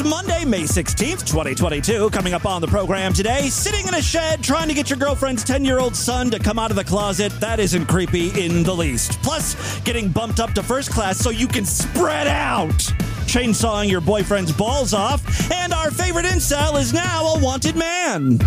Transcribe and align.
is 0.00 0.08
Monday, 0.08 0.44
May 0.44 0.62
16th, 0.62 1.26
2022. 1.26 2.10
Coming 2.10 2.34
up 2.34 2.46
on 2.46 2.60
the 2.60 2.66
program 2.66 3.12
today, 3.12 3.48
sitting 3.48 3.86
in 3.86 3.94
a 3.94 4.02
shed 4.02 4.42
trying 4.42 4.68
to 4.68 4.74
get 4.74 4.90
your 4.90 4.98
girlfriend's 4.98 5.44
10 5.44 5.64
year 5.64 5.78
old 5.78 5.96
son 5.96 6.30
to 6.30 6.38
come 6.38 6.58
out 6.58 6.70
of 6.70 6.76
the 6.76 6.84
closet. 6.84 7.32
That 7.40 7.58
isn't 7.58 7.86
creepy 7.86 8.28
in 8.40 8.62
the 8.62 8.74
least. 8.74 9.20
Plus, 9.22 9.80
getting 9.80 10.08
bumped 10.08 10.40
up 10.40 10.52
to 10.54 10.62
first 10.62 10.90
class 10.90 11.18
so 11.18 11.30
you 11.30 11.48
can 11.48 11.64
spread 11.64 12.26
out. 12.26 12.78
Chainsawing 13.26 13.90
your 13.90 14.00
boyfriend's 14.00 14.52
balls 14.52 14.92
off. 14.94 15.50
And 15.52 15.72
our 15.72 15.90
favorite 15.90 16.26
incel 16.26 16.78
is 16.78 16.92
now 16.92 17.34
a 17.34 17.40
wanted 17.40 17.76
man. 17.76 18.38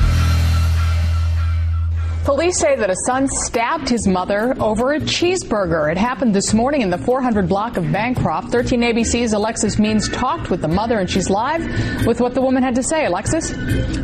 Police 2.24 2.58
say 2.58 2.78
that 2.78 2.90
a 2.90 2.96
son 3.06 3.28
stabbed 3.28 3.90
his 3.90 4.08
mother 4.08 4.56
over 4.58 4.94
a 4.94 5.00
cheeseburger. 5.02 5.92
It 5.92 5.98
happened 5.98 6.34
this 6.34 6.54
morning 6.54 6.82
in 6.82 6.90
the 6.90 6.98
400 6.98 7.50
block 7.50 7.76
of 7.76 7.92
Bancroft. 7.92 8.50
13 8.50 8.80
ABC's 8.80 9.34
Alexis 9.34 9.78
Means 9.78 10.08
talked 10.08 10.50
with 10.50 10.62
the 10.62 10.70
mother, 10.70 11.00
and 11.00 11.10
she's 11.10 11.30
live 11.30 11.62
with 12.08 12.22
what 12.22 12.34
the 12.34 12.42
woman 12.42 12.64
had 12.64 12.76
to 12.76 12.84
say. 12.84 13.06
Alexis? 13.06 13.50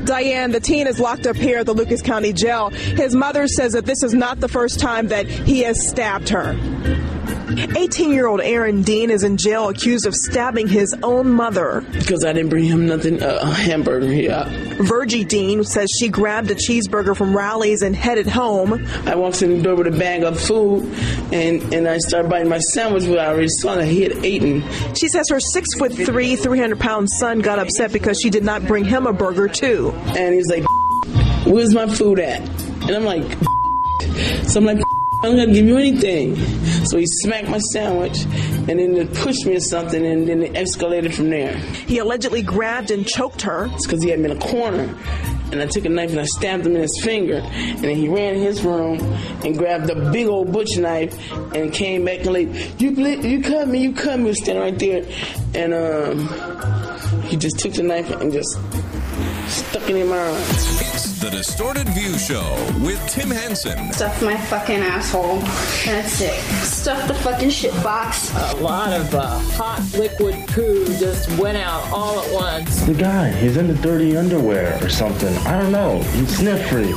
Diane, 0.04 0.52
the 0.52 0.60
teen 0.60 0.86
is 0.86 1.00
locked 1.00 1.28
up 1.28 1.38
here 1.38 1.60
at 1.60 1.66
the 1.66 1.74
Lucas 1.74 2.02
County 2.02 2.34
Jail. 2.34 2.72
His 2.72 3.16
mother 3.16 3.48
says 3.48 3.72
that 3.72 3.86
this 3.86 4.04
is 4.04 4.14
not 4.14 4.42
the 4.42 4.50
first 4.50 4.82
time 4.82 5.08
that 5.08 5.26
he 5.26 5.62
has 5.62 5.88
stabbed 5.88 6.28
her. 6.28 6.58
18 7.58 8.12
year 8.12 8.28
old 8.28 8.42
Aaron 8.42 8.84
Dean 8.84 9.10
is 9.10 9.24
in 9.24 9.38
jail 9.38 9.70
accused 9.70 10.06
of 10.06 10.14
stabbing 10.14 10.68
his 10.68 10.94
own 11.02 11.30
mother. 11.32 11.84
Because 11.92 12.24
I 12.24 12.34
didn't 12.34 12.50
bring 12.50 12.66
him 12.66 12.86
nothing, 12.86 13.22
uh, 13.22 13.40
a 13.42 13.46
hamburger 13.46 14.08
here. 14.08 14.46
Virgie 14.80 15.24
Dean 15.24 15.64
says 15.64 15.90
she 16.00 16.10
grabbed 16.10 16.52
a 16.52 16.56
cheeseburger 16.56 17.16
from 17.16 17.36
Rally's 17.36 17.82
and 17.82 17.96
headed 17.96 18.28
home. 18.28 18.86
I 19.06 19.16
walked 19.16 19.42
in 19.42 19.58
the 19.58 19.64
door 19.64 19.76
with 19.76 19.88
a 19.88 19.98
bag 19.98 20.24
of 20.24 20.40
food 20.40 20.84
and, 21.34 21.74
and 21.74 21.88
I 21.88 21.98
started 21.98 22.30
biting 22.30 22.50
my 22.50 22.60
sandwich, 22.60 23.06
but 23.08 23.20
I 23.20 23.28
already 23.28 23.50
saw 23.50 23.76
that 23.76 23.86
he 23.86 24.04
had 24.04 24.24
eaten. 24.24 24.64
She 24.96 25.08
says 25.08 25.28
her 25.30 25.40
six 25.40 25.74
foot 25.78 25.94
three, 25.94 26.36
300 26.36 26.80
pound 26.80 27.10
son 27.10 27.40
got 27.40 27.60
upset 27.60 27.92
because 27.92 28.20
she 28.22 28.30
did 28.30 28.44
not 28.44 28.66
bring 28.66 28.86
him 28.86 29.08
a 29.08 29.14
burger, 29.14 29.48
too. 29.48 29.92
And 30.16 30.34
he's 30.34 30.50
like, 30.50 30.64
Where's 31.46 31.74
my 31.74 31.88
food 31.88 32.20
at? 32.20 32.42
And 32.84 32.92
I'm 32.92 33.06
like, 33.06 33.26
So 34.48 34.60
I'm 34.60 34.66
like, 34.66 34.80
I'm 35.22 35.36
not 35.36 35.48
gonna 35.48 35.54
give 35.54 35.66
you 35.66 35.78
anything. 35.78 36.38
So 36.86 36.98
he 36.98 37.06
smacked 37.06 37.50
my 37.50 37.58
sandwich 37.74 38.18
and 38.24 38.80
then 38.80 38.96
it 38.96 39.14
pushed 39.14 39.46
me 39.46 39.58
or 39.58 39.60
something 39.60 40.06
and 40.06 40.26
then 40.26 40.44
it 40.44 40.54
escalated 40.54 41.14
from 41.14 41.30
there. 41.30 41.58
He 41.58 41.98
allegedly 41.98 42.42
grabbed 42.42 42.90
and 42.90 43.06
choked 43.06 43.42
her. 43.42 43.66
It's 43.74 43.86
because 43.86 44.02
he 44.02 44.12
had 44.12 44.20
me 44.20 44.32
in 44.32 44.38
a 44.38 44.40
corner. 44.40 44.96
And 45.52 45.62
I 45.62 45.66
took 45.66 45.84
a 45.84 45.90
knife 45.90 46.12
and 46.12 46.22
I 46.22 46.26
stabbed 46.26 46.66
him 46.66 46.76
in 46.76 46.84
his 46.84 47.02
finger. 47.04 47.42
And 47.44 47.80
then 47.80 47.98
he 47.98 48.08
ran 48.08 48.36
in 48.36 48.42
his 48.44 48.64
room 48.64 49.00
and 49.44 49.58
grabbed 49.58 49.90
a 49.90 50.10
big 50.12 50.28
old 50.28 50.54
butcher 50.54 50.80
knife 50.80 51.14
and 51.54 51.74
came 51.74 52.06
back 52.06 52.20
and 52.20 52.34
like, 52.34 52.80
you 52.80 52.92
you 52.92 53.42
cut 53.42 53.68
me, 53.68 53.80
you 53.80 53.94
cut 53.94 54.18
me. 54.18 54.24
He 54.24 54.28
was 54.30 54.42
standing 54.42 54.64
right 54.64 54.80
there. 54.80 55.04
And 55.54 55.74
um, 55.74 57.24
he 57.24 57.36
just 57.36 57.60
took 57.60 57.74
the 57.74 57.84
knife 57.84 58.10
and 58.10 58.32
just 58.32 58.58
stuck 59.50 59.90
in 59.90 60.08
my 60.08 60.18
arm. 60.18 60.36
It's 60.36 61.20
the 61.20 61.30
Distorted 61.30 61.90
View 61.90 62.18
Show 62.18 62.56
with 62.82 63.04
Tim 63.10 63.30
Henson. 63.30 63.92
Stuff 63.94 64.22
my 64.22 64.38
fucking 64.38 64.80
asshole. 64.80 65.40
That's 65.86 66.22
it. 66.22 66.40
Stuff 66.64 67.08
the 67.08 67.14
fucking 67.16 67.50
shit 67.50 67.74
box. 67.84 68.34
A 68.36 68.56
lot 68.58 68.94
of 68.94 69.14
uh, 69.14 69.40
hot 69.40 69.82
liquid 69.98 70.48
poo 70.50 70.86
just 70.98 71.30
went 71.40 71.58
out 71.58 71.84
all 71.92 72.20
at 72.20 72.34
once. 72.34 72.82
The 72.82 72.94
guy, 72.94 73.32
he's 73.32 73.58
in 73.58 73.68
the 73.68 73.76
dirty 73.76 74.16
underwear 74.16 74.78
or 74.84 74.90
something. 74.90 75.36
I 75.40 75.60
don't 75.60 75.72
know. 75.72 76.02
He's 76.14 76.38
sniff 76.38 76.70
freak. 76.70 76.96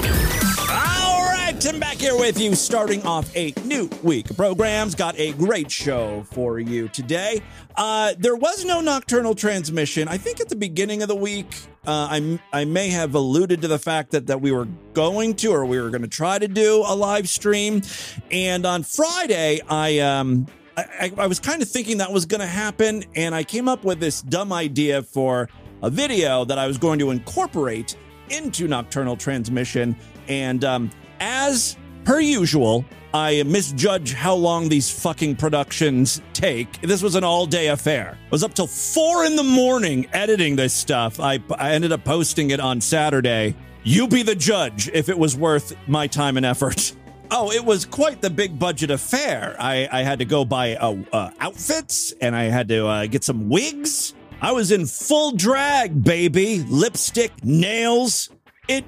All 0.70 1.25
right, 1.25 1.55
Tim 1.58 1.80
back 1.80 1.97
here 1.97 2.17
with 2.17 2.39
you, 2.41 2.55
starting 2.55 3.03
off 3.06 3.34
a 3.34 3.55
new 3.64 3.89
week 4.03 4.30
of 4.30 4.36
programs. 4.36 4.95
Got 4.95 5.19
a 5.19 5.33
great 5.33 5.70
show 5.70 6.25
for 6.30 6.58
you 6.58 6.89
today. 6.89 7.41
Uh, 7.77 8.14
there 8.19 8.36
was 8.36 8.64
no 8.64 8.80
nocturnal 8.80 9.34
transmission. 9.34 10.06
I 10.08 10.19
think 10.19 10.41
at 10.41 10.48
the 10.48 10.56
beginning 10.56 11.03
of 11.03 11.08
the 11.08 11.17
week, 11.17 11.47
uh, 11.86 12.08
I, 12.11 12.41
I 12.52 12.64
may 12.64 12.91
have 12.91 13.14
alluded 13.14 13.62
to 13.62 13.69
the 13.69 13.78
fact 13.78 14.12
that, 14.12 14.28
that 14.28 14.41
we 14.41 14.52
were 14.52 14.69
going 14.92 15.34
to 15.36 15.48
or 15.48 15.64
we 15.64 15.80
were 15.80 15.91
going 15.91 16.02
to 16.02 16.08
try 16.08 16.39
to 16.39 16.47
do 16.47 16.84
a 16.86 16.94
live 16.94 17.29
stream. 17.29 17.83
And 18.30 18.64
on 18.64 18.84
Friday, 18.84 19.61
I 19.68 19.98
um 19.98 20.46
I, 20.77 21.12
I, 21.18 21.27
was 21.27 21.39
kind 21.39 21.61
of 21.61 21.68
thinking 21.68 21.98
that 21.98 22.11
was 22.11 22.24
going 22.24 22.40
to 22.40 22.46
happen, 22.46 23.05
and 23.14 23.34
I 23.34 23.45
came 23.45 23.68
up 23.68 23.84
with 23.84 24.01
this 24.01 24.23
dumb 24.23 24.55
idea 24.55 25.02
for 25.02 25.51
a 25.83 25.90
video 25.90 26.46
that 26.46 26.58
I 26.58 26.67
was 26.67 26.79
going 26.79 26.98
to 27.01 27.11
incorporate 27.11 27.95
into 28.30 28.67
nocturnal 28.68 29.17
transmission. 29.17 29.95
And 30.29 30.64
um, 30.64 30.90
as 31.20 31.77
per 32.05 32.20
usual, 32.20 32.86
I 33.14 33.42
misjudge 33.42 34.14
how 34.14 34.34
long 34.34 34.68
these 34.68 34.90
fucking 34.90 35.36
productions 35.36 36.23
take. 36.33 36.80
This 36.80 37.02
was 37.02 37.14
an 37.14 37.24
all 37.24 37.45
day 37.45 37.68
affair. 37.68 38.17
I 38.20 38.28
was 38.30 38.42
up 38.42 38.55
till 38.55 38.67
four 38.67 39.24
in 39.24 39.36
the 39.36 39.42
morning 39.42 40.06
editing 40.12 40.56
this 40.56 40.73
stuff. 40.73 41.20
I, 41.20 41.39
I 41.58 41.73
ended 41.73 41.92
up 41.92 42.05
posting 42.05 42.50
it 42.50 42.61
on 42.61 42.80
Saturday. 42.80 43.55
You 43.84 44.08
be 44.08 44.23
the 44.23 44.34
judge 44.34 44.89
if 44.95 45.08
it 45.08 45.18
was 45.18 45.36
worth 45.36 45.77
my 45.86 46.06
time 46.06 46.36
and 46.36 46.46
effort. 46.46 46.95
Oh, 47.34 47.50
it 47.50 47.64
was 47.64 47.86
quite 47.86 48.20
the 48.20 48.28
big 48.28 48.58
budget 48.58 48.90
affair. 48.90 49.56
I, 49.58 49.89
I 49.90 50.02
had 50.02 50.18
to 50.18 50.27
go 50.27 50.44
buy 50.44 50.77
uh, 50.77 50.96
uh, 51.14 51.30
outfits 51.40 52.12
and 52.20 52.36
I 52.36 52.42
had 52.42 52.68
to 52.68 52.86
uh, 52.86 53.06
get 53.06 53.24
some 53.24 53.48
wigs. 53.48 54.12
I 54.42 54.52
was 54.52 54.70
in 54.70 54.84
full 54.84 55.33
drag, 55.33 56.05
baby. 56.05 56.62
Lipstick, 56.68 57.33
nails. 57.42 58.29
It 58.68 58.84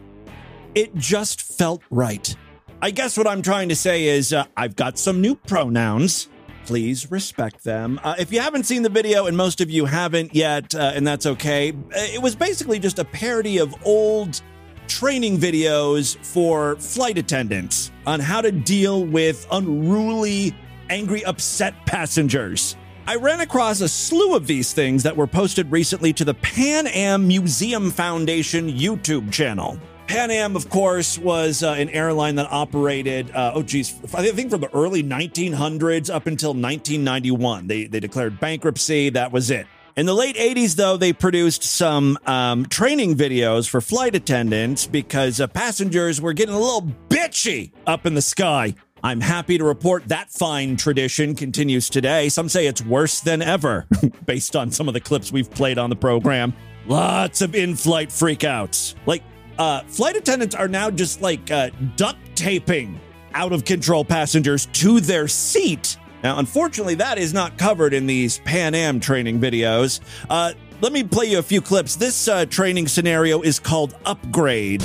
it 0.75 0.95
just 0.95 1.41
felt 1.41 1.81
right. 1.89 2.37
I 2.85 2.91
guess 2.91 3.17
what 3.17 3.27
I'm 3.27 3.41
trying 3.41 3.71
to 3.71 3.75
say 3.75 4.05
is 4.09 4.35
uh, 4.35 4.45
I've 4.59 4.77
got 4.77 4.99
some 4.99 5.23
new 5.23 5.37
pronouns. 5.37 6.29
Please 6.67 7.11
respect 7.11 7.65
them. 7.65 7.99
Uh, 8.05 8.15
if 8.19 8.31
you 8.31 8.43
haven't 8.43 8.65
seen 8.65 8.83
the 8.83 8.91
video, 8.91 9.25
and 9.25 9.35
most 9.35 9.63
of 9.63 9.71
you 9.71 9.87
haven't 9.87 10.35
yet, 10.35 10.75
uh, 10.75 10.93
and 10.95 11.07
that's 11.07 11.25
okay, 11.25 11.73
it 11.93 12.21
was 12.21 12.37
basically 12.37 12.79
just 12.79 12.99
a 12.99 13.05
parody 13.07 13.57
of 13.57 13.75
old 13.87 14.43
training 14.87 15.39
videos 15.39 16.23
for 16.27 16.77
flight 16.77 17.17
attendants 17.17 17.91
on 18.07 18.21
how 18.21 18.43
to 18.43 18.53
deal 18.53 19.03
with 19.07 19.47
unruly, 19.51 20.55
angry, 20.91 21.25
upset 21.25 21.75
passengers. 21.87 22.77
I 23.07 23.17
ran 23.17 23.41
across 23.41 23.81
a 23.81 23.89
slew 23.89 24.37
of 24.37 24.47
these 24.47 24.75
things 24.75 25.03
that 25.05 25.17
were 25.17 25.27
posted 25.27 25.73
recently 25.73 26.13
to 26.13 26.25
the 26.27 26.35
Pan 26.35 26.87
Am 26.89 27.27
Museum 27.27 27.91
Foundation 27.91 28.71
YouTube 28.71 29.33
channel. 29.33 29.81
Pan 30.07 30.31
Am, 30.31 30.55
of 30.55 30.69
course, 30.69 31.19
was 31.19 31.63
uh, 31.63 31.73
an 31.73 31.89
airline 31.89 32.35
that 32.37 32.51
operated, 32.51 33.31
uh, 33.31 33.53
oh 33.55 33.63
geez, 33.63 33.99
I 34.15 34.31
think 34.31 34.51
from 34.51 34.61
the 34.61 34.75
early 34.75 35.03
1900s 35.03 36.13
up 36.15 36.27
until 36.27 36.51
1991. 36.51 37.67
They, 37.67 37.87
they 37.87 38.01
declared 38.01 38.39
bankruptcy. 38.39 39.11
That 39.11 39.33
was 39.33 39.51
it. 39.51 39.67
In 39.97 40.07
the 40.07 40.15
late 40.15 40.37
80s, 40.37 40.75
though, 40.75 40.97
they 40.97 41.13
produced 41.13 41.63
some 41.63 42.19
um, 42.27 42.67
training 42.67 43.15
videos 43.15 43.69
for 43.69 43.81
flight 43.81 44.15
attendants 44.15 44.87
because 44.87 45.41
uh, 45.41 45.47
passengers 45.47 46.21
were 46.21 46.33
getting 46.33 46.55
a 46.55 46.59
little 46.59 46.83
bitchy 47.09 47.71
up 47.87 48.05
in 48.05 48.15
the 48.15 48.23
sky. 48.23 48.75
I'm 49.05 49.21
happy 49.21 49.57
to 49.59 49.65
report 49.65 50.09
that 50.09 50.31
fine 50.31 50.77
tradition 50.77 51.35
continues 51.35 51.89
today. 51.89 52.29
Some 52.29 52.49
say 52.49 52.67
it's 52.67 52.83
worse 52.83 53.21
than 53.21 53.41
ever, 53.41 53.87
based 54.27 54.57
on 54.57 54.71
some 54.71 54.89
of 54.89 54.95
the 54.95 55.01
clips 55.01 55.31
we've 55.31 55.51
played 55.51 55.79
on 55.79 55.91
the 55.91 55.97
program. 55.97 56.55
Lots 56.87 57.41
of 57.41 57.55
in 57.55 57.77
flight 57.77 58.09
freakouts. 58.09 58.95
Like, 59.07 59.23
uh, 59.59 59.83
flight 59.85 60.17
attendants 60.17 60.55
are 60.55 60.69
now 60.69 60.91
just 60.91 61.23
like 61.23 61.51
uh, 61.51 61.71
duct 61.97 62.19
taping 62.35 63.01
out 63.35 63.53
of 63.53 63.65
control 63.65 64.05
passengers 64.05 64.67
to 64.67 65.01
their 65.01 65.29
seat. 65.29 65.97
Now, 66.23 66.39
unfortunately, 66.39 66.95
that 66.97 67.19
is 67.19 67.35
not 67.35 67.59
covered 67.59 67.93
in 67.93 68.07
these 68.07 68.39
Pan 68.41 68.75
Am 68.75 68.99
training 68.99 69.41
videos. 69.41 70.01
Uh, 70.31 70.53
let 70.81 70.93
me 70.93 71.05
play 71.05 71.27
you 71.27 71.39
a 71.39 71.43
few 71.43 71.61
clips. 71.61 71.97
This 71.97 72.29
uh, 72.29 72.47
training 72.47 72.89
scenario 72.89 73.43
is 73.43 73.59
called 73.59 73.95
Upgrade. 74.07 74.81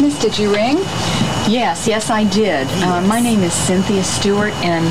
Miss, 0.00 0.20
did 0.20 0.38
you 0.38 0.54
ring? 0.54 0.76
Yes, 1.48 1.88
yes, 1.88 2.10
I 2.10 2.24
did. 2.30 2.68
Uh, 2.82 3.00
my 3.02 3.20
name 3.20 3.40
is 3.40 3.52
Cynthia 3.52 4.04
Stewart, 4.04 4.52
and 4.56 4.86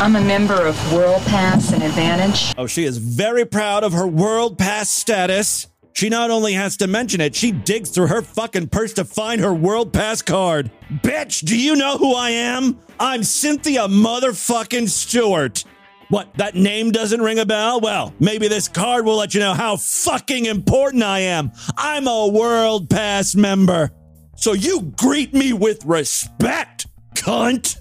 I'm 0.00 0.16
a 0.16 0.20
member 0.20 0.66
of 0.66 0.92
World 0.92 1.22
Pass 1.22 1.72
and 1.72 1.82
Advantage. 1.82 2.54
Oh, 2.56 2.66
she 2.66 2.84
is 2.84 2.98
very 2.98 3.44
proud 3.44 3.82
of 3.82 3.92
her 3.94 4.06
World 4.06 4.58
Pass 4.58 4.90
status. 4.90 5.66
She 5.94 6.08
not 6.08 6.32
only 6.32 6.54
has 6.54 6.76
to 6.78 6.88
mention 6.88 7.20
it, 7.20 7.36
she 7.36 7.52
digs 7.52 7.88
through 7.88 8.08
her 8.08 8.20
fucking 8.20 8.68
purse 8.68 8.92
to 8.94 9.04
find 9.04 9.40
her 9.40 9.54
World 9.54 9.92
Pass 9.92 10.22
card. 10.22 10.72
Bitch, 10.90 11.44
do 11.44 11.56
you 11.56 11.76
know 11.76 11.96
who 11.96 12.16
I 12.16 12.30
am? 12.30 12.80
I'm 12.98 13.22
Cynthia 13.22 13.82
motherfucking 13.86 14.88
Stewart. 14.88 15.64
What, 16.08 16.34
that 16.34 16.56
name 16.56 16.90
doesn't 16.90 17.22
ring 17.22 17.38
a 17.38 17.46
bell? 17.46 17.80
Well, 17.80 18.12
maybe 18.18 18.48
this 18.48 18.66
card 18.66 19.04
will 19.04 19.16
let 19.16 19.34
you 19.34 19.40
know 19.40 19.54
how 19.54 19.76
fucking 19.76 20.46
important 20.46 21.04
I 21.04 21.20
am. 21.20 21.52
I'm 21.76 22.08
a 22.08 22.26
World 22.26 22.90
Pass 22.90 23.36
member. 23.36 23.92
So 24.34 24.52
you 24.52 24.92
greet 25.00 25.32
me 25.32 25.52
with 25.52 25.84
respect, 25.84 26.88
cunt. 27.14 27.78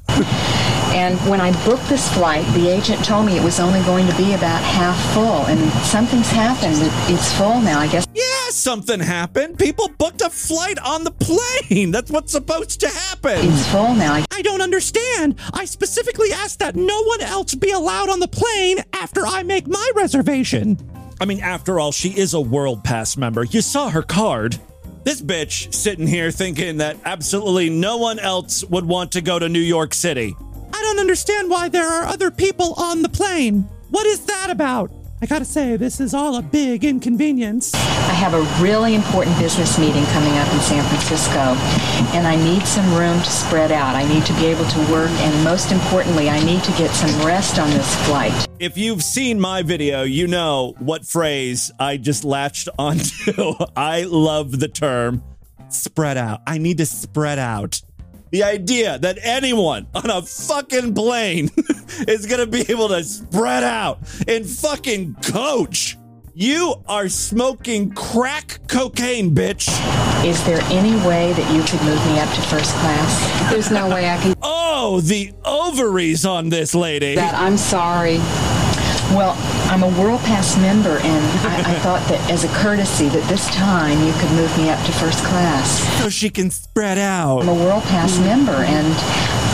And 0.94 1.18
when 1.30 1.42
I 1.42 1.52
booked 1.66 1.90
this 1.90 2.08
flight, 2.14 2.46
the 2.54 2.70
agent 2.70 3.04
told 3.04 3.26
me 3.26 3.36
it 3.36 3.44
was 3.44 3.60
only 3.60 3.82
going 3.82 4.06
to 4.08 4.16
be 4.16 4.34
about 4.34 4.62
half 4.62 4.96
full, 5.14 5.46
and 5.48 5.60
something's 5.86 6.30
happened. 6.30 6.76
It's 7.12 7.34
full 7.34 7.60
now, 7.62 7.80
I 7.80 7.88
guess. 7.88 8.06
Yeah, 8.14 8.24
something 8.52 9.00
happened. 9.00 9.58
People 9.58 9.90
booked 9.98 10.22
a 10.22 10.30
flight 10.30 10.78
on 10.80 11.04
the 11.04 11.10
plane. 11.12 11.90
That's 11.92 12.12
what's 12.12 12.32
supposed 12.32 12.80
to 12.82 12.90
happen. 12.90 13.38
It's 13.40 13.68
full 13.72 13.96
now. 13.96 14.14
I- 14.14 14.26
I 14.32 14.42
don't 14.44 14.62
understand. 14.62 15.36
I 15.54 15.66
specifically 15.66 16.32
asked 16.34 16.60
that 16.60 16.76
no 16.76 17.04
one 17.04 17.22
else 17.22 17.56
be 17.56 17.72
allowed 17.72 18.10
on 18.10 18.20
the 18.20 18.28
plane 18.28 18.80
after 18.94 19.26
I 19.26 19.42
make 19.44 19.68
my 19.68 19.92
reservation. 19.96 20.78
I 21.22 21.26
mean, 21.26 21.40
after 21.40 21.80
all, 21.80 21.92
she 21.92 22.10
is 22.10 22.34
a 22.34 22.42
World 22.42 22.84
Pass 22.84 23.16
member. 23.18 23.44
You 23.46 23.62
saw 23.62 23.90
her 23.90 24.02
card. 24.02 24.60
This 25.06 25.22
bitch 25.22 25.74
sitting 25.74 26.08
here 26.08 26.30
thinking 26.32 26.78
that 26.78 26.98
absolutely 27.06 27.70
no 27.70 27.98
one 27.98 28.20
else 28.20 28.64
would 28.66 28.86
want 28.86 29.12
to 29.14 29.22
go 29.22 29.40
to 29.40 29.48
New 29.50 29.60
York 29.60 29.94
City. 29.94 30.36
I 30.84 30.86
don't 30.86 31.00
understand 31.00 31.50
why 31.50 31.70
there 31.70 31.88
are 31.88 32.04
other 32.04 32.30
people 32.30 32.74
on 32.74 33.04
the 33.04 33.08
plane. 33.08 33.70
What 33.90 34.06
is 34.06 34.26
that 34.26 34.50
about? 34.50 34.92
I 35.22 35.26
gotta 35.26 35.46
say, 35.46 35.78
this 35.78 36.02
is 36.02 36.14
all 36.14 36.36
a 36.36 36.42
big 36.42 36.84
inconvenience. 36.84 37.74
I 37.74 38.12
have 38.12 38.34
a 38.34 38.42
really 38.62 38.94
important 38.94 39.40
business 39.40 39.80
meeting 39.80 40.04
coming 40.08 40.34
up 40.34 40.54
in 40.54 40.60
San 40.60 40.84
Francisco, 40.84 41.56
and 42.14 42.28
I 42.28 42.36
need 42.36 42.64
some 42.68 42.94
room 42.96 43.18
to 43.18 43.30
spread 43.30 43.72
out. 43.72 43.96
I 43.96 44.06
need 44.10 44.26
to 44.26 44.34
be 44.34 44.48
able 44.48 44.66
to 44.66 44.80
work, 44.92 45.10
and 45.10 45.44
most 45.46 45.72
importantly, 45.72 46.30
I 46.30 46.44
need 46.44 46.62
to 46.66 46.72
get 46.74 46.92
some 46.92 47.26
rest 47.26 47.60
on 47.60 47.70
this 47.70 47.96
flight. 48.06 48.34
If 48.60 48.78
you've 48.78 49.04
seen 49.04 49.40
my 49.40 49.62
video, 49.62 50.04
you 50.04 50.28
know 50.28 50.76
what 50.80 51.06
phrase 51.06 51.72
I 51.80 51.96
just 51.96 52.26
latched 52.26 52.68
onto. 52.78 53.54
I 53.78 54.04
love 54.04 54.60
the 54.60 54.68
term 54.68 55.24
spread 55.70 56.18
out. 56.18 56.42
I 56.46 56.58
need 56.58 56.80
to 56.80 56.86
spread 56.86 57.40
out. 57.40 57.82
The 58.34 58.42
idea 58.42 58.98
that 58.98 59.20
anyone 59.22 59.86
on 59.94 60.10
a 60.10 60.24
fucking 60.24 60.96
plane 60.96 61.52
is 62.08 62.26
going 62.26 62.40
to 62.40 62.48
be 62.48 62.66
able 62.72 62.88
to 62.88 63.04
spread 63.04 63.64
out 63.64 64.00
and 64.28 64.44
fucking 64.44 65.18
coach. 65.24 66.00
You 66.34 66.74
are 66.88 67.10
smoking 67.10 67.92
crack 67.92 68.62
cocaine, 68.68 69.36
bitch. 69.36 69.70
Is 70.26 70.44
there 70.46 70.62
any 70.72 70.96
way 71.08 71.32
that 71.34 71.56
you 71.56 71.62
could 71.62 71.86
move 71.86 72.04
me 72.08 72.20
up 72.20 72.34
to 72.34 72.42
first 72.42 72.74
class? 72.78 73.52
There's 73.52 73.70
no 73.70 73.88
way 73.88 74.10
I 74.10 74.18
can. 74.18 74.34
Oh, 74.76 75.00
the 75.00 75.32
ovaries 75.46 76.26
on 76.26 76.50
this 76.50 76.74
lady. 76.74 77.14
That 77.14 77.36
I'm 77.36 77.58
sorry. 77.58 78.18
Well, 79.16 79.38
I'm 79.74 79.82
a 79.82 80.00
World 80.00 80.22
Pass 80.22 80.56
member, 80.58 81.00
and 81.00 81.26
I, 81.48 81.64
I 81.66 81.80
thought 81.80 82.08
that 82.08 82.30
as 82.30 82.44
a 82.44 82.48
courtesy, 82.50 83.08
that 83.10 83.28
this 83.28 83.48
time 83.48 83.98
you 84.06 84.14
could 84.14 84.30
move 84.34 84.56
me 84.56 84.70
up 84.70 84.78
to 84.86 84.92
first 84.92 85.26
class. 85.26 85.82
So 86.00 86.10
she 86.10 86.30
can 86.30 86.52
spread 86.52 87.00
out. 87.00 87.42
I'm 87.42 87.50
a 87.50 87.56
World 87.56 87.82
Pass 87.86 88.20
member, 88.20 88.52
and 88.52 88.94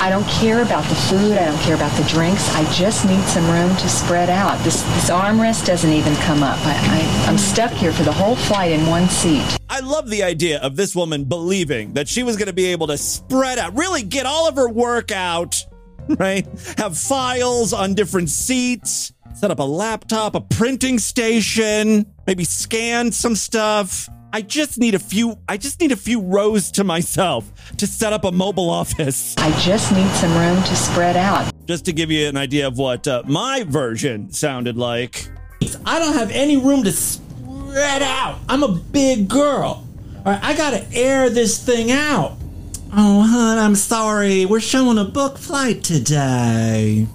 I 0.04 0.10
don't 0.10 0.28
care 0.28 0.62
about 0.62 0.84
the 0.90 0.96
food. 0.96 1.38
I 1.38 1.46
don't 1.46 1.62
care 1.62 1.76
about 1.76 1.96
the 1.96 2.04
drinks. 2.04 2.54
I 2.54 2.70
just 2.74 3.06
need 3.06 3.24
some 3.24 3.50
room 3.50 3.74
to 3.78 3.88
spread 3.88 4.30
out. 4.30 4.62
This 4.66 4.82
this 4.82 5.10
armrest 5.10 5.66
doesn't 5.66 5.94
even 5.94 6.14
come 6.18 6.44
up. 6.44 6.60
I, 6.66 6.74
I, 6.76 7.30
I'm 7.30 7.38
stuck 7.38 7.72
here 7.72 7.94
for 7.94 8.04
the 8.04 8.12
whole 8.12 8.36
flight 8.36 8.74
in 8.74 8.86
one 8.88 9.08
seat. 9.08 9.58
I 9.70 9.80
love 9.80 10.10
the 10.10 10.24
idea 10.24 10.60
of 10.60 10.76
this 10.76 10.98
woman 10.98 11.24
believing 11.24 11.94
that 11.94 12.10
she 12.10 12.24
was 12.24 12.36
going 12.36 12.48
to 12.48 12.54
be 12.54 12.66
able 12.66 12.88
to 12.88 12.98
spread 12.98 13.58
out, 13.58 13.78
really 13.78 14.04
get 14.04 14.26
all 14.26 14.50
of 14.50 14.58
her 14.58 14.68
work 14.68 15.14
out, 15.14 15.56
right? 16.10 16.46
Have 16.78 16.98
files 16.98 17.72
on 17.72 17.94
different 17.94 18.30
seats, 18.30 19.14
set 19.34 19.52
up 19.52 19.60
a 19.60 19.64
laptop, 19.64 20.36
a 20.36 20.42
printing 20.42 21.00
station, 21.00 22.06
maybe 22.28 22.44
scan 22.44 23.12
some 23.12 23.36
stuff. 23.36 24.10
I 24.32 24.42
just 24.44 24.78
need 24.78 24.94
a 24.94 25.00
few 25.00 25.40
I 25.48 25.58
just 25.58 25.82
need 25.82 25.92
a 25.92 25.96
few 25.96 26.22
rows 26.22 26.72
to 26.74 26.84
myself 26.84 27.52
to 27.78 27.88
set 27.88 28.14
up 28.14 28.26
a 28.26 28.32
mobile 28.32 28.70
office. 28.70 29.36
I 29.38 29.50
just 29.60 29.92
need 29.92 30.10
some 30.12 30.38
room 30.38 30.62
to 30.64 30.76
spread 30.76 31.18
out. 31.18 31.52
Just 31.66 31.86
to 31.86 31.94
give 31.94 32.12
you 32.12 32.28
an 32.28 32.38
idea 32.38 32.68
of 32.68 32.78
what 32.78 33.08
uh, 33.08 33.24
my 33.26 33.64
version 33.64 34.32
sounded 34.32 34.78
like. 34.78 35.30
I 35.86 36.00
don't 36.00 36.14
have 36.14 36.32
any 36.32 36.58
room 36.58 36.84
to 36.84 36.92
spread 36.92 38.04
out. 38.04 38.40
I'm 38.48 38.64
a 38.64 38.72
big 38.72 39.28
girl. 39.28 39.86
All 40.18 40.24
right, 40.26 40.44
I 40.44 40.56
gotta 40.56 40.86
air 40.94 41.30
this 41.30 41.64
thing 41.64 41.92
out. 41.92 42.38
Oh, 42.92 43.22
hon, 43.22 43.58
I'm 43.58 43.76
sorry. 43.76 44.46
We're 44.46 44.60
showing 44.60 44.98
a 44.98 45.06
book 45.06 45.38
flight 45.38 45.84
today. 45.84 47.08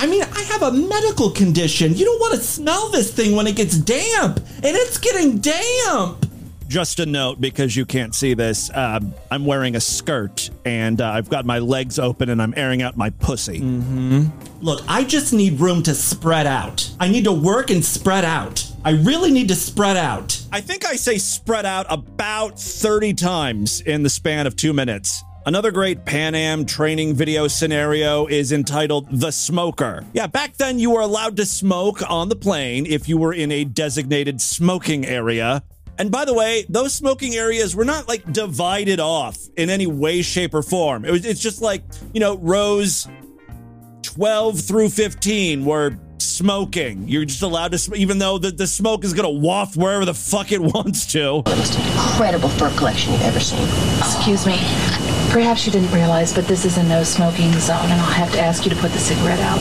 I 0.00 0.06
mean, 0.06 0.22
I 0.22 0.40
have 0.44 0.62
a 0.62 0.72
medical 0.72 1.30
condition. 1.30 1.94
You 1.94 2.06
don't 2.06 2.18
want 2.20 2.32
to 2.32 2.40
smell 2.40 2.88
this 2.88 3.12
thing 3.12 3.36
when 3.36 3.46
it 3.46 3.54
gets 3.54 3.76
damp, 3.76 4.38
and 4.38 4.64
it's 4.64 4.96
getting 4.96 5.40
damp. 5.40 6.24
Just 6.68 7.00
a 7.00 7.06
note 7.06 7.38
because 7.38 7.76
you 7.76 7.84
can't 7.84 8.14
see 8.14 8.32
this. 8.32 8.70
Uh, 8.70 9.00
I'm 9.30 9.44
wearing 9.44 9.76
a 9.76 9.80
skirt 9.80 10.48
and 10.64 11.00
uh, 11.00 11.10
I've 11.10 11.28
got 11.28 11.44
my 11.44 11.58
legs 11.58 11.98
open 11.98 12.30
and 12.30 12.40
I'm 12.40 12.54
airing 12.56 12.80
out 12.80 12.96
my 12.96 13.10
pussy. 13.10 13.60
Mm-hmm. 13.60 14.28
Look, 14.64 14.80
I 14.86 15.02
just 15.02 15.32
need 15.32 15.58
room 15.58 15.82
to 15.82 15.94
spread 15.94 16.46
out. 16.46 16.88
I 17.00 17.08
need 17.08 17.24
to 17.24 17.32
work 17.32 17.70
and 17.70 17.84
spread 17.84 18.24
out. 18.24 18.64
I 18.84 18.92
really 18.92 19.32
need 19.32 19.48
to 19.48 19.56
spread 19.56 19.96
out. 19.96 20.40
I 20.52 20.60
think 20.60 20.86
I 20.86 20.94
say 20.94 21.18
spread 21.18 21.66
out 21.66 21.86
about 21.90 22.58
30 22.58 23.14
times 23.14 23.80
in 23.80 24.04
the 24.04 24.10
span 24.10 24.46
of 24.46 24.54
two 24.54 24.72
minutes. 24.72 25.24
Another 25.46 25.70
great 25.70 26.04
Pan 26.04 26.34
Am 26.34 26.66
training 26.66 27.14
video 27.14 27.48
scenario 27.48 28.26
is 28.26 28.52
entitled 28.52 29.08
The 29.10 29.30
Smoker. 29.30 30.04
Yeah, 30.12 30.26
back 30.26 30.58
then 30.58 30.78
you 30.78 30.90
were 30.90 31.00
allowed 31.00 31.36
to 31.38 31.46
smoke 31.46 32.08
on 32.10 32.28
the 32.28 32.36
plane 32.36 32.84
if 32.84 33.08
you 33.08 33.16
were 33.16 33.32
in 33.32 33.50
a 33.50 33.64
designated 33.64 34.42
smoking 34.42 35.06
area. 35.06 35.62
And 35.98 36.10
by 36.10 36.26
the 36.26 36.34
way, 36.34 36.66
those 36.68 36.92
smoking 36.92 37.34
areas 37.36 37.74
were 37.74 37.86
not 37.86 38.06
like 38.06 38.30
divided 38.30 39.00
off 39.00 39.38
in 39.56 39.70
any 39.70 39.86
way, 39.86 40.20
shape, 40.20 40.52
or 40.52 40.62
form. 40.62 41.06
It 41.06 41.10
was, 41.10 41.24
it's 41.24 41.40
just 41.40 41.62
like, 41.62 41.84
you 42.12 42.20
know, 42.20 42.36
rows 42.36 43.08
12 44.02 44.60
through 44.60 44.90
15 44.90 45.64
were 45.64 45.98
smoking. 46.18 47.08
You're 47.08 47.24
just 47.24 47.42
allowed 47.42 47.72
to, 47.72 47.78
sm- 47.78 47.96
even 47.96 48.18
though 48.18 48.36
the, 48.36 48.50
the 48.50 48.66
smoke 48.66 49.04
is 49.04 49.14
going 49.14 49.24
to 49.24 49.40
waft 49.46 49.74
wherever 49.74 50.04
the 50.04 50.14
fuck 50.14 50.52
it 50.52 50.60
wants 50.74 51.06
to. 51.12 51.42
The 51.46 51.56
most 51.56 51.78
incredible 51.78 52.50
fur 52.50 52.70
collection 52.76 53.14
you've 53.14 53.22
ever 53.22 53.40
seen. 53.40 53.66
Excuse 53.98 54.46
me. 54.46 55.09
Perhaps 55.30 55.64
you 55.64 55.70
didn't 55.70 55.92
realize, 55.92 56.32
but 56.34 56.46
this 56.46 56.64
is 56.64 56.76
a 56.76 56.82
no 56.82 57.04
smoking 57.04 57.52
zone, 57.52 57.84
and 57.84 58.00
I'll 58.00 58.12
have 58.12 58.32
to 58.32 58.40
ask 58.40 58.64
you 58.64 58.70
to 58.70 58.76
put 58.76 58.90
the 58.90 58.98
cigarette 58.98 59.38
out. 59.38 59.60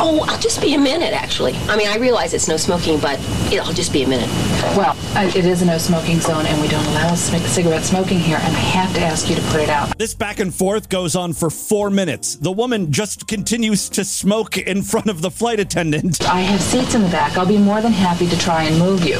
Oh, 0.00 0.24
I'll 0.26 0.38
just 0.40 0.62
be 0.62 0.72
a 0.72 0.78
minute, 0.78 1.12
actually. 1.12 1.54
I 1.68 1.76
mean, 1.76 1.86
I 1.86 1.98
realize 1.98 2.32
it's 2.32 2.48
no 2.48 2.56
smoking, 2.56 2.98
but 2.98 3.20
it'll 3.52 3.74
just 3.74 3.92
be 3.92 4.04
a 4.04 4.08
minute. 4.08 4.30
Well, 4.74 4.96
I- 5.14 5.26
it 5.36 5.44
is 5.44 5.60
a 5.62 5.66
no 5.66 5.76
smoking 5.78 6.20
zone, 6.20 6.46
and 6.46 6.60
we 6.62 6.68
don't 6.68 6.84
allow 6.86 7.14
sm- 7.14 7.36
cigarette 7.46 7.84
smoking 7.84 8.18
here, 8.20 8.38
and 8.42 8.56
I 8.56 8.60
have 8.60 8.94
to 8.94 9.00
ask 9.00 9.28
you 9.28 9.34
to 9.36 9.42
put 9.42 9.60
it 9.60 9.68
out. 9.68 9.96
This 9.98 10.14
back 10.14 10.38
and 10.40 10.54
forth 10.54 10.88
goes 10.88 11.16
on 11.16 11.32
for 11.32 11.50
four 11.50 11.90
minutes. 11.90 12.36
The 12.36 12.52
woman 12.52 12.92
just 12.92 13.26
continues 13.26 13.88
to 13.90 14.04
smoke 14.04 14.56
in 14.56 14.82
front 14.82 15.08
of 15.08 15.20
the 15.20 15.30
flight 15.30 15.58
attendant. 15.58 16.24
I 16.28 16.40
have 16.40 16.60
seats 16.60 16.94
in 16.94 17.02
the 17.02 17.08
back. 17.08 17.36
I'll 17.36 17.44
be 17.46 17.58
more 17.58 17.80
than 17.80 17.92
happy 17.92 18.28
to 18.28 18.38
try 18.38 18.62
and 18.64 18.78
move 18.78 19.04
you. 19.04 19.18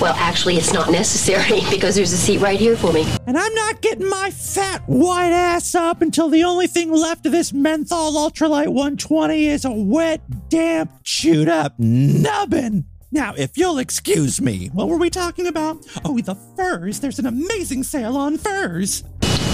Well, 0.00 0.14
actually, 0.18 0.56
it's 0.56 0.72
not 0.72 0.90
necessary 0.90 1.60
because 1.70 1.94
there's 1.94 2.12
a 2.12 2.16
seat 2.16 2.38
right 2.38 2.58
here 2.58 2.76
for 2.76 2.92
me. 2.92 3.06
And 3.26 3.38
I'm 3.38 3.54
not 3.54 3.80
getting 3.82 4.08
my 4.08 4.30
fat 4.30 4.82
white 4.86 5.32
ass 5.32 5.74
up 5.74 6.02
until 6.02 6.28
the 6.28 6.42
only 6.42 6.66
thing 6.66 6.90
left 6.90 7.24
of 7.26 7.32
this 7.32 7.52
menthol 7.52 8.12
ultralight 8.14 8.68
120 8.68 9.46
is 9.46 9.64
a 9.64 9.70
wet, 9.70 10.20
damp, 10.48 10.90
chewed 11.04 11.48
up 11.48 11.78
nubbin. 11.78 12.84
Now, 13.12 13.34
if 13.36 13.58
you'll 13.58 13.78
excuse 13.78 14.40
me, 14.40 14.68
what 14.68 14.88
were 14.88 14.96
we 14.96 15.10
talking 15.10 15.48
about? 15.48 15.84
Oh, 16.04 16.18
the 16.20 16.36
furs. 16.56 17.00
There's 17.00 17.18
an 17.18 17.26
amazing 17.26 17.82
sale 17.82 18.16
on 18.16 18.38
furs. 18.38 19.02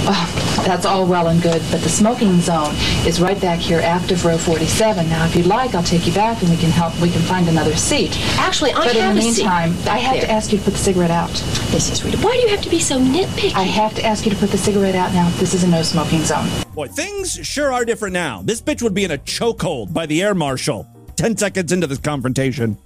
Oh, 0.08 0.62
that's 0.66 0.84
all 0.84 1.06
well 1.06 1.28
and 1.28 1.42
good, 1.42 1.62
but 1.70 1.80
the 1.80 1.88
smoking 1.88 2.38
zone 2.40 2.74
is 3.06 3.18
right 3.20 3.40
back 3.40 3.58
here 3.58 3.80
after 3.80 4.14
row 4.16 4.36
47. 4.36 5.08
Now, 5.08 5.24
if 5.24 5.34
you'd 5.34 5.46
like, 5.46 5.74
I'll 5.74 5.82
take 5.82 6.06
you 6.06 6.12
back 6.12 6.42
and 6.42 6.50
we 6.50 6.58
can 6.58 6.70
help. 6.70 7.00
We 7.00 7.10
can 7.10 7.22
find 7.22 7.48
another 7.48 7.74
seat. 7.74 8.14
Actually, 8.38 8.72
I 8.72 8.84
but 8.84 8.94
in 8.94 9.00
have 9.02 9.14
the 9.14 9.20
a 9.20 9.22
seat 9.22 9.42
meantime, 9.42 9.70
I 9.88 9.98
have 9.98 10.16
there. 10.16 10.26
to 10.26 10.30
ask 10.30 10.52
you 10.52 10.58
to 10.58 10.64
put 10.64 10.74
the 10.74 10.78
cigarette 10.78 11.10
out. 11.10 11.30
Mrs. 11.30 12.04
Rita, 12.04 12.18
why 12.18 12.32
do 12.36 12.42
you 12.42 12.48
have 12.48 12.62
to 12.62 12.70
be 12.70 12.78
so 12.78 13.00
nitpicky? 13.00 13.54
I 13.54 13.62
have 13.62 13.94
to 13.94 14.04
ask 14.04 14.26
you 14.26 14.30
to 14.32 14.36
put 14.36 14.50
the 14.50 14.58
cigarette 14.58 14.94
out 14.94 15.12
now. 15.14 15.30
This 15.38 15.54
is 15.54 15.64
a 15.64 15.68
no 15.68 15.82
smoking 15.82 16.22
zone. 16.22 16.46
Boy, 16.74 16.88
things 16.88 17.32
sure 17.32 17.72
are 17.72 17.86
different 17.86 18.12
now. 18.12 18.42
This 18.44 18.60
bitch 18.60 18.82
would 18.82 18.94
be 18.94 19.04
in 19.04 19.12
a 19.12 19.18
chokehold 19.18 19.94
by 19.94 20.04
the 20.04 20.22
air 20.22 20.34
marshal 20.34 20.86
10 21.16 21.38
seconds 21.38 21.72
into 21.72 21.86
this 21.86 21.98
confrontation. 21.98 22.76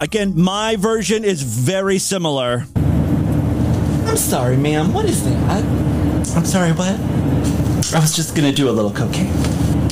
Again, 0.00 0.38
my 0.38 0.76
version 0.76 1.24
is 1.24 1.42
very 1.42 1.98
similar. 1.98 2.66
I'm 2.76 4.16
sorry, 4.16 4.56
ma'am. 4.56 4.92
What 4.92 5.06
is 5.06 5.24
that? 5.24 5.64
I'm 6.36 6.44
sorry, 6.44 6.72
what? 6.72 6.98
I 7.94 8.00
was 8.00 8.14
just 8.14 8.34
gonna 8.36 8.52
do 8.52 8.68
a 8.68 8.72
little 8.72 8.90
cocaine. 8.92 9.32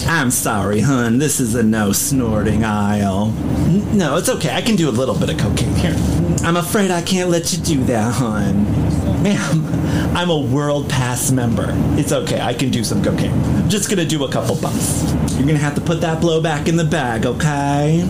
I'm 0.07 0.31
sorry, 0.31 0.81
hun. 0.81 1.19
This 1.19 1.41
is 1.41 1.55
a 1.55 1.63
no 1.63 1.93
snorting 1.93 2.65
aisle. 2.65 3.33
N- 3.67 3.97
No, 3.97 4.17
it's 4.17 4.29
okay. 4.29 4.55
I 4.55 4.61
can 4.61 4.77
do 4.77 4.89
a 4.89 4.93
little 4.93 5.15
bit 5.19 5.31
of 5.31 5.39
cocaine 5.39 5.75
here. 5.77 5.95
I'm 6.45 6.57
afraid 6.57 6.91
I 6.91 7.01
can't 7.01 7.31
let 7.31 7.53
you 7.53 7.59
do 7.63 7.85
that, 7.85 8.13
hun. 8.15 8.84
Ma'am, 9.25 9.65
I'm 10.15 10.29
a 10.29 10.39
World 10.39 10.91
Pass 10.91 11.31
member. 11.31 11.69
It's 11.99 12.13
okay. 12.13 12.43
I 12.43 12.53
can 12.53 12.71
do 12.71 12.85
some 12.85 13.03
cocaine. 13.03 13.33
I'm 13.33 13.71
just 13.71 13.89
gonna 13.89 14.05
do 14.05 14.23
a 14.25 14.31
couple 14.31 14.55
bumps. 14.61 15.03
You're 15.33 15.47
gonna 15.47 15.57
have 15.57 15.75
to 15.77 15.81
put 15.81 16.03
that 16.03 16.21
blow 16.21 16.43
back 16.43 16.69
in 16.69 16.77
the 16.77 16.85
bag, 16.85 17.25
okay? 17.25 18.07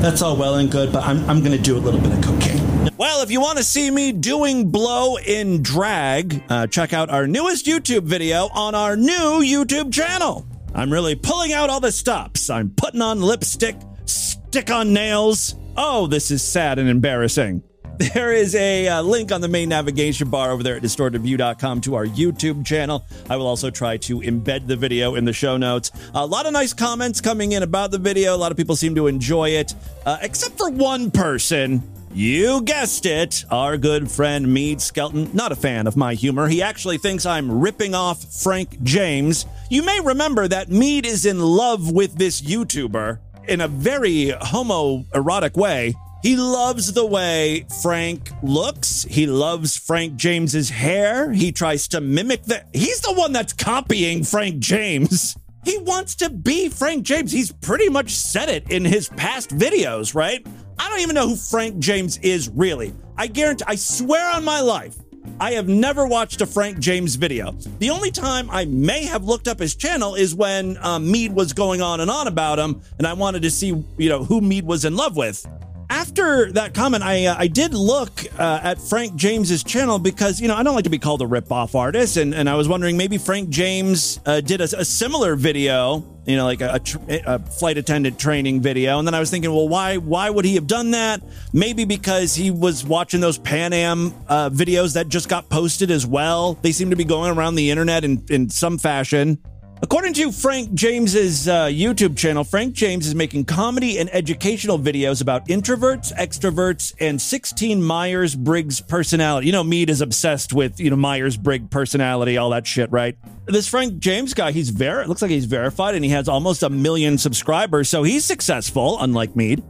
That's 0.00 0.22
all 0.22 0.36
well 0.36 0.54
and 0.54 0.70
good, 0.70 0.92
but 0.92 1.02
I'm, 1.02 1.28
I'm 1.28 1.42
gonna 1.42 1.58
do 1.58 1.76
a 1.76 1.80
little 1.80 1.98
bit 2.00 2.12
of 2.12 2.22
cocaine. 2.22 2.92
Well, 2.96 3.22
if 3.22 3.30
you 3.32 3.40
want 3.40 3.58
to 3.58 3.64
see 3.64 3.90
me 3.90 4.12
doing 4.12 4.70
blow 4.70 5.16
in 5.18 5.62
drag, 5.62 6.44
uh, 6.48 6.68
check 6.68 6.92
out 6.92 7.10
our 7.10 7.26
newest 7.26 7.66
YouTube 7.66 8.04
video 8.04 8.48
on 8.54 8.76
our 8.76 8.96
new 8.96 9.42
YouTube 9.42 9.92
channel. 9.92 10.46
I'm 10.76 10.92
really 10.92 11.16
pulling 11.16 11.54
out 11.54 11.70
all 11.70 11.80
the 11.80 11.90
stops. 11.90 12.50
I'm 12.50 12.70
putting 12.70 13.02
on 13.02 13.20
lipstick, 13.20 13.74
stick 14.04 14.70
on 14.70 14.92
nails. 14.92 15.56
Oh, 15.76 16.06
this 16.06 16.30
is 16.30 16.40
sad 16.40 16.78
and 16.78 16.88
embarrassing. 16.88 17.64
There 18.14 18.32
is 18.32 18.54
a 18.54 18.88
uh, 18.88 19.02
link 19.02 19.32
on 19.32 19.40
the 19.40 19.48
main 19.48 19.70
navigation 19.70 20.28
bar 20.28 20.50
over 20.50 20.62
there 20.62 20.76
at 20.76 20.82
distortedview.com 20.82 21.80
to 21.82 21.94
our 21.94 22.04
YouTube 22.04 22.66
channel. 22.66 23.06
I 23.30 23.36
will 23.36 23.46
also 23.46 23.70
try 23.70 23.96
to 23.98 24.20
embed 24.20 24.66
the 24.66 24.76
video 24.76 25.14
in 25.14 25.24
the 25.24 25.32
show 25.32 25.56
notes. 25.56 25.90
A 26.14 26.26
lot 26.26 26.44
of 26.44 26.52
nice 26.52 26.74
comments 26.74 27.22
coming 27.22 27.52
in 27.52 27.62
about 27.62 27.90
the 27.92 27.98
video. 27.98 28.34
A 28.34 28.36
lot 28.36 28.50
of 28.50 28.58
people 28.58 28.76
seem 28.76 28.94
to 28.96 29.06
enjoy 29.06 29.50
it, 29.50 29.74
uh, 30.04 30.18
except 30.20 30.58
for 30.58 30.68
one 30.68 31.10
person. 31.10 31.82
You 32.12 32.62
guessed 32.62 33.06
it, 33.06 33.44
our 33.50 33.78
good 33.78 34.10
friend 34.10 34.52
Meade 34.52 34.82
Skelton, 34.82 35.30
not 35.32 35.52
a 35.52 35.56
fan 35.56 35.86
of 35.86 35.96
my 35.96 36.14
humor. 36.14 36.48
He 36.48 36.60
actually 36.60 36.98
thinks 36.98 37.24
I'm 37.24 37.60
ripping 37.60 37.94
off 37.94 38.42
Frank 38.42 38.82
James. 38.82 39.46
You 39.70 39.82
may 39.82 40.00
remember 40.00 40.48
that 40.48 40.68
Meade 40.68 41.06
is 41.06 41.24
in 41.24 41.40
love 41.40 41.90
with 41.90 42.16
this 42.16 42.42
YouTuber 42.42 43.18
in 43.48 43.60
a 43.62 43.68
very 43.68 44.32
homoerotic 44.40 45.56
way. 45.56 45.94
He 46.26 46.34
loves 46.34 46.92
the 46.92 47.06
way 47.06 47.66
Frank 47.82 48.32
looks. 48.42 49.04
He 49.04 49.28
loves 49.28 49.76
Frank 49.76 50.16
James's 50.16 50.68
hair. 50.68 51.30
He 51.30 51.52
tries 51.52 51.86
to 51.86 52.00
mimic 52.00 52.42
the. 52.42 52.64
He's 52.72 53.00
the 53.00 53.12
one 53.12 53.32
that's 53.32 53.52
copying 53.52 54.24
Frank 54.24 54.58
James. 54.58 55.36
He 55.64 55.78
wants 55.78 56.16
to 56.16 56.28
be 56.28 56.68
Frank 56.68 57.04
James. 57.04 57.30
He's 57.30 57.52
pretty 57.52 57.88
much 57.88 58.10
said 58.10 58.48
it 58.48 58.68
in 58.72 58.84
his 58.84 59.08
past 59.10 59.50
videos, 59.50 60.16
right? 60.16 60.44
I 60.80 60.90
don't 60.90 60.98
even 60.98 61.14
know 61.14 61.28
who 61.28 61.36
Frank 61.36 61.78
James 61.78 62.18
is 62.18 62.48
really. 62.48 62.92
I 63.16 63.28
guarantee, 63.28 63.64
I 63.68 63.76
swear 63.76 64.28
on 64.34 64.44
my 64.44 64.60
life, 64.60 64.96
I 65.38 65.52
have 65.52 65.68
never 65.68 66.08
watched 66.08 66.40
a 66.40 66.46
Frank 66.46 66.80
James 66.80 67.14
video. 67.14 67.52
The 67.78 67.90
only 67.90 68.10
time 68.10 68.50
I 68.50 68.64
may 68.64 69.04
have 69.04 69.22
looked 69.22 69.46
up 69.46 69.60
his 69.60 69.76
channel 69.76 70.16
is 70.16 70.34
when 70.34 70.76
um, 70.78 71.08
Meade 71.08 71.34
was 71.34 71.52
going 71.52 71.82
on 71.82 72.00
and 72.00 72.10
on 72.10 72.26
about 72.26 72.58
him, 72.58 72.82
and 72.98 73.06
I 73.06 73.12
wanted 73.12 73.42
to 73.42 73.50
see, 73.50 73.68
you 73.96 74.08
know, 74.08 74.24
who 74.24 74.40
Meade 74.40 74.66
was 74.66 74.84
in 74.84 74.96
love 74.96 75.16
with. 75.16 75.46
After 75.88 76.50
that 76.52 76.74
comment, 76.74 77.04
I 77.04 77.26
uh, 77.26 77.36
I 77.38 77.46
did 77.46 77.72
look 77.72 78.10
uh, 78.38 78.60
at 78.62 78.80
Frank 78.80 79.14
James's 79.14 79.62
channel 79.62 80.00
because 80.00 80.40
you 80.40 80.48
know 80.48 80.56
I 80.56 80.64
don't 80.64 80.74
like 80.74 80.84
to 80.84 80.90
be 80.90 80.98
called 80.98 81.22
a 81.22 81.26
rip-off 81.26 81.76
artist, 81.76 82.16
and, 82.16 82.34
and 82.34 82.48
I 82.48 82.56
was 82.56 82.68
wondering 82.68 82.96
maybe 82.96 83.18
Frank 83.18 83.50
James 83.50 84.18
uh, 84.26 84.40
did 84.40 84.60
a, 84.60 84.64
a, 84.64 84.84
similar 84.84 85.36
video, 85.36 86.04
you 86.26 86.36
know, 86.36 86.44
like 86.44 86.60
a, 86.60 86.74
a, 86.74 86.78
tr- 86.80 86.98
a, 87.08 87.38
flight 87.38 87.78
attendant 87.78 88.18
training 88.18 88.62
video, 88.62 88.98
and 88.98 89.06
then 89.06 89.14
I 89.14 89.20
was 89.20 89.30
thinking, 89.30 89.52
well, 89.52 89.68
why 89.68 89.96
why 89.98 90.28
would 90.28 90.44
he 90.44 90.56
have 90.56 90.66
done 90.66 90.90
that? 90.90 91.22
Maybe 91.52 91.84
because 91.84 92.34
he 92.34 92.50
was 92.50 92.84
watching 92.84 93.20
those 93.20 93.38
Pan 93.38 93.72
Am 93.72 94.12
uh, 94.28 94.50
videos 94.50 94.94
that 94.94 95.08
just 95.08 95.28
got 95.28 95.48
posted 95.48 95.92
as 95.92 96.04
well. 96.04 96.54
They 96.62 96.72
seem 96.72 96.90
to 96.90 96.96
be 96.96 97.04
going 97.04 97.30
around 97.36 97.54
the 97.54 97.70
internet 97.70 98.04
in 98.04 98.24
in 98.28 98.50
some 98.50 98.78
fashion. 98.78 99.38
According 99.82 100.14
to 100.14 100.32
Frank 100.32 100.72
James's 100.72 101.48
uh, 101.48 101.66
YouTube 101.66 102.16
channel, 102.16 102.44
Frank 102.44 102.72
James 102.72 103.06
is 103.06 103.14
making 103.14 103.44
comedy 103.44 103.98
and 103.98 104.08
educational 104.14 104.78
videos 104.78 105.20
about 105.20 105.46
introverts, 105.48 106.14
extroverts, 106.14 106.94
and 106.98 107.20
16 107.20 107.82
Myers 107.82 108.34
Briggs 108.34 108.80
personality. 108.80 109.48
You 109.48 109.52
know, 109.52 109.62
Meade 109.62 109.90
is 109.90 110.00
obsessed 110.00 110.54
with 110.54 110.80
you 110.80 110.88
know 110.88 110.96
Myers 110.96 111.36
Briggs 111.36 111.68
personality, 111.68 112.38
all 112.38 112.50
that 112.50 112.66
shit, 112.66 112.90
right? 112.90 113.18
This 113.44 113.68
Frank 113.68 113.98
James 113.98 114.32
guy, 114.32 114.50
he's 114.50 114.70
ver 114.70 115.04
looks 115.04 115.20
like 115.20 115.30
he's 115.30 115.44
verified, 115.44 115.94
and 115.94 116.02
he 116.02 116.10
has 116.10 116.26
almost 116.26 116.62
a 116.62 116.70
million 116.70 117.18
subscribers, 117.18 117.90
so 117.90 118.02
he's 118.02 118.24
successful, 118.24 118.96
unlike 118.98 119.36
Meade. 119.36 119.62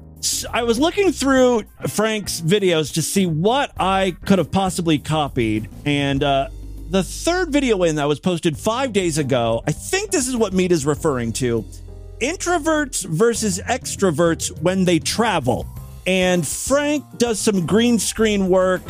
I 0.53 0.63
was 0.63 0.79
looking 0.79 1.11
through 1.11 1.65
Frank's 1.89 2.41
videos 2.41 2.95
to 2.95 3.03
see 3.03 3.27
what 3.27 3.73
I 3.79 4.17
could 4.25 4.39
have 4.39 4.53
possibly 4.53 4.99
copied, 4.99 5.69
and 5.85 6.23
uh, 6.23 6.49
the 6.89 7.03
third 7.03 7.51
video 7.51 7.83
in 7.83 7.97
that 7.97 8.07
was 8.07 8.21
posted 8.21 8.57
five 8.57 8.93
days 8.93 9.19
ago. 9.19 9.63
I 9.67 9.73
think 9.73 10.11
this 10.11 10.29
is 10.29 10.37
what 10.37 10.53
Meade 10.53 10.73
is 10.73 10.87
referring 10.87 11.33
to 11.35 11.65
introverts 12.21 13.05
versus 13.05 13.61
extroverts 13.61 14.51
when 14.63 14.85
they 14.85 14.99
travel. 14.99 15.67
And 16.07 16.47
Frank 16.47 17.05
does 17.19 17.41
some 17.41 17.67
green 17.67 17.99
screen 17.99 18.49
work, 18.49 18.83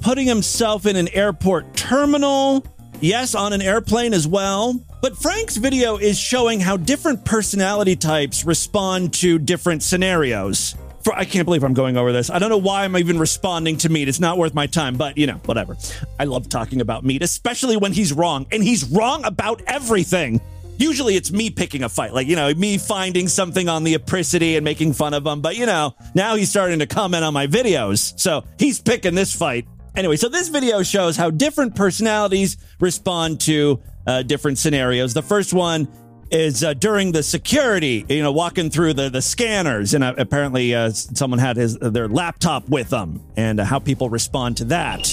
putting 0.00 0.26
himself 0.26 0.86
in 0.86 0.96
an 0.96 1.08
airport 1.08 1.76
terminal. 1.76 2.64
Yes, 3.00 3.34
on 3.34 3.52
an 3.52 3.60
airplane 3.60 4.14
as 4.14 4.26
well. 4.26 4.80
But 5.02 5.16
Frank's 5.16 5.56
video 5.56 5.98
is 5.98 6.18
showing 6.18 6.60
how 6.60 6.78
different 6.78 7.24
personality 7.24 7.96
types 7.96 8.44
respond 8.44 9.12
to 9.14 9.38
different 9.38 9.82
scenarios 9.82 10.74
for 11.04 11.14
I 11.14 11.24
can't 11.24 11.44
believe 11.44 11.62
I'm 11.62 11.74
going 11.74 11.96
over 11.96 12.12
this. 12.12 12.30
I 12.30 12.38
don't 12.38 12.48
know 12.48 12.58
why 12.58 12.84
I'm 12.84 12.96
even 12.96 13.18
responding 13.18 13.76
to 13.78 13.88
Meade. 13.88 14.08
It's 14.08 14.20
not 14.20 14.38
worth 14.38 14.54
my 14.54 14.66
time, 14.66 14.96
but 14.96 15.16
you 15.18 15.26
know, 15.26 15.40
whatever. 15.44 15.76
I 16.18 16.24
love 16.24 16.48
talking 16.48 16.80
about 16.80 17.04
Meade, 17.04 17.22
especially 17.22 17.76
when 17.76 17.92
he's 17.92 18.12
wrong, 18.12 18.46
and 18.50 18.62
he's 18.62 18.84
wrong 18.84 19.24
about 19.24 19.62
everything. 19.66 20.40
Usually 20.76 21.14
it's 21.14 21.30
me 21.30 21.50
picking 21.50 21.84
a 21.84 21.88
fight, 21.88 22.12
like, 22.12 22.26
you 22.26 22.34
know, 22.34 22.52
me 22.54 22.78
finding 22.78 23.28
something 23.28 23.68
on 23.68 23.84
the 23.84 23.94
apricity 23.94 24.56
and 24.56 24.64
making 24.64 24.94
fun 24.94 25.14
of 25.14 25.24
him. 25.24 25.40
But, 25.40 25.56
you 25.56 25.66
know, 25.66 25.94
now 26.16 26.34
he's 26.34 26.50
starting 26.50 26.80
to 26.80 26.86
comment 26.86 27.22
on 27.22 27.32
my 27.32 27.46
videos. 27.46 28.18
So 28.18 28.44
he's 28.58 28.80
picking 28.80 29.14
this 29.14 29.32
fight. 29.32 29.68
Anyway, 29.94 30.16
so 30.16 30.28
this 30.28 30.48
video 30.48 30.82
shows 30.82 31.16
how 31.16 31.30
different 31.30 31.76
personalities 31.76 32.56
respond 32.80 33.40
to 33.42 33.80
uh, 34.08 34.22
different 34.22 34.58
scenarios. 34.58 35.14
The 35.14 35.22
first 35.22 35.54
one 35.54 35.86
is 36.34 36.64
uh, 36.64 36.74
during 36.74 37.12
the 37.12 37.22
security, 37.22 38.04
you 38.08 38.22
know, 38.22 38.32
walking 38.32 38.68
through 38.68 38.92
the, 38.94 39.08
the 39.08 39.22
scanners, 39.22 39.94
and 39.94 40.02
uh, 40.02 40.14
apparently 40.18 40.74
uh, 40.74 40.90
someone 40.90 41.38
had 41.38 41.56
his 41.56 41.78
their 41.78 42.08
laptop 42.08 42.68
with 42.68 42.90
them, 42.90 43.22
and 43.36 43.60
uh, 43.60 43.64
how 43.64 43.78
people 43.78 44.10
respond 44.10 44.56
to 44.56 44.64
that. 44.64 45.06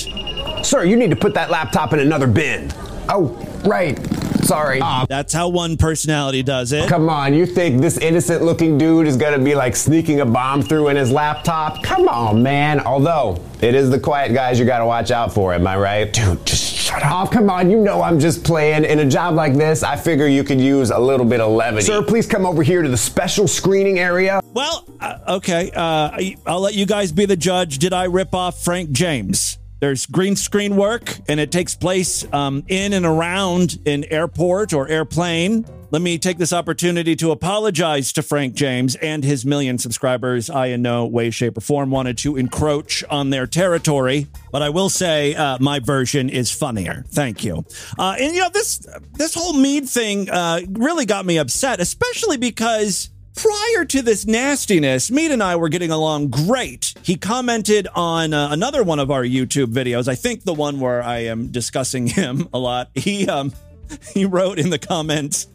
Sir, 0.64 0.84
you 0.84 0.96
need 0.96 1.12
to 1.12 1.16
put 1.16 1.34
that 1.36 1.50
laptop 1.52 1.94
in 1.94 2.00
another 2.00 2.28
bin. 2.28 2.72
Oh, 3.08 3.28
right. 3.66 4.00
Sorry. 4.44 4.80
Uh, 4.82 5.06
That's 5.08 5.34
how 5.34 5.50
one 5.50 5.78
personality 5.78 6.42
does 6.42 6.72
it. 6.72 6.90
Come 6.90 7.10
on, 7.10 7.34
you 7.34 7.46
think 7.46 7.82
this 7.82 7.98
innocent 7.98 8.42
looking 8.42 8.78
dude 8.78 9.06
is 9.06 9.16
gonna 9.18 9.40
be 9.40 9.54
like 9.54 9.76
sneaking 9.76 10.22
a 10.22 10.26
bomb 10.26 10.64
through 10.64 10.88
in 10.90 10.96
his 10.96 11.12
laptop? 11.12 11.84
Come 11.84 12.10
on, 12.10 12.42
man. 12.42 12.80
Although, 12.80 13.44
it 13.62 13.76
is 13.76 13.90
the 13.92 14.00
quiet 14.00 14.34
guys 14.34 14.60
you 14.60 14.66
gotta 14.66 14.86
watch 14.86 15.12
out 15.12 15.32
for, 15.32 15.54
am 15.54 15.68
I 15.68 15.78
right? 15.78 16.12
Dude, 16.12 16.44
just 16.46 16.71
shut 16.92 17.04
up. 17.04 17.12
Oh, 17.12 17.30
come 17.32 17.50
on, 17.50 17.70
you 17.70 17.80
know 17.80 18.02
I'm 18.02 18.20
just 18.20 18.44
playing. 18.44 18.86
In 18.86 19.00
a 19.00 19.10
job 19.10 19.36
like 19.36 19.54
this, 19.54 19.84
I 19.84 19.96
figure 19.96 20.28
you 20.28 20.44
could 20.44 20.60
use 20.60 20.92
a 20.92 21.00
little 21.00 21.26
bit 21.26 21.40
of 21.40 21.52
levity. 21.52 21.86
Sir, 21.86 22.04
please 22.04 22.28
come 22.28 22.46
over 22.46 22.64
here 22.64 22.82
to 22.82 22.90
the 22.90 22.98
special 22.98 23.48
screening 23.48 24.00
area. 24.00 24.42
Well, 24.54 24.86
uh, 25.00 25.18
okay. 25.28 25.72
Uh, 25.74 26.18
I'll 26.46 26.62
let 26.62 26.74
you 26.74 26.86
guys 26.86 27.12
be 27.12 27.26
the 27.26 27.38
judge. 27.38 27.80
Did 27.80 27.94
I 27.94 28.06
rip 28.06 28.34
off 28.34 28.64
Frank 28.64 28.92
James? 28.92 29.58
There's 29.80 30.06
green 30.06 30.36
screen 30.36 30.76
work, 30.76 31.18
and 31.28 31.40
it 31.40 31.52
takes 31.52 31.74
place 31.74 32.32
um, 32.34 32.64
in 32.68 32.94
and 32.94 33.06
around 33.06 33.80
an 33.88 34.06
airport 34.12 34.74
or 34.74 34.88
airplane. 34.88 35.66
Let 35.92 36.02
me 36.02 36.18
take 36.18 36.38
this 36.38 36.54
opportunity 36.54 37.18
to 37.18 37.32
apologize 37.32 38.14
to 38.14 38.22
Frank 38.22 38.54
James 38.54 38.96
and 38.96 39.26
his 39.26 39.46
million 39.46 39.78
subscribers. 39.78 40.50
I, 40.50 40.68
in 40.68 40.82
no 40.82 41.06
way, 41.06 41.32
shape, 41.32 41.58
or 41.58 41.62
form, 41.62 41.92
wanted 41.92 42.18
to 42.20 42.38
encroach 42.38 43.04
on 43.10 43.30
their 43.30 43.46
territory, 43.46 44.28
but 44.54 44.62
I 44.62 44.70
will 44.70 44.88
say 44.88 45.36
uh, 45.36 45.58
my 45.60 45.80
version 45.80 46.30
is 46.30 46.50
funnier. 46.50 47.04
Thank 47.10 47.44
you. 47.44 47.66
Uh, 48.00 48.16
and 48.18 48.34
you 48.34 48.40
know 48.40 48.50
this 48.54 48.88
this 49.16 49.34
whole 49.34 49.52
Meade 49.52 49.90
thing 49.90 50.30
uh, 50.30 50.62
really 50.70 51.06
got 51.06 51.26
me 51.26 51.38
upset, 51.38 51.82
especially 51.82 52.38
because 52.38 53.10
prior 53.36 53.84
to 53.84 54.02
this 54.02 54.26
nastiness, 54.26 55.12
Meade 55.12 55.32
and 55.32 55.44
I 55.44 55.58
were 55.58 55.68
getting 55.68 55.92
along 55.92 56.30
great. 56.30 56.94
He 57.04 57.18
commented 57.18 57.90
on 57.94 58.34
uh, 58.34 58.48
another 58.52 58.82
one 58.86 59.00
of 59.00 59.12
our 59.12 59.24
YouTube 59.24 59.74
videos. 59.74 60.08
I 60.08 60.16
think 60.16 60.44
the 60.44 60.54
one 60.54 60.80
where 60.80 61.04
I 61.04 61.26
am 61.26 61.48
discussing 61.48 62.08
him 62.08 62.48
a 62.54 62.60
lot. 62.60 62.92
He 62.96 63.28
um 63.28 63.52
he 64.14 64.24
wrote 64.24 64.58
in 64.58 64.70
the 64.70 64.80
comments. 64.80 65.48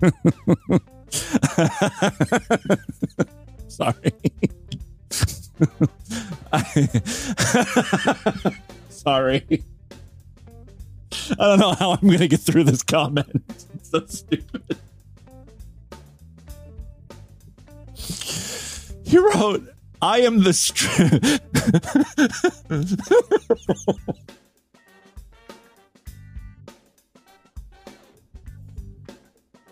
Sorry. 3.68 4.12
Sorry. 8.88 9.64
I 11.30 11.34
don't 11.38 11.58
know 11.58 11.72
how 11.72 11.92
I'm 11.92 12.06
going 12.06 12.18
to 12.18 12.28
get 12.28 12.40
through 12.40 12.64
this 12.64 12.82
comment. 12.82 13.42
It's 13.74 13.90
so 13.90 14.04
stupid. 14.06 14.76
He 19.04 19.18
wrote, 19.18 19.66
I 20.02 20.20
am 20.20 20.42
the. 20.42 20.52
Str- 20.52 20.86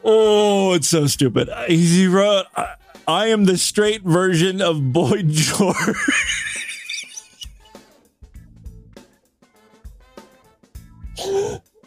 oh, 0.04 0.74
it's 0.74 0.88
so 0.88 1.06
stupid. 1.06 1.48
He 1.68 2.06
wrote, 2.06 2.46
I, 3.06 3.26
am 3.28 3.44
the 3.44 3.56
straight 3.56 4.02
version 4.02 4.60
of 4.60 4.92
Boy 4.92 5.22
George. 5.26 5.96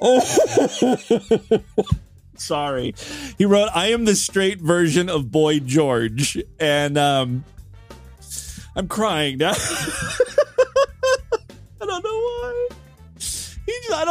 oh. 0.01 1.63
Sorry. 2.35 2.93
He 3.37 3.45
wrote, 3.45 3.69
I 3.73 3.87
am 3.87 4.05
the 4.05 4.15
straight 4.15 4.59
version 4.59 5.09
of 5.09 5.31
Boy 5.31 5.59
George. 5.59 6.37
And 6.59 6.97
um 6.97 7.43
I'm 8.75 8.87
crying 8.87 9.39
now. 9.39 9.53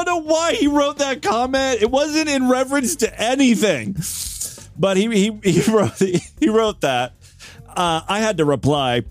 don't 0.06 0.25
know 0.25 0.30
why 0.30 0.54
he 0.54 0.66
wrote 0.66 0.98
that 0.98 1.22
comment. 1.22 1.82
It 1.82 1.90
wasn't 1.90 2.28
in 2.28 2.48
reference 2.48 2.96
to 2.96 3.20
anything. 3.20 3.96
But 4.78 4.96
he 4.96 5.08
he, 5.08 5.50
he 5.50 5.70
wrote 5.70 5.98
he 5.98 6.48
wrote 6.48 6.80
that. 6.82 7.12
Uh, 7.68 8.00
I 8.08 8.20
had 8.20 8.38
to 8.38 8.44
reply. 8.44 9.02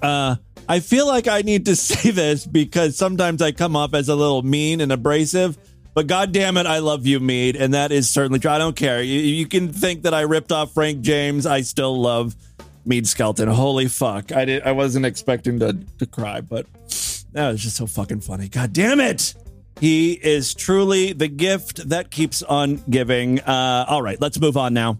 Uh, 0.00 0.36
I 0.68 0.80
feel 0.80 1.06
like 1.06 1.28
I 1.28 1.42
need 1.42 1.66
to 1.66 1.76
say 1.76 2.10
this 2.10 2.46
because 2.46 2.96
sometimes 2.96 3.42
I 3.42 3.52
come 3.52 3.76
off 3.76 3.94
as 3.94 4.08
a 4.08 4.14
little 4.14 4.42
mean 4.42 4.80
and 4.80 4.92
abrasive. 4.92 5.58
But 5.94 6.08
God 6.08 6.30
damn 6.30 6.58
it, 6.58 6.66
I 6.66 6.80
love 6.80 7.06
you, 7.06 7.20
Meade, 7.20 7.56
and 7.56 7.72
that 7.72 7.90
is 7.90 8.10
certainly 8.10 8.38
true. 8.38 8.50
I 8.50 8.58
don't 8.58 8.76
care. 8.76 9.02
You, 9.02 9.18
you 9.18 9.46
can 9.46 9.72
think 9.72 10.02
that 10.02 10.12
I 10.12 10.22
ripped 10.22 10.52
off 10.52 10.74
Frank 10.74 11.00
James. 11.00 11.46
I 11.46 11.62
still 11.62 11.98
love 11.98 12.36
Meade 12.84 13.06
Skelton. 13.06 13.48
Holy 13.48 13.88
fuck! 13.88 14.30
I 14.30 14.44
did. 14.44 14.62
I 14.62 14.72
wasn't 14.72 15.06
expecting 15.06 15.58
to 15.60 15.72
to 15.98 16.06
cry, 16.06 16.42
but 16.42 16.66
that 17.32 17.50
was 17.50 17.62
just 17.62 17.76
so 17.76 17.86
fucking 17.86 18.20
funny. 18.20 18.48
God 18.48 18.74
damn 18.74 19.00
it! 19.00 19.34
He 19.80 20.12
is 20.12 20.54
truly 20.54 21.12
the 21.12 21.28
gift 21.28 21.88
that 21.90 22.10
keeps 22.10 22.42
on 22.42 22.76
giving. 22.88 23.40
Uh, 23.40 23.84
all 23.88 24.02
right, 24.02 24.20
let's 24.20 24.40
move 24.40 24.56
on 24.56 24.72
now. 24.72 24.98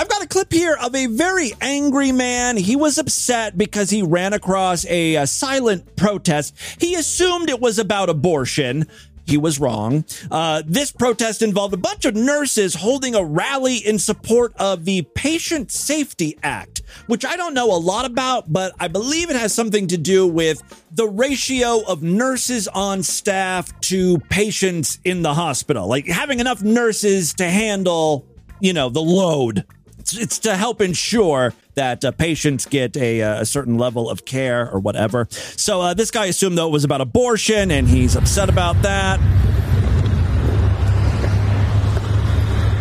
I've 0.00 0.08
got 0.08 0.22
a 0.22 0.28
clip 0.28 0.52
here 0.52 0.76
of 0.80 0.94
a 0.94 1.06
very 1.06 1.52
angry 1.60 2.12
man. 2.12 2.56
He 2.56 2.76
was 2.76 2.98
upset 2.98 3.58
because 3.58 3.90
he 3.90 4.02
ran 4.02 4.32
across 4.32 4.86
a, 4.86 5.16
a 5.16 5.26
silent 5.26 5.96
protest. 5.96 6.54
He 6.78 6.94
assumed 6.94 7.50
it 7.50 7.60
was 7.60 7.80
about 7.80 8.08
abortion. 8.08 8.86
He 9.28 9.36
was 9.36 9.60
wrong. 9.60 10.06
Uh, 10.30 10.62
this 10.64 10.90
protest 10.90 11.42
involved 11.42 11.74
a 11.74 11.76
bunch 11.76 12.06
of 12.06 12.14
nurses 12.14 12.74
holding 12.74 13.14
a 13.14 13.22
rally 13.22 13.76
in 13.76 13.98
support 13.98 14.54
of 14.56 14.86
the 14.86 15.02
Patient 15.14 15.70
Safety 15.70 16.38
Act, 16.42 16.80
which 17.08 17.26
I 17.26 17.36
don't 17.36 17.52
know 17.52 17.70
a 17.70 17.76
lot 17.76 18.06
about, 18.06 18.50
but 18.50 18.72
I 18.80 18.88
believe 18.88 19.28
it 19.28 19.36
has 19.36 19.54
something 19.54 19.86
to 19.88 19.98
do 19.98 20.26
with 20.26 20.62
the 20.92 21.06
ratio 21.06 21.82
of 21.86 22.02
nurses 22.02 22.68
on 22.68 23.02
staff 23.02 23.78
to 23.82 24.16
patients 24.30 24.98
in 25.04 25.20
the 25.20 25.34
hospital, 25.34 25.86
like 25.86 26.06
having 26.06 26.40
enough 26.40 26.62
nurses 26.62 27.34
to 27.34 27.44
handle, 27.44 28.26
you 28.60 28.72
know, 28.72 28.88
the 28.88 29.02
load. 29.02 29.66
It's, 30.08 30.16
it's 30.16 30.38
to 30.40 30.56
help 30.56 30.80
ensure 30.80 31.52
that 31.74 32.02
uh, 32.02 32.12
patients 32.12 32.64
get 32.64 32.96
a, 32.96 33.22
uh, 33.22 33.42
a, 33.42 33.46
certain 33.46 33.76
level 33.76 34.08
of 34.08 34.24
care 34.24 34.70
or 34.70 34.80
whatever. 34.80 35.28
So 35.30 35.82
uh, 35.82 35.94
this 35.94 36.10
guy 36.10 36.26
assumed 36.26 36.56
though 36.56 36.68
it 36.68 36.72
was 36.72 36.84
about 36.84 37.02
abortion, 37.02 37.70
and 37.70 37.86
he's 37.86 38.16
upset 38.16 38.48
about 38.48 38.80
that. 38.82 39.20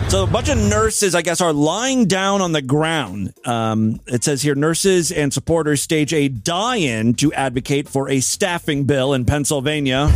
So 0.09 0.23
a 0.23 0.27
bunch 0.27 0.47
of 0.47 0.57
nurses, 0.57 1.15
I 1.15 1.21
guess, 1.21 1.41
are 1.41 1.51
lying 1.51 2.05
down 2.05 2.41
on 2.41 2.53
the 2.53 2.61
ground. 2.61 3.33
Um, 3.45 3.99
it 4.07 4.23
says 4.23 4.41
here, 4.41 4.55
nurses 4.55 5.11
and 5.11 5.33
supporters 5.33 5.81
stage 5.81 6.13
a 6.13 6.29
die-in 6.29 7.15
to 7.15 7.33
advocate 7.33 7.89
for 7.89 8.09
a 8.09 8.21
staffing 8.21 8.85
bill 8.85 9.13
in 9.13 9.25
Pennsylvania. 9.25 10.07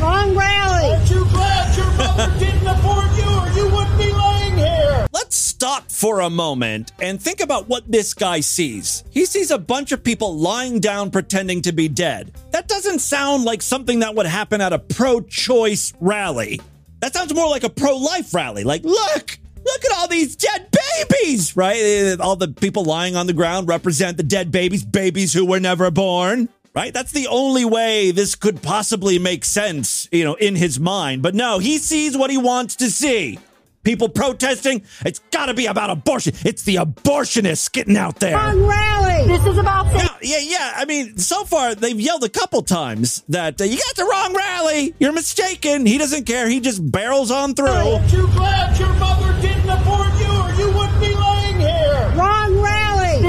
Wrong 0.00 0.36
rally. 0.36 0.92
Aren't 0.92 1.10
you 1.10 1.24
glad 1.24 1.76
your 1.76 1.90
mother 1.92 2.32
didn't 2.38 2.66
abort 2.66 3.10
you 3.16 3.24
or 3.24 3.48
you 3.50 3.74
wouldn't 3.74 3.98
be 3.98 4.12
lying 4.12 4.56
here? 4.56 5.06
Let's 5.12 5.34
stop 5.36 5.90
for 5.90 6.20
a 6.20 6.30
moment 6.30 6.92
and 7.00 7.20
think 7.20 7.40
about 7.40 7.68
what 7.68 7.90
this 7.90 8.14
guy 8.14 8.38
sees. 8.40 9.02
He 9.10 9.24
sees 9.24 9.50
a 9.50 9.58
bunch 9.58 9.90
of 9.90 10.04
people 10.04 10.38
lying 10.38 10.78
down 10.78 11.10
pretending 11.10 11.62
to 11.62 11.72
be 11.72 11.88
dead. 11.88 12.32
That 12.52 12.68
doesn't 12.68 13.00
sound 13.00 13.44
like 13.44 13.60
something 13.60 13.98
that 14.00 14.14
would 14.14 14.26
happen 14.26 14.60
at 14.60 14.72
a 14.72 14.78
pro 14.78 15.20
choice 15.20 15.92
rally. 15.98 16.60
That 17.00 17.12
sounds 17.14 17.34
more 17.34 17.48
like 17.48 17.64
a 17.64 17.70
pro 17.70 17.96
life 17.96 18.32
rally. 18.32 18.62
Like, 18.62 18.84
look, 18.84 19.38
look 19.64 19.84
at 19.84 19.98
all 19.98 20.06
these 20.06 20.36
dead 20.36 20.68
babies, 20.98 21.56
right? 21.56 22.16
All 22.20 22.36
the 22.36 22.48
people 22.48 22.84
lying 22.84 23.16
on 23.16 23.26
the 23.26 23.32
ground 23.32 23.66
represent 23.66 24.16
the 24.16 24.22
dead 24.22 24.52
babies, 24.52 24.84
babies 24.84 25.32
who 25.32 25.44
were 25.44 25.60
never 25.60 25.90
born 25.90 26.48
right? 26.74 26.92
That's 26.92 27.12
the 27.12 27.26
only 27.28 27.64
way 27.64 28.10
this 28.10 28.34
could 28.34 28.62
possibly 28.62 29.18
make 29.18 29.44
sense, 29.44 30.08
you 30.12 30.24
know, 30.24 30.34
in 30.34 30.56
his 30.56 30.78
mind. 30.78 31.22
But 31.22 31.34
no, 31.34 31.58
he 31.58 31.78
sees 31.78 32.16
what 32.16 32.30
he 32.30 32.38
wants 32.38 32.76
to 32.76 32.90
see. 32.90 33.38
People 33.84 34.08
protesting, 34.08 34.82
it's 35.06 35.20
got 35.30 35.46
to 35.46 35.54
be 35.54 35.66
about 35.66 35.88
abortion. 35.88 36.34
It's 36.44 36.62
the 36.64 36.76
abortionists 36.76 37.72
getting 37.72 37.96
out 37.96 38.20
there. 38.20 38.36
Wrong 38.36 38.66
rally. 38.66 39.26
This 39.26 39.46
is 39.46 39.56
about. 39.56 39.86
Yeah, 39.94 40.08
yeah, 40.20 40.38
yeah. 40.40 40.72
I 40.76 40.84
mean, 40.84 41.16
so 41.16 41.44
far 41.44 41.74
they've 41.74 41.98
yelled 41.98 42.24
a 42.24 42.28
couple 42.28 42.60
times 42.62 43.22
that 43.28 43.60
uh, 43.60 43.64
you 43.64 43.78
got 43.78 43.96
the 43.96 44.04
wrong 44.04 44.34
rally. 44.34 44.94
You're 44.98 45.12
mistaken. 45.12 45.86
He 45.86 45.96
doesn't 45.96 46.24
care. 46.24 46.48
He 46.48 46.60
just 46.60 46.90
barrels 46.90 47.30
on 47.30 47.54
through. 47.54 47.98
You 48.08 48.26
glad 48.32 48.78
your 48.78 48.92
mother 48.94 49.27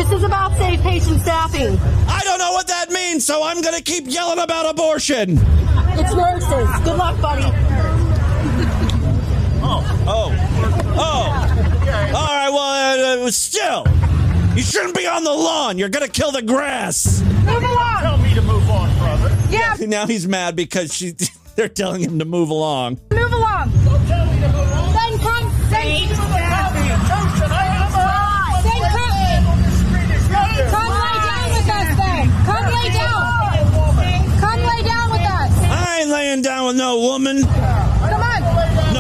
This 0.10 0.18
is 0.18 0.24
about 0.24 0.58
safe 0.58 0.82
patient 0.82 1.22
staffing. 1.22 1.78
I 2.08 2.22
don't 2.24 2.40
know 2.40 2.52
what 2.52 2.66
that 2.68 2.90
means, 2.90 3.28
so 3.28 3.44
I'm 3.44 3.62
going 3.62 3.76
to 3.76 3.84
keep 3.84 4.06
yelling 4.08 4.40
about 4.40 4.68
abortion. 4.68 5.38
It's 5.38 6.16
nurses. 6.16 6.84
Good 6.84 6.98
luck, 6.98 7.22
buddy. 7.22 7.44
Oh, 9.62 9.86
oh, 10.08 10.36
oh. 10.98 12.16
All 12.16 12.26
right, 12.26 12.50
well, 12.50 13.28
uh, 13.28 13.30
still, 13.30 13.86
you 14.56 14.64
shouldn't 14.64 14.96
be 14.96 15.06
on 15.06 15.24
the 15.24 15.32
lawn. 15.32 15.78
You're 15.78 15.90
going 15.90 16.08
to 16.08 16.12
kill 16.12 16.32
the 16.32 16.42
grass. 16.42 17.22
Move 17.22 17.62
along. 17.62 18.02
Tell 18.02 18.18
me 18.18 18.34
to 18.34 18.42
move 18.42 18.68
on, 18.68 18.98
brother. 18.98 19.38
Yeah. 19.52 19.76
Now 19.88 20.08
he's 20.08 20.28
mad 20.28 20.56
because 20.56 20.92
she, 20.92 21.14
they're 21.56 21.70
telling 21.70 22.02
him 22.02 22.18
to 22.18 22.26
move 22.26 22.50
along. 22.50 23.00
Move 23.12 23.32
along. 23.32 23.72
Don't 23.86 24.08
tell 24.08 24.26
me 24.26 24.42
to 24.42 24.48
move 24.48 24.72
on. 24.72 24.94
Then 24.94 25.20
come. 25.20 25.70
Then 25.70 26.79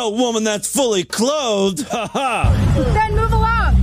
No 0.10 0.15
woman 0.15 0.43
that's 0.43 0.67
fully 0.67 1.04
clothed. 1.04 1.86
Ha 1.89 2.08
ha. 2.08 2.52
Then 2.76 3.15
move 3.15 3.32
along. 3.32 3.76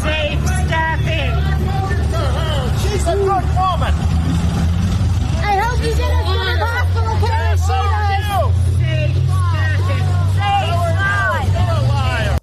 safe 0.00 0.40
staffing. 0.46 1.34
She's 2.80 3.02
a 3.06 3.16
good 3.16 3.26
woman. 3.26 3.94
I 5.44 5.56
hope 5.60 5.84
you 5.84 5.94
get 5.94 6.10
us 6.10 6.24
to 6.24 6.38
the 6.38 6.64
hospital 6.64 7.16
care 7.28 7.56
So 7.58 7.76
she. 8.78 8.94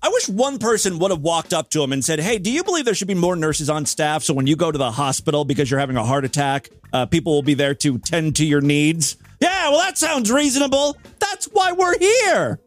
I 0.04 0.10
wish 0.12 0.30
one 0.30 0.60
person 0.60 1.00
would 1.00 1.10
have 1.12 1.22
walked 1.22 1.54
up 1.54 1.70
to 1.72 1.82
him 1.82 1.94
and 1.94 2.06
said, 2.06 2.20
Hey, 2.20 2.38
do 2.38 2.52
you 2.52 2.64
believe 2.64 2.86
there 2.86 2.94
should 2.94 3.08
be 3.08 3.16
more 3.16 3.36
nurses 3.36 3.72
on 3.72 3.88
staff 3.88 4.22
so 4.24 4.36
when 4.36 4.46
you 4.46 4.56
go 4.56 4.72
to 4.72 4.78
the 4.78 4.92
hospital 4.92 5.46
because 5.46 5.72
you're 5.72 5.80
having 5.80 5.98
a 5.98 6.04
heart 6.04 6.26
attack, 6.26 6.70
uh, 6.94 7.08
people 7.08 7.34
will 7.34 7.42
be 7.42 7.56
there 7.56 7.74
to 7.76 7.98
tend 7.98 8.36
to 8.36 8.46
your 8.46 8.62
needs? 8.62 9.18
Yeah, 9.42 9.70
well, 9.70 9.80
that 9.80 9.98
sounds 9.98 10.32
reasonable. 10.32 10.98
That's 11.30 11.46
why 11.46 11.72
we're 11.72 11.98
here. 12.00 12.60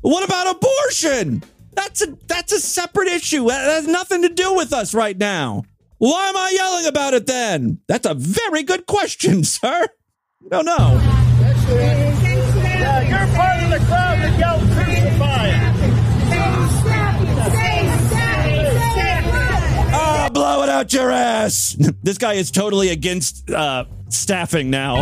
What 0.00 0.24
about 0.24 0.54
abortion? 0.56 1.42
That's 1.72 2.02
a 2.02 2.16
that's 2.26 2.52
a 2.52 2.60
separate 2.60 3.08
issue. 3.08 3.48
That 3.48 3.64
has 3.68 3.86
nothing 3.86 4.22
to 4.22 4.28
do 4.28 4.54
with 4.54 4.72
us 4.72 4.94
right 4.94 5.16
now. 5.16 5.64
Why 5.98 6.28
am 6.28 6.36
I 6.36 6.50
yelling 6.54 6.86
about 6.86 7.14
it 7.14 7.26
then? 7.26 7.80
That's 7.88 8.06
a 8.06 8.14
very 8.14 8.62
good 8.62 8.86
question, 8.86 9.42
sir. 9.56 9.86
No, 10.50 10.60
no. 10.60 10.76
Yeah, 11.64 13.00
you're 13.02 13.34
part 13.34 13.62
of 13.62 13.70
the 13.70 13.78
crowd 13.86 14.18
that 14.18 14.38
yelled 14.38 14.60
crucify. 14.72 15.50
Ah, 19.96 20.28
blow 20.32 20.62
it 20.62 20.68
out 20.68 20.92
your 20.92 21.10
ass. 21.10 21.76
This 22.04 22.18
guy 22.18 22.34
is 22.34 22.50
totally 22.50 22.90
against 22.90 23.50
uh, 23.50 23.86
staffing 24.10 24.68
now. 24.68 24.96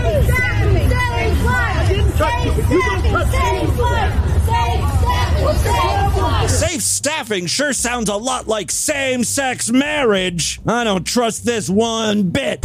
Safe 6.48 6.82
staffing 6.82 7.46
sure 7.46 7.72
sounds 7.72 8.08
a 8.08 8.16
lot 8.16 8.48
like 8.48 8.70
same 8.70 9.24
sex 9.24 9.70
marriage. 9.70 10.60
I 10.66 10.84
don't 10.84 11.04
trust 11.06 11.44
this 11.44 11.68
one 11.68 12.30
bit. 12.30 12.64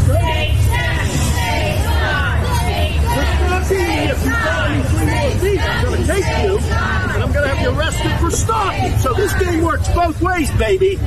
If 3.69 4.25
you 4.25 4.31
follow 4.31 4.69
me 4.69 4.81
three 4.83 5.05
more 5.05 5.31
feet, 5.31 5.60
I'm 5.60 5.86
going 5.86 6.01
to 6.01 6.07
take 6.07 6.43
you, 6.43 6.57
and 6.57 7.23
I'm 7.23 7.31
going 7.33 7.49
to 7.49 7.55
have 7.55 7.62
you 7.62 7.77
arrested 7.77 8.12
for 8.19 8.31
stalking. 8.31 8.97
So 8.99 9.13
this 9.13 9.33
game 9.39 9.63
works 9.63 9.89
both 9.89 10.21
ways, 10.21 10.49
baby. 10.51 10.97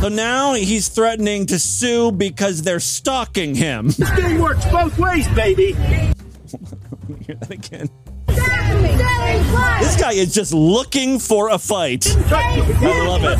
So 0.00 0.08
now 0.08 0.54
he's 0.54 0.88
threatening 0.88 1.46
to 1.46 1.58
sue 1.58 2.10
because 2.12 2.62
they're 2.62 2.80
stalking 2.80 3.54
him. 3.54 3.88
This 3.88 4.10
game 4.16 4.38
works 4.40 4.64
both 4.70 4.98
ways, 4.98 5.28
baby. 5.28 5.72
Hear 7.26 7.34
that 7.36 7.50
again. 7.50 7.90
This 9.80 9.96
guy 9.96 10.12
is 10.12 10.32
just 10.34 10.52
looking 10.52 11.18
for 11.18 11.50
a 11.50 11.58
fight. 11.58 12.06
I 12.30 13.06
love 13.06 13.24
it. 13.24 13.38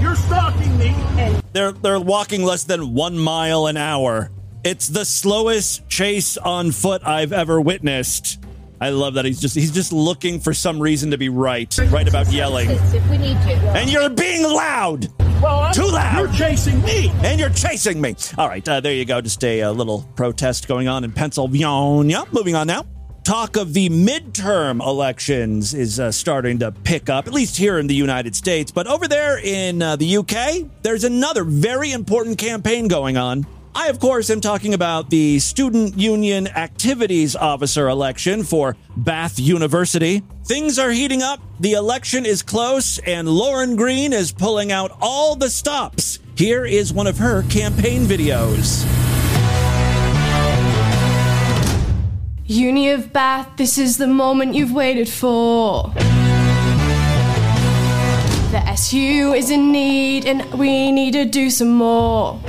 You're 0.00 0.16
stalking 0.16 0.78
me. 0.78 0.88
And 1.18 1.42
They're 1.52 1.72
they're 1.72 2.00
walking 2.00 2.42
less 2.44 2.64
than 2.64 2.94
one 2.94 3.18
mile 3.18 3.66
an 3.66 3.76
hour. 3.76 4.30
It's 4.64 4.88
the 4.88 5.04
slowest 5.04 5.88
chase 5.88 6.36
on 6.36 6.72
foot 6.72 7.02
I've 7.06 7.32
ever 7.32 7.60
witnessed. 7.60 8.38
I 8.80 8.90
love 8.90 9.14
that 9.14 9.24
he's 9.24 9.40
just 9.40 9.54
he's 9.54 9.72
just 9.72 9.92
looking 9.92 10.38
for 10.40 10.54
some 10.54 10.80
reason 10.80 11.10
to 11.10 11.18
be 11.18 11.28
right, 11.28 11.76
right 11.90 12.06
about 12.08 12.30
yelling. 12.32 12.70
If 12.70 13.10
we 13.10 13.18
need 13.18 13.34
to. 13.42 13.52
And 13.74 13.90
you're 13.90 14.08
being 14.08 14.44
loud. 14.44 15.08
well, 15.42 15.60
I'm, 15.60 15.74
Too 15.74 15.86
loud. 15.86 16.18
You're 16.18 16.32
chasing 16.32 16.80
me. 16.82 17.10
And 17.24 17.40
you're 17.40 17.50
chasing 17.50 18.00
me. 18.00 18.14
All 18.36 18.48
right, 18.48 18.66
uh, 18.68 18.80
there 18.80 18.92
you 18.94 19.04
go. 19.04 19.20
Just 19.20 19.42
a, 19.42 19.62
uh 19.62 19.72
little 19.72 20.02
protest 20.14 20.68
going 20.68 20.86
on 20.86 21.04
in 21.04 21.12
Pennsylvania. 21.12 22.24
Moving 22.32 22.54
on 22.54 22.66
now. 22.68 22.84
Talk 23.24 23.56
of 23.56 23.74
the 23.74 23.90
midterm 23.90 24.80
elections 24.80 25.74
is 25.74 26.00
uh, 26.00 26.10
starting 26.10 26.60
to 26.60 26.72
pick 26.72 27.10
up, 27.10 27.26
at 27.26 27.34
least 27.34 27.58
here 27.58 27.78
in 27.78 27.86
the 27.86 27.94
United 27.94 28.34
States. 28.34 28.70
But 28.72 28.86
over 28.86 29.06
there 29.06 29.38
in 29.38 29.82
uh, 29.82 29.96
the 29.96 30.16
UK, 30.16 30.66
there's 30.82 31.04
another 31.04 31.44
very 31.44 31.92
important 31.92 32.38
campaign 32.38 32.88
going 32.88 33.18
on. 33.18 33.46
I, 33.80 33.86
of 33.90 34.00
course, 34.00 34.28
am 34.28 34.40
talking 34.40 34.74
about 34.74 35.08
the 35.08 35.38
Student 35.38 35.96
Union 35.96 36.48
Activities 36.48 37.36
Officer 37.36 37.88
election 37.88 38.42
for 38.42 38.76
Bath 38.96 39.38
University. 39.38 40.24
Things 40.46 40.80
are 40.80 40.90
heating 40.90 41.22
up, 41.22 41.38
the 41.60 41.74
election 41.74 42.26
is 42.26 42.42
close, 42.42 42.98
and 42.98 43.28
Lauren 43.28 43.76
Green 43.76 44.12
is 44.12 44.32
pulling 44.32 44.72
out 44.72 44.90
all 45.00 45.36
the 45.36 45.48
stops. 45.48 46.18
Here 46.34 46.64
is 46.64 46.92
one 46.92 47.06
of 47.06 47.18
her 47.18 47.44
campaign 47.44 48.02
videos. 48.02 48.84
Uni 52.46 52.90
of 52.90 53.12
Bath, 53.12 53.48
this 53.58 53.78
is 53.78 53.96
the 53.96 54.08
moment 54.08 54.54
you've 54.54 54.72
waited 54.72 55.08
for. 55.08 55.92
The 58.50 58.62
SU 58.70 59.34
is 59.34 59.50
in 59.52 59.70
need, 59.70 60.24
and 60.26 60.52
we 60.54 60.90
need 60.90 61.12
to 61.12 61.24
do 61.24 61.48
some 61.48 61.74
more. 61.74 62.40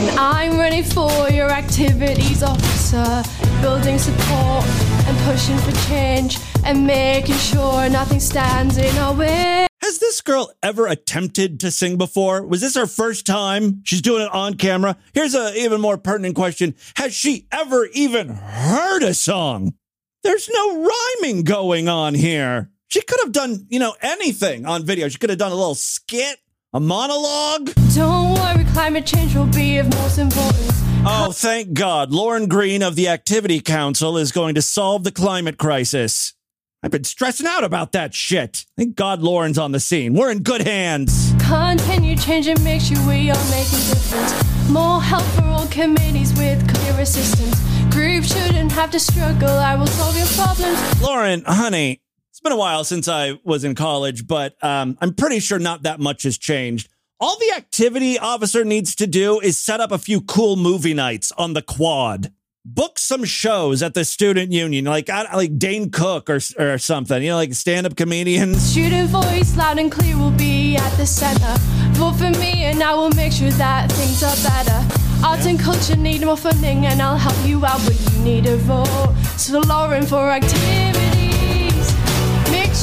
And 0.00 0.18
I'm 0.18 0.58
ready 0.58 0.82
for 0.82 1.28
your 1.28 1.50
activities 1.50 2.42
officer, 2.42 3.22
building 3.60 3.98
support 3.98 4.64
and 5.06 5.18
pushing 5.26 5.58
for 5.58 5.72
change 5.88 6.38
and 6.64 6.86
making 6.86 7.34
sure 7.34 7.86
nothing 7.90 8.18
stands 8.18 8.78
in 8.78 8.96
our 8.96 9.12
way. 9.12 9.66
Has 9.82 9.98
this 9.98 10.22
girl 10.22 10.50
ever 10.62 10.86
attempted 10.86 11.60
to 11.60 11.70
sing 11.70 11.98
before? 11.98 12.46
Was 12.46 12.62
this 12.62 12.76
her 12.76 12.86
first 12.86 13.26
time? 13.26 13.82
She's 13.84 14.00
doing 14.00 14.22
it 14.22 14.32
on 14.32 14.54
camera. 14.54 14.96
Here's 15.12 15.34
a 15.34 15.54
even 15.54 15.82
more 15.82 15.98
pertinent 15.98 16.34
question. 16.34 16.76
Has 16.96 17.12
she 17.12 17.46
ever 17.52 17.86
even 17.92 18.30
heard 18.30 19.02
a 19.02 19.12
song? 19.12 19.74
There's 20.22 20.48
no 20.48 20.88
rhyming 21.20 21.44
going 21.44 21.90
on 21.90 22.14
here. 22.14 22.70
She 22.88 23.02
could 23.02 23.20
have 23.22 23.32
done, 23.32 23.66
you 23.68 23.78
know, 23.78 23.94
anything 24.00 24.64
on 24.64 24.86
video. 24.86 25.08
She 25.08 25.18
could 25.18 25.28
have 25.28 25.38
done 25.38 25.52
a 25.52 25.56
little 25.56 25.74
skit, 25.74 26.38
a 26.72 26.80
monologue. 26.80 27.72
Don't 27.94 28.34
worry, 28.34 28.64
climate 28.72 29.04
change 29.04 29.34
will 29.34 29.46
be 29.46 29.78
of 29.78 29.88
most 29.96 30.18
importance. 30.18 30.82
Oh, 31.04 31.32
thank 31.34 31.72
God. 31.72 32.12
Lauren 32.12 32.46
Green 32.46 32.82
of 32.82 32.94
the 32.94 33.08
Activity 33.08 33.60
Council 33.60 34.16
is 34.16 34.30
going 34.30 34.54
to 34.54 34.62
solve 34.62 35.02
the 35.02 35.10
climate 35.10 35.58
crisis. 35.58 36.34
I've 36.82 36.90
been 36.90 37.04
stressing 37.04 37.46
out 37.46 37.64
about 37.64 37.92
that 37.92 38.14
shit. 38.14 38.64
Thank 38.76 38.96
God 38.96 39.20
Lauren's 39.20 39.58
on 39.58 39.72
the 39.72 39.80
scene. 39.80 40.14
We're 40.14 40.30
in 40.30 40.42
good 40.42 40.62
hands. 40.62 41.34
Continue 41.40 42.16
changing, 42.16 42.62
make 42.62 42.80
sure 42.80 42.96
we 43.06 43.30
are 43.30 43.44
making 43.50 43.80
difference. 43.88 44.70
More 44.70 45.02
help 45.02 45.24
for 45.34 45.42
all 45.42 45.66
committees 45.66 46.32
with 46.34 46.66
clear 46.72 47.00
assistance. 47.00 47.60
Groups 47.92 48.32
shouldn't 48.32 48.70
have 48.72 48.90
to 48.92 49.00
struggle. 49.00 49.48
I 49.48 49.74
will 49.74 49.88
solve 49.88 50.16
your 50.16 50.26
problems. 50.28 51.02
Lauren, 51.02 51.42
honey, 51.44 52.00
it's 52.40 52.48
been 52.48 52.52
a 52.52 52.56
while 52.58 52.84
since 52.84 53.06
I 53.06 53.38
was 53.44 53.64
in 53.64 53.74
college, 53.74 54.26
but 54.26 54.56
um, 54.64 54.96
I'm 55.02 55.12
pretty 55.12 55.40
sure 55.40 55.58
not 55.58 55.82
that 55.82 56.00
much 56.00 56.22
has 56.22 56.38
changed. 56.38 56.88
All 57.20 57.36
the 57.38 57.52
activity 57.54 58.18
officer 58.18 58.64
needs 58.64 58.94
to 58.94 59.06
do 59.06 59.40
is 59.40 59.58
set 59.58 59.78
up 59.78 59.92
a 59.92 59.98
few 59.98 60.22
cool 60.22 60.56
movie 60.56 60.94
nights 60.94 61.32
on 61.32 61.52
the 61.52 61.60
quad. 61.60 62.32
Book 62.64 62.98
some 62.98 63.24
shows 63.24 63.82
at 63.82 63.92
the 63.92 64.06
student 64.06 64.52
union, 64.52 64.86
like 64.86 65.10
I- 65.10 65.36
like 65.36 65.58
Dane 65.58 65.90
Cook 65.90 66.30
or 66.30 66.40
or 66.58 66.78
something. 66.78 67.22
You 67.22 67.30
know, 67.30 67.36
like 67.36 67.52
stand-up 67.52 67.94
comedians. 67.94 68.62
Student 68.62 69.10
voice, 69.10 69.54
loud 69.58 69.78
and 69.78 69.92
clear, 69.92 70.16
will 70.16 70.30
be 70.30 70.76
at 70.76 70.96
the 70.96 71.04
center. 71.04 71.54
Vote 71.92 72.12
for 72.16 72.30
me, 72.38 72.64
and 72.64 72.82
I 72.82 72.94
will 72.94 73.10
make 73.10 73.32
sure 73.32 73.50
that 73.50 73.92
things 73.92 74.22
are 74.22 74.36
better. 74.48 74.80
Arts 75.22 75.44
and 75.44 75.60
culture 75.60 75.96
need 75.96 76.24
more 76.24 76.38
funding, 76.38 76.86
and 76.86 77.02
I'll 77.02 77.18
help 77.18 77.36
you 77.46 77.64
out, 77.66 77.80
but 77.84 77.96
you 78.00 78.18
need 78.24 78.46
a 78.46 78.56
vote. 78.56 79.14
So, 79.36 79.60
Lauren, 79.60 80.06
for 80.06 80.30
activities, 80.30 81.19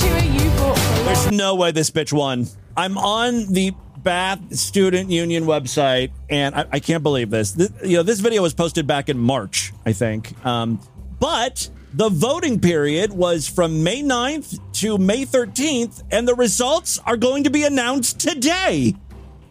There's 0.01 1.31
no 1.31 1.55
way 1.55 1.71
this 1.71 1.89
bitch 1.91 2.13
won. 2.13 2.47
I'm 2.75 2.97
on 2.97 3.51
the 3.51 3.73
Bath 3.97 4.55
Student 4.55 5.09
Union 5.09 5.45
website, 5.45 6.11
and 6.29 6.53
I, 6.55 6.65
I 6.73 6.79
can't 6.79 7.03
believe 7.03 7.29
this. 7.29 7.51
This- 7.51 7.71
You 7.83 7.97
know, 7.97 8.03
this 8.03 8.19
video 8.19 8.41
was 8.41 8.53
posted 8.53 8.85
back 8.87 9.09
in 9.09 9.17
March, 9.17 9.73
I 9.85 9.93
think. 9.93 10.33
Um, 10.45 10.79
but 11.19 11.69
the 11.93 12.09
voting 12.09 12.59
period 12.59 13.11
was 13.11 13.47
from 13.47 13.83
May 13.83 14.03
9th 14.03 14.59
to 14.81 14.97
May 14.97 15.25
13th, 15.25 16.03
and 16.11 16.27
the 16.27 16.35
results 16.35 16.99
are 17.05 17.17
going 17.17 17.45
to 17.45 17.49
be 17.49 17.63
announced 17.63 18.19
today. 18.19 18.95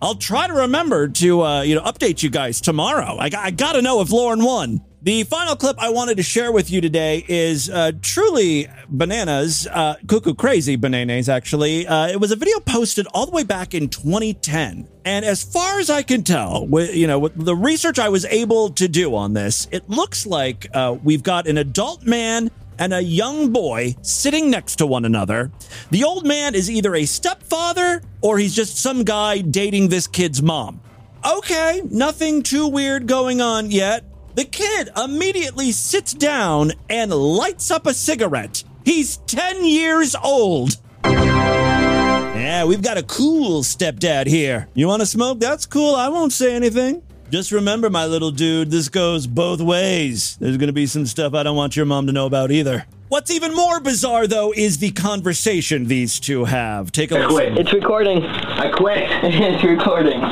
I'll 0.00 0.14
try 0.14 0.46
to 0.46 0.52
remember 0.52 1.08
to 1.08 1.42
uh, 1.42 1.62
you 1.62 1.74
know 1.74 1.82
update 1.82 2.22
you 2.22 2.30
guys 2.30 2.60
tomorrow. 2.60 3.16
I, 3.18 3.30
I 3.36 3.50
got 3.50 3.72
to 3.72 3.82
know 3.82 4.00
if 4.02 4.12
Lauren 4.12 4.44
won. 4.44 4.82
The 5.06 5.22
final 5.22 5.54
clip 5.54 5.76
I 5.78 5.90
wanted 5.90 6.16
to 6.16 6.24
share 6.24 6.50
with 6.50 6.68
you 6.68 6.80
today 6.80 7.24
is 7.28 7.70
uh, 7.70 7.92
truly 8.02 8.66
bananas, 8.88 9.68
uh, 9.68 9.94
cuckoo 10.08 10.34
crazy 10.34 10.74
bananas. 10.74 11.28
Actually, 11.28 11.86
uh, 11.86 12.08
it 12.08 12.18
was 12.18 12.32
a 12.32 12.36
video 12.36 12.58
posted 12.58 13.06
all 13.14 13.24
the 13.24 13.30
way 13.30 13.44
back 13.44 13.72
in 13.72 13.88
2010, 13.88 14.88
and 15.04 15.24
as 15.24 15.44
far 15.44 15.78
as 15.78 15.90
I 15.90 16.02
can 16.02 16.24
tell, 16.24 16.66
with 16.66 16.92
you 16.92 17.06
know 17.06 17.20
with 17.20 17.36
the 17.36 17.54
research 17.54 18.00
I 18.00 18.08
was 18.08 18.24
able 18.24 18.70
to 18.70 18.88
do 18.88 19.14
on 19.14 19.32
this, 19.32 19.68
it 19.70 19.88
looks 19.88 20.26
like 20.26 20.66
uh, 20.74 20.96
we've 21.04 21.22
got 21.22 21.46
an 21.46 21.58
adult 21.58 22.02
man 22.02 22.50
and 22.80 22.92
a 22.92 23.00
young 23.00 23.52
boy 23.52 23.94
sitting 24.02 24.50
next 24.50 24.74
to 24.78 24.88
one 24.88 25.04
another. 25.04 25.52
The 25.92 26.02
old 26.02 26.26
man 26.26 26.56
is 26.56 26.68
either 26.68 26.96
a 26.96 27.04
stepfather 27.04 28.02
or 28.22 28.38
he's 28.38 28.56
just 28.56 28.78
some 28.78 29.04
guy 29.04 29.38
dating 29.40 29.88
this 29.88 30.08
kid's 30.08 30.42
mom. 30.42 30.80
Okay, 31.24 31.82
nothing 31.92 32.42
too 32.42 32.66
weird 32.66 33.06
going 33.06 33.40
on 33.40 33.70
yet. 33.70 34.02
The 34.36 34.44
kid 34.44 34.90
immediately 35.02 35.72
sits 35.72 36.12
down 36.12 36.72
and 36.90 37.10
lights 37.10 37.70
up 37.70 37.86
a 37.86 37.94
cigarette. 37.94 38.64
He's 38.84 39.16
10 39.16 39.64
years 39.64 40.14
old. 40.14 40.76
Yeah, 41.04 42.66
we've 42.66 42.82
got 42.82 42.98
a 42.98 43.02
cool 43.02 43.62
stepdad 43.62 44.26
here. 44.26 44.68
You 44.74 44.88
want 44.88 45.00
to 45.00 45.06
smoke? 45.06 45.40
That's 45.40 45.64
cool. 45.64 45.94
I 45.94 46.10
won't 46.10 46.34
say 46.34 46.54
anything. 46.54 47.02
Just 47.30 47.50
remember, 47.50 47.88
my 47.88 48.04
little 48.04 48.30
dude, 48.30 48.70
this 48.70 48.90
goes 48.90 49.26
both 49.26 49.62
ways. 49.62 50.36
There's 50.36 50.58
going 50.58 50.66
to 50.66 50.74
be 50.74 50.86
some 50.86 51.06
stuff 51.06 51.32
I 51.32 51.42
don't 51.42 51.56
want 51.56 51.74
your 51.74 51.86
mom 51.86 52.06
to 52.06 52.12
know 52.12 52.26
about 52.26 52.50
either. 52.50 52.84
What's 53.08 53.30
even 53.30 53.54
more 53.54 53.80
bizarre, 53.80 54.26
though, 54.26 54.52
is 54.52 54.76
the 54.76 54.90
conversation 54.90 55.86
these 55.86 56.20
two 56.20 56.44
have. 56.44 56.92
Take 56.92 57.10
a 57.10 57.26
listen. 57.26 57.56
It's 57.56 57.72
recording. 57.72 58.22
I 58.22 58.70
quit. 58.70 58.98
it's 59.22 59.64
recording. 59.64 60.22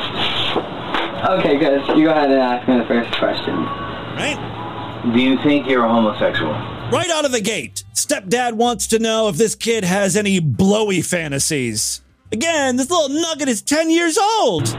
Okay, 1.25 1.57
guys, 1.57 1.97
you 1.97 2.05
go 2.05 2.11
ahead 2.11 2.29
and 2.29 2.39
ask 2.39 2.67
me 2.69 2.77
the 2.77 2.85
first 2.85 3.11
question. 3.17 3.84
Right? 4.15 5.11
Do 5.13 5.19
you 5.21 5.37
think 5.43 5.67
you're 5.67 5.85
a 5.85 5.89
homosexual? 5.89 6.51
Right 6.91 7.09
out 7.09 7.25
of 7.25 7.31
the 7.31 7.41
gate, 7.41 7.83
stepdad 7.93 8.53
wants 8.53 8.87
to 8.87 8.99
know 8.99 9.27
if 9.27 9.35
this 9.37 9.55
kid 9.55 9.83
has 9.83 10.15
any 10.15 10.39
blowy 10.39 11.01
fantasies. 11.01 12.01
Again, 12.31 12.75
this 12.75 12.89
little 12.89 13.09
nugget 13.09 13.47
is 13.49 13.61
10 13.61 13.89
years 13.89 14.17
old. 14.17 14.73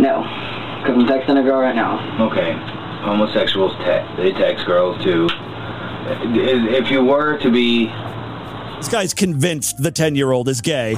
No, 0.00 0.22
because 0.82 0.96
I'm 0.96 1.06
texting 1.06 1.38
a 1.38 1.42
girl 1.42 1.60
right 1.60 1.74
now. 1.74 2.26
Okay, 2.30 2.52
homosexuals 3.04 3.72
te- 3.78 4.22
they 4.22 4.32
text 4.32 4.66
girls 4.66 5.02
too. 5.04 5.28
If 6.06 6.90
you 6.90 7.02
were 7.04 7.38
to 7.38 7.50
be 7.50 7.86
This 8.76 8.88
guy's 8.88 9.14
convinced 9.14 9.82
the 9.82 9.90
10 9.90 10.14
year 10.16 10.32
old 10.32 10.48
is 10.48 10.60
gay. 10.60 10.94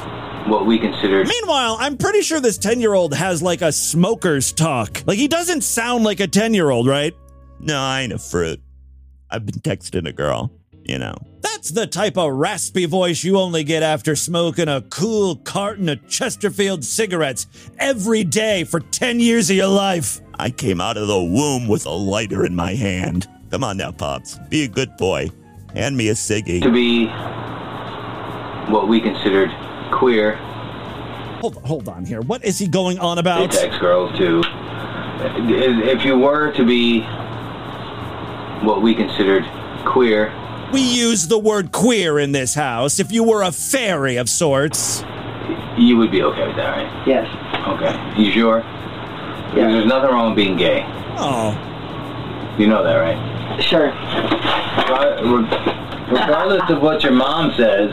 what 0.47 0.67
we 0.67 0.79
considered 0.79 1.29
Meanwhile, 1.29 1.77
I'm 1.79 1.97
pretty 1.97 2.23
sure 2.23 2.41
this 2.41 2.59
10 2.59 2.81
year 2.81 2.95
old 2.95 3.15
has 3.15 3.43
like 3.43 3.63
a 3.63 3.71
smoker's 3.73 4.53
talk. 4.53 5.03
Like, 5.07 5.19
he 5.19 5.29
doesn't 5.29 5.63
sound 5.63 6.05
like 6.05 6.21
a 6.21 6.27
10 6.27 6.55
year 6.55 6.71
old, 6.71 6.87
right? 6.87 7.15
No, 7.61 7.79
I 7.81 8.03
ain't 8.03 8.13
a 8.13 8.19
fruit. 8.19 8.61
I've 9.31 9.45
been 9.47 9.57
texting 9.61 10.07
a 10.09 10.13
girl, 10.13 10.53
you 10.85 10.99
know. 10.99 11.15
That's 11.41 11.71
the 11.71 11.87
type 11.87 12.17
of 12.17 12.33
raspy 12.33 12.85
voice 12.87 13.25
you 13.25 13.39
only 13.39 13.65
get 13.65 13.83
after 13.83 14.15
smoking 14.15 14.69
a 14.69 14.83
cool 14.83 15.37
carton 15.37 15.89
of 15.89 16.07
Chesterfield 16.09 16.85
cigarettes 16.85 17.47
every 17.79 18.25
day 18.25 18.65
for 18.65 18.81
10 18.81 19.19
years 19.21 19.51
of 19.51 19.57
your 19.57 19.69
life. 19.69 20.21
I 20.39 20.51
came 20.51 20.81
out 20.81 20.97
of 20.97 21.09
the 21.09 21.23
womb 21.23 21.67
with 21.67 21.87
a 21.87 21.91
lighter 21.91 22.45
in 22.45 22.55
my 22.55 22.75
hand. 22.75 23.27
Come 23.51 23.65
on 23.65 23.79
now, 23.79 23.91
Pops. 23.91 24.39
Be 24.51 24.65
a 24.65 24.69
good 24.69 24.97
boy. 24.97 25.31
Hand 25.75 25.97
me 25.97 26.09
a 26.09 26.13
ciggy. 26.15 26.63
to 26.63 26.71
be 26.71 27.07
what 28.73 28.89
we 28.89 29.01
considered 29.01 29.51
queer. 29.93 30.37
Hold, 31.41 31.57
hold 31.65 31.89
on 31.89 32.05
here. 32.05 32.21
What 32.23 32.45
is 32.45 32.59
he 32.59 32.67
going 32.69 32.99
on 32.99 33.17
They 33.17 33.21
about? 33.21 33.51
text 33.51 33.81
girls 33.81 34.17
too. 34.19 34.43
If 35.19 36.05
you 36.05 36.19
were 36.19 36.53
to 36.53 36.65
be 36.65 37.01
what 38.65 38.83
we 38.83 38.95
considered 38.95 39.45
queer, 39.85 40.33
We 40.73 40.81
use 40.81 41.29
the 41.29 41.39
word 41.39 41.71
queer 41.73 42.19
in 42.19 42.33
this 42.33 42.55
house. 42.55 42.99
If 42.99 43.13
you 43.13 43.23
were 43.23 43.43
a 43.43 43.53
fairy 43.53 44.17
of 44.17 44.29
sorts. 44.29 45.05
you 45.79 45.97
would 45.97 46.11
be 46.11 46.23
okay 46.23 46.47
with 46.47 46.57
that, 46.57 46.77
right? 46.77 47.07
Yes. 47.07 47.29
Okay. 47.69 48.23
You 48.23 48.33
sure? 48.33 48.59
Because 49.51 49.73
there's 49.73 49.87
nothing 49.87 50.11
wrong 50.11 50.31
with 50.31 50.37
being 50.37 50.57
gay. 50.57 50.83
Oh. 51.19 51.53
You 52.59 52.67
know 52.67 52.83
that, 52.83 52.97
right? 52.97 53.63
Sure. 53.63 53.93
Regardless 56.11 56.71
of 56.71 56.83
what 56.83 57.03
your 57.03 57.13
mom 57.13 57.53
says, 57.57 57.91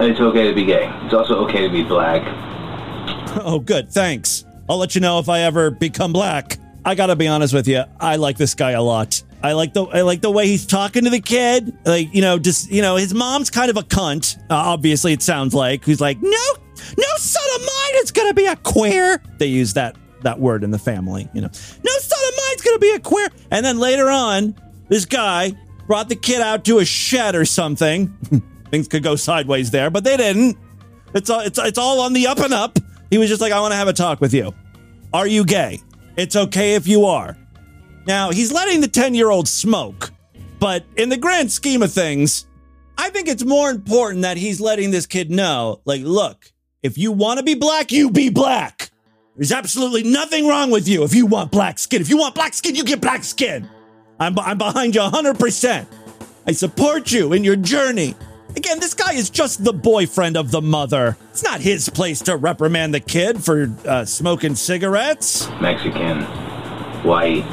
it's 0.00 0.20
okay 0.20 0.48
to 0.48 0.54
be 0.54 0.64
gay. 0.64 0.90
It's 1.04 1.14
also 1.14 1.44
okay 1.46 1.62
to 1.62 1.70
be 1.72 1.82
black. 1.82 2.22
Oh, 3.44 3.58
good. 3.60 3.90
Thanks. 3.90 4.44
I'll 4.68 4.76
let 4.76 4.94
you 4.94 5.00
know 5.00 5.18
if 5.18 5.28
I 5.30 5.40
ever 5.40 5.70
become 5.70 6.12
black. 6.12 6.58
I 6.84 6.94
gotta 6.94 7.16
be 7.16 7.28
honest 7.28 7.54
with 7.54 7.68
you. 7.68 7.84
I 8.00 8.16
like 8.16 8.36
this 8.36 8.54
guy 8.54 8.72
a 8.72 8.82
lot. 8.82 9.22
I 9.42 9.52
like 9.52 9.72
the 9.72 9.84
I 9.84 10.02
like 10.02 10.20
the 10.20 10.30
way 10.30 10.46
he's 10.46 10.66
talking 10.66 11.04
to 11.04 11.10
the 11.10 11.20
kid. 11.20 11.76
Like 11.84 12.14
you 12.14 12.22
know, 12.22 12.38
just 12.38 12.70
you 12.70 12.82
know, 12.82 12.96
his 12.96 13.14
mom's 13.14 13.50
kind 13.50 13.70
of 13.70 13.76
a 13.76 13.82
cunt. 13.82 14.38
Uh, 14.50 14.54
obviously, 14.54 15.12
it 15.12 15.22
sounds 15.22 15.54
like 15.54 15.84
who's 15.84 16.00
like, 16.00 16.20
no, 16.20 16.30
no 16.30 17.16
son 17.16 17.44
of 17.56 17.60
mine 17.60 18.02
is 18.02 18.10
gonna 18.10 18.34
be 18.34 18.46
a 18.46 18.56
queer. 18.56 19.22
They 19.38 19.46
use 19.46 19.74
that 19.74 19.96
that 20.22 20.38
word 20.38 20.64
in 20.64 20.70
the 20.70 20.78
family. 20.78 21.28
You 21.32 21.42
know, 21.42 21.48
no 21.48 21.98
son 21.98 22.18
of 22.28 22.34
mine's 22.48 22.62
gonna 22.62 22.78
be 22.78 22.90
a 22.90 23.00
queer. 23.00 23.28
And 23.50 23.64
then 23.64 23.78
later 23.78 24.08
on, 24.10 24.54
this 24.88 25.04
guy 25.04 25.52
brought 25.86 26.08
the 26.08 26.16
kid 26.16 26.40
out 26.40 26.64
to 26.66 26.78
a 26.78 26.84
shed 26.84 27.34
or 27.34 27.44
something. 27.44 28.08
Things 28.70 28.88
could 28.88 29.02
go 29.02 29.16
sideways 29.16 29.70
there, 29.70 29.90
but 29.90 30.04
they 30.04 30.16
didn't. 30.16 30.56
It's 31.14 31.28
all 31.30 31.40
it's 31.40 31.58
it's 31.58 31.78
all 31.78 32.00
on 32.00 32.12
the 32.12 32.26
up 32.26 32.38
and 32.38 32.54
up. 32.54 32.78
He 33.10 33.18
was 33.18 33.28
just 33.28 33.40
like, 33.40 33.52
I 33.52 33.60
want 33.60 33.72
to 33.72 33.76
have 33.76 33.88
a 33.88 33.92
talk 33.92 34.20
with 34.20 34.32
you. 34.32 34.54
Are 35.12 35.26
you 35.26 35.44
gay? 35.44 35.80
It's 36.16 36.36
okay 36.36 36.74
if 36.74 36.86
you 36.86 37.06
are. 37.06 37.36
Now 38.06 38.30
he's 38.30 38.52
letting 38.52 38.80
the 38.80 38.88
ten 38.88 39.14
year 39.14 39.30
old 39.30 39.48
smoke, 39.48 40.10
but 40.58 40.84
in 40.96 41.08
the 41.08 41.16
grand 41.16 41.50
scheme 41.50 41.82
of 41.82 41.92
things, 41.92 42.46
I 42.98 43.10
think 43.10 43.28
it's 43.28 43.44
more 43.44 43.70
important 43.70 44.22
that 44.22 44.36
he's 44.36 44.60
letting 44.60 44.90
this 44.90 45.06
kid 45.06 45.30
know, 45.30 45.80
like, 45.84 46.02
look, 46.02 46.52
if 46.82 46.98
you 46.98 47.12
want 47.12 47.38
to 47.38 47.44
be 47.44 47.54
black, 47.54 47.92
you 47.92 48.10
be 48.10 48.28
black. 48.28 48.90
There's 49.36 49.52
absolutely 49.52 50.02
nothing 50.02 50.46
wrong 50.46 50.70
with 50.70 50.86
you 50.86 51.04
if 51.04 51.14
you 51.14 51.26
want 51.26 51.50
black 51.50 51.78
skin. 51.78 52.02
If 52.02 52.10
you 52.10 52.18
want 52.18 52.34
black 52.34 52.54
skin, 52.54 52.74
you 52.74 52.84
get 52.84 53.00
black 53.00 53.24
skin. 53.24 53.68
I'm, 54.20 54.38
I'm 54.38 54.58
behind 54.58 54.94
you 54.94 55.00
100%. 55.00 55.86
I 56.46 56.52
support 56.52 57.10
you 57.12 57.32
in 57.32 57.44
your 57.44 57.56
journey. 57.56 58.14
Again, 58.56 58.80
this 58.80 58.94
guy 58.94 59.14
is 59.14 59.30
just 59.30 59.64
the 59.64 59.72
boyfriend 59.72 60.36
of 60.36 60.50
the 60.50 60.60
mother. 60.60 61.16
It's 61.30 61.42
not 61.42 61.60
his 61.60 61.88
place 61.88 62.20
to 62.20 62.36
reprimand 62.36 62.94
the 62.94 63.00
kid 63.00 63.42
for 63.42 63.72
uh, 63.86 64.04
smoking 64.04 64.54
cigarettes. 64.54 65.48
Mexican, 65.60 66.22
white, 67.02 67.44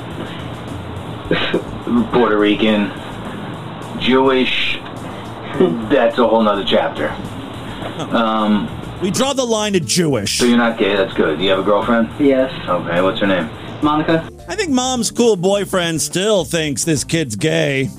Puerto 2.12 2.38
Rican, 2.38 2.92
Jewish. 4.00 4.78
That's 5.90 6.18
a 6.18 6.28
whole 6.28 6.44
nother 6.44 6.66
chapter. 6.66 7.10
Um, 8.14 8.70
we 9.02 9.10
draw 9.12 9.34
the 9.34 9.46
line 9.46 9.76
at 9.76 9.86
Jewish. 9.86 10.38
So 10.40 10.46
you're 10.46 10.58
not 10.58 10.78
gay. 10.78 10.96
That's 10.96 11.14
good. 11.14 11.40
You 11.42 11.50
have 11.52 11.60
a 11.60 11.64
girlfriend? 11.64 12.10
Yes. 12.20 12.52
Okay. 12.68 13.02
What's 13.02 13.20
her 13.22 13.28
name? 13.28 13.50
Monica. 13.82 14.30
I 14.50 14.56
think 14.56 14.72
mom's 14.72 15.10
cool 15.12 15.38
boyfriend 15.38 16.02
still 16.02 16.44
thinks 16.44 16.84
this 16.84 17.04
kid's 17.06 17.36
gay. 17.36 17.90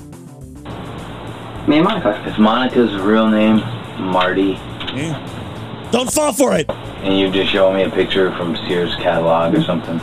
Me 1.67 1.77
and 1.77 1.85
Monica. 1.85 2.23
Is 2.27 2.37
Monica's 2.37 2.95
real 3.01 3.27
name 3.29 3.57
Marty? 3.99 4.53
Yeah. 4.93 5.89
Don't 5.91 6.11
fall 6.11 6.33
for 6.33 6.55
it. 6.55 6.69
And 6.69 7.19
you 7.19 7.29
just 7.31 7.51
show 7.51 7.71
me 7.73 7.83
a 7.83 7.89
picture 7.89 8.35
from 8.35 8.55
Sears 8.55 8.95
catalog 8.95 9.53
or 9.55 9.63
something. 9.63 9.99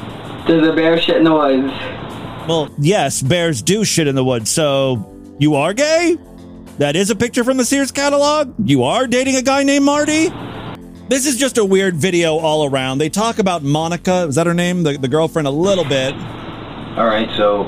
There's 0.47 0.67
a 0.67 0.73
bear 0.73 1.01
shit 1.01 1.17
in 1.17 1.25
the 1.25 1.35
woods. 1.35 1.73
Well, 2.49 2.71
yes, 2.79 3.21
bears 3.23 3.61
do 3.61 3.85
shit 3.85 4.07
in 4.07 4.15
the 4.15 4.25
woods. 4.25 4.51
So 4.51 5.15
you 5.39 5.57
are 5.57 5.75
gay? 5.75 6.17
That 6.79 6.95
is 6.95 7.11
a 7.11 7.17
picture 7.17 7.43
from 7.43 7.57
the 7.57 7.65
Sears 7.65 7.91
catalog? 7.91 8.55
You 8.65 8.85
are 8.85 9.07
dating 9.07 9.37
a 9.37 9.43
guy 9.43 9.65
named 9.65 9.85
Marty? 9.85 10.29
This 11.09 11.27
is 11.27 11.37
just 11.37 11.59
a 11.59 11.65
weird 11.65 11.97
video 11.97 12.37
all 12.37 12.67
around. 12.67 12.99
They 12.99 13.09
talk 13.09 13.39
about 13.39 13.63
Monica, 13.63 14.27
is 14.29 14.37
that 14.37 14.47
her 14.47 14.55
name? 14.55 14.85
The, 14.85 14.97
the 14.97 15.09
girlfriend 15.09 15.49
a 15.49 15.51
little 15.51 15.85
bit. 15.85 16.15
All 16.15 17.07
right. 17.07 17.29
So, 17.37 17.65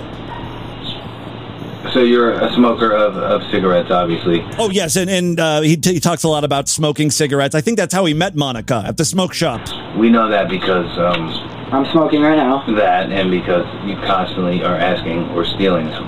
so 1.92 2.00
you're 2.00 2.32
a 2.32 2.52
smoker 2.54 2.92
of, 2.92 3.16
of 3.16 3.42
cigarettes, 3.50 3.90
obviously. 3.90 4.44
Oh, 4.58 4.70
yes, 4.70 4.96
and, 4.96 5.08
and 5.08 5.40
uh, 5.40 5.60
he, 5.62 5.76
t- 5.76 5.94
he 5.94 6.00
talks 6.00 6.22
a 6.24 6.28
lot 6.28 6.44
about 6.44 6.68
smoking 6.68 7.10
cigarettes. 7.10 7.54
I 7.54 7.60
think 7.60 7.78
that's 7.78 7.94
how 7.94 8.04
he 8.04 8.14
met 8.14 8.36
Monica 8.36 8.82
at 8.86 8.96
the 8.96 9.04
smoke 9.04 9.32
shop. 9.32 9.60
We 9.96 10.10
know 10.10 10.28
that 10.28 10.48
because 10.48 10.98
um, 10.98 11.28
I'm 11.72 11.90
smoking 11.92 12.22
right 12.22 12.36
now. 12.36 12.64
that, 12.76 13.10
and 13.10 13.30
because 13.30 13.66
you 13.86 13.96
constantly 14.06 14.62
are 14.62 14.76
asking 14.76 15.30
or 15.30 15.44
stealing 15.44 15.86
them. 15.86 16.04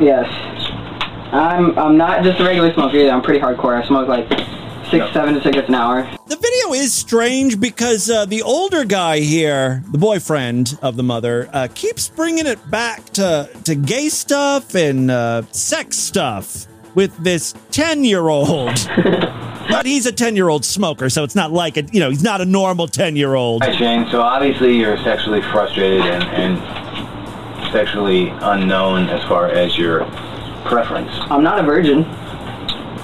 Yes. 0.00 0.26
I'm 1.32 1.78
I'm 1.78 1.96
not 1.96 2.24
just 2.24 2.40
a 2.40 2.44
regular 2.44 2.74
smoker 2.74 2.96
either. 2.96 3.10
I'm 3.10 3.22
pretty 3.22 3.40
hardcore. 3.40 3.82
I 3.82 3.86
smoke 3.86 4.06
like 4.06 4.28
six, 4.92 5.12
seven 5.14 5.40
cigarettes 5.42 5.68
an 5.68 5.74
hour. 5.74 6.02
The 6.26 6.36
video 6.36 6.74
is 6.74 6.92
strange 6.92 7.58
because 7.58 8.10
uh, 8.10 8.26
the 8.26 8.42
older 8.42 8.84
guy 8.84 9.20
here, 9.20 9.82
the 9.90 9.98
boyfriend 9.98 10.78
of 10.82 10.96
the 10.96 11.02
mother, 11.02 11.48
uh, 11.52 11.68
keeps 11.74 12.08
bringing 12.08 12.46
it 12.46 12.70
back 12.70 13.04
to, 13.14 13.48
to 13.64 13.74
gay 13.74 14.10
stuff 14.10 14.74
and 14.74 15.10
uh, 15.10 15.42
sex 15.50 15.96
stuff 15.96 16.66
with 16.94 17.16
this 17.16 17.54
10 17.70 18.04
year 18.04 18.28
old. 18.28 18.74
but 19.70 19.86
he's 19.86 20.04
a 20.04 20.12
10 20.12 20.36
year 20.36 20.50
old 20.50 20.64
smoker, 20.64 21.08
so 21.08 21.24
it's 21.24 21.34
not 21.34 21.50
like, 21.50 21.78
a, 21.78 21.82
you 21.90 22.00
know, 22.00 22.10
he's 22.10 22.22
not 22.22 22.42
a 22.42 22.44
normal 22.44 22.86
10 22.86 23.16
year 23.16 23.34
old. 23.34 23.64
Hi, 23.64 23.74
Shane. 23.74 24.06
So 24.10 24.20
obviously 24.20 24.76
you're 24.76 24.98
sexually 24.98 25.40
frustrated 25.40 26.02
and, 26.02 26.22
and 26.24 27.72
sexually 27.72 28.28
unknown 28.28 29.08
as 29.08 29.26
far 29.26 29.48
as 29.48 29.78
your 29.78 30.04
preference. 30.66 31.10
I'm 31.30 31.42
not 31.42 31.58
a 31.58 31.62
virgin. 31.62 32.04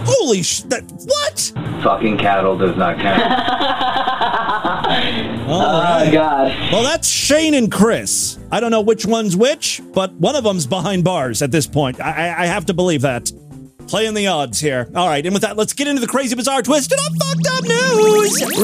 Holy 0.08 0.42
sh! 0.42 0.62
That, 0.62 0.82
what? 1.04 1.52
Fucking 1.82 2.18
cattle 2.18 2.56
does 2.56 2.76
not 2.76 2.96
count. 2.96 3.22
All 5.48 5.62
oh, 5.62 5.80
right. 5.80 6.12
God. 6.12 6.72
Well, 6.72 6.82
that's 6.82 7.08
Shane 7.08 7.54
and 7.54 7.70
Chris. 7.70 8.38
I 8.50 8.60
don't 8.60 8.70
know 8.70 8.80
which 8.80 9.04
one's 9.06 9.36
which, 9.36 9.80
but 9.92 10.12
one 10.14 10.34
of 10.34 10.44
them's 10.44 10.66
behind 10.66 11.04
bars 11.04 11.42
at 11.42 11.50
this 11.50 11.66
point. 11.66 12.00
I, 12.00 12.28
I, 12.28 12.42
I 12.42 12.46
have 12.46 12.66
to 12.66 12.74
believe 12.74 13.02
that. 13.02 13.30
Playing 13.86 14.14
the 14.14 14.26
odds 14.26 14.60
here. 14.60 14.88
All 14.94 15.08
right, 15.08 15.24
and 15.24 15.32
with 15.32 15.42
that, 15.42 15.56
let's 15.56 15.72
get 15.72 15.88
into 15.88 16.00
the 16.00 16.06
crazy, 16.06 16.34
bizarre, 16.34 16.62
twisted, 16.62 16.98
up, 16.98 17.12
fucked 17.22 17.48
up 17.48 17.64
news 17.64 18.42
right 18.42 18.58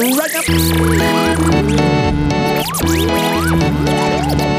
Hey, 4.37 4.54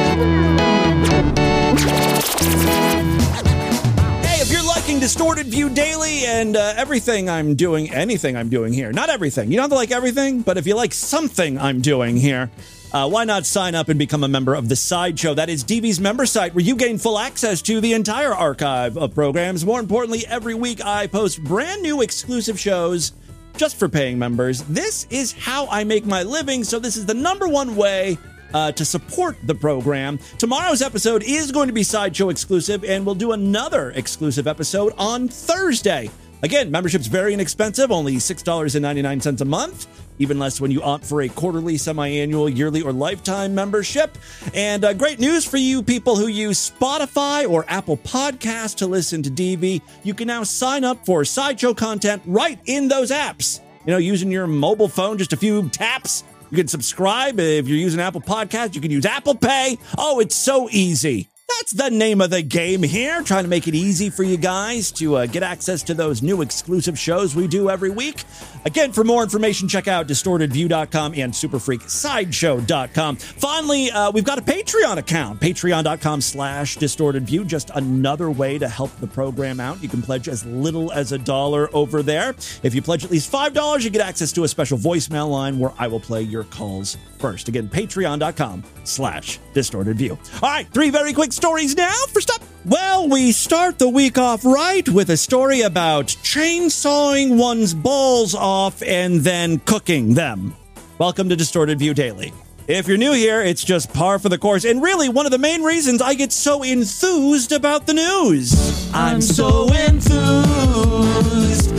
Distorted 5.06 5.46
View 5.46 5.70
Daily 5.70 6.24
and 6.24 6.56
uh, 6.56 6.74
everything 6.76 7.30
I'm 7.30 7.54
doing, 7.54 7.92
anything 7.92 8.36
I'm 8.36 8.48
doing 8.48 8.72
here, 8.72 8.90
not 8.90 9.08
everything, 9.08 9.52
you 9.52 9.56
don't 9.56 9.62
have 9.62 9.70
to 9.70 9.76
like 9.76 9.92
everything, 9.92 10.40
but 10.40 10.58
if 10.58 10.66
you 10.66 10.74
like 10.74 10.92
something 10.92 11.60
I'm 11.60 11.80
doing 11.80 12.16
here, 12.16 12.50
uh, 12.92 13.08
why 13.08 13.22
not 13.22 13.46
sign 13.46 13.76
up 13.76 13.88
and 13.88 14.00
become 14.00 14.24
a 14.24 14.28
member 14.28 14.52
of 14.52 14.68
the 14.68 14.74
Sideshow? 14.74 15.32
That 15.34 15.48
is 15.48 15.62
DV's 15.62 16.00
member 16.00 16.26
site 16.26 16.56
where 16.56 16.64
you 16.64 16.74
gain 16.74 16.98
full 16.98 17.20
access 17.20 17.62
to 17.62 17.80
the 17.80 17.92
entire 17.92 18.34
archive 18.34 18.98
of 18.98 19.14
programs. 19.14 19.64
More 19.64 19.78
importantly, 19.78 20.26
every 20.26 20.54
week 20.54 20.84
I 20.84 21.06
post 21.06 21.44
brand 21.44 21.82
new 21.82 22.02
exclusive 22.02 22.58
shows 22.58 23.12
just 23.56 23.76
for 23.76 23.88
paying 23.88 24.18
members. 24.18 24.64
This 24.64 25.06
is 25.10 25.30
how 25.30 25.68
I 25.68 25.84
make 25.84 26.04
my 26.04 26.24
living, 26.24 26.64
so 26.64 26.80
this 26.80 26.96
is 26.96 27.06
the 27.06 27.14
number 27.14 27.46
one 27.46 27.76
way 27.76 28.18
uh, 28.54 28.72
to 28.72 28.84
support 28.84 29.36
the 29.44 29.54
program. 29.54 30.18
Tomorrow's 30.38 30.82
episode 30.82 31.22
is 31.24 31.52
going 31.52 31.66
to 31.68 31.72
be 31.72 31.82
Sideshow 31.82 32.28
exclusive, 32.28 32.84
and 32.84 33.04
we'll 33.04 33.14
do 33.14 33.32
another 33.32 33.90
exclusive 33.90 34.46
episode 34.46 34.92
on 34.98 35.28
Thursday. 35.28 36.10
Again, 36.42 36.70
membership's 36.70 37.06
very 37.06 37.32
inexpensive, 37.32 37.90
only 37.90 38.16
$6.99 38.16 39.40
a 39.40 39.44
month. 39.44 39.86
Even 40.18 40.38
less 40.38 40.60
when 40.60 40.70
you 40.70 40.82
opt 40.82 41.04
for 41.04 41.22
a 41.22 41.28
quarterly, 41.28 41.76
semi 41.76 42.08
annual, 42.08 42.48
yearly, 42.48 42.82
or 42.82 42.92
lifetime 42.92 43.54
membership. 43.54 44.16
And 44.54 44.84
uh, 44.84 44.92
great 44.94 45.18
news 45.18 45.44
for 45.44 45.56
you 45.56 45.82
people 45.82 46.16
who 46.16 46.26
use 46.26 46.70
Spotify 46.70 47.48
or 47.48 47.64
Apple 47.68 47.98
Podcasts 47.98 48.76
to 48.76 48.86
listen 48.86 49.22
to 49.22 49.30
DV. 49.30 49.82
You 50.04 50.14
can 50.14 50.26
now 50.26 50.42
sign 50.42 50.84
up 50.84 51.04
for 51.04 51.24
sideshow 51.24 51.74
content 51.74 52.22
right 52.24 52.58
in 52.66 52.88
those 52.88 53.10
apps. 53.10 53.60
You 53.84 53.92
know, 53.92 53.98
using 53.98 54.30
your 54.30 54.46
mobile 54.46 54.88
phone, 54.88 55.18
just 55.18 55.32
a 55.32 55.36
few 55.36 55.68
taps. 55.68 56.24
You 56.50 56.56
can 56.56 56.68
subscribe 56.68 57.40
if 57.40 57.66
you're 57.66 57.78
using 57.78 58.00
Apple 58.00 58.20
Podcasts. 58.20 58.74
You 58.74 58.80
can 58.80 58.90
use 58.90 59.04
Apple 59.04 59.34
Pay. 59.34 59.78
Oh, 59.98 60.20
it's 60.20 60.36
so 60.36 60.68
easy. 60.70 61.28
That's 61.48 61.70
the 61.70 61.90
name 61.90 62.20
of 62.20 62.30
the 62.30 62.42
game 62.42 62.82
here. 62.82 63.22
Trying 63.22 63.44
to 63.44 63.48
make 63.50 63.68
it 63.68 63.74
easy 63.74 64.10
for 64.10 64.24
you 64.24 64.36
guys 64.36 64.90
to 64.92 65.16
uh, 65.16 65.26
get 65.26 65.42
access 65.44 65.82
to 65.84 65.94
those 65.94 66.20
new 66.20 66.42
exclusive 66.42 66.98
shows 66.98 67.36
we 67.36 67.46
do 67.46 67.70
every 67.70 67.88
week. 67.90 68.24
Again, 68.64 68.92
for 68.92 69.04
more 69.04 69.22
information, 69.22 69.68
check 69.68 69.86
out 69.86 70.08
distortedview.com 70.08 71.14
and 71.14 71.32
superfreaksideshow.com. 71.32 73.16
Finally, 73.16 73.90
uh, 73.92 74.10
we've 74.10 74.24
got 74.24 74.38
a 74.38 74.42
Patreon 74.42 74.98
account, 74.98 75.40
patreon.com 75.40 76.20
slash 76.20 76.76
distortedview. 76.78 77.46
Just 77.46 77.70
another 77.70 78.28
way 78.30 78.58
to 78.58 78.68
help 78.68 78.94
the 78.96 79.06
program 79.06 79.60
out. 79.60 79.80
You 79.80 79.88
can 79.88 80.02
pledge 80.02 80.28
as 80.28 80.44
little 80.46 80.90
as 80.92 81.12
a 81.12 81.18
dollar 81.18 81.68
over 81.74 82.02
there. 82.02 82.30
If 82.64 82.74
you 82.74 82.82
pledge 82.82 83.04
at 83.04 83.10
least 83.12 83.30
$5, 83.30 83.84
you 83.84 83.90
get 83.90 84.02
access 84.02 84.32
to 84.32 84.42
a 84.44 84.48
special 84.48 84.78
voicemail 84.78 85.30
line 85.30 85.60
where 85.60 85.72
I 85.78 85.86
will 85.86 86.00
play 86.00 86.22
your 86.22 86.44
calls 86.44 86.96
first. 87.18 87.48
Again, 87.48 87.68
patreon.com 87.68 88.64
slash 88.84 89.38
distortedview. 89.54 90.42
All 90.42 90.50
right, 90.50 90.66
three 90.72 90.90
very 90.90 91.12
quick 91.12 91.32
stories 91.36 91.76
now. 91.76 91.94
First 92.08 92.30
up, 92.30 92.42
well, 92.64 93.08
we 93.08 93.30
start 93.30 93.78
the 93.78 93.88
week 93.88 94.16
off 94.16 94.44
right 94.44 94.88
with 94.88 95.10
a 95.10 95.18
story 95.18 95.60
about 95.60 96.06
chainsawing 96.06 97.36
one's 97.38 97.74
balls 97.74 98.34
off 98.34 98.82
and 98.82 99.20
then 99.20 99.58
cooking 99.60 100.14
them. 100.14 100.56
Welcome 100.98 101.28
to 101.28 101.36
Distorted 101.36 101.78
View 101.78 101.92
Daily. 101.92 102.32
If 102.66 102.88
you're 102.88 102.96
new 102.96 103.12
here, 103.12 103.42
it's 103.42 103.62
just 103.62 103.92
par 103.92 104.18
for 104.18 104.30
the 104.30 104.38
course, 104.38 104.64
and 104.64 104.82
really 104.82 105.10
one 105.10 105.26
of 105.26 105.30
the 105.30 105.38
main 105.38 105.62
reasons 105.62 106.00
I 106.00 106.14
get 106.14 106.32
so 106.32 106.62
enthused 106.64 107.52
about 107.52 107.86
the 107.86 107.92
news. 107.92 108.90
I'm 108.94 109.20
so 109.20 109.68
enthused 109.72 110.16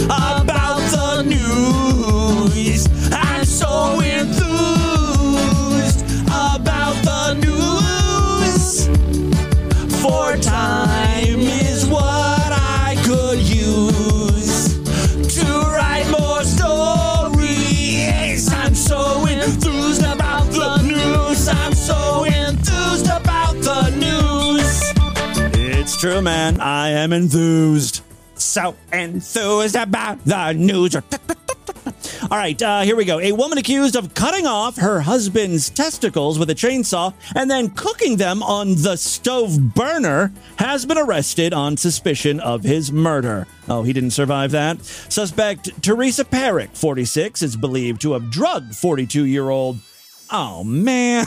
about 0.06 0.46
the 0.92 1.24
news. 1.24 2.88
I'm 3.12 3.44
so 3.44 4.00
enthused 4.00 4.17
True, 26.00 26.22
man. 26.22 26.62
I 26.62 26.90
am 26.90 27.12
enthused. 27.12 28.02
So 28.36 28.76
enthused 28.94 29.76
about 29.76 30.24
the 30.26 30.54
news. 30.54 30.96
All 30.96 32.38
right, 32.38 32.62
uh, 32.62 32.82
here 32.82 32.96
we 32.96 33.04
go. 33.04 33.20
A 33.20 33.32
woman 33.32 33.58
accused 33.58 33.96
of 33.96 34.14
cutting 34.14 34.46
off 34.46 34.78
her 34.78 35.02
husband's 35.02 35.72
testicles 35.72 36.38
with 36.38 36.52
a 36.52 36.56
chainsaw 36.56 37.16
and 37.36 37.50
then 37.50 37.72
cooking 37.72 38.18
them 38.18 38.44
on 38.44 38.76
the 38.76 38.96
stove 38.96 39.74
burner 39.74 40.32
has 40.60 40.86
been 40.86 41.00
arrested 41.00 41.52
on 41.52 41.78
suspicion 41.78 42.40
of 42.42 42.64
his 42.64 42.92
murder. 42.92 43.48
Oh, 43.68 43.82
he 43.82 43.92
didn't 43.92 44.12
survive 44.12 44.52
that. 44.52 44.84
Suspect 44.84 45.82
Teresa 45.82 46.26
Perrick, 46.26 46.76
46, 46.76 47.42
is 47.42 47.56
believed 47.56 48.02
to 48.02 48.14
have 48.14 48.30
drugged 48.30 48.76
42 48.76 49.26
year 49.26 49.50
old. 49.50 49.80
Oh, 50.30 50.64
man. 50.64 51.26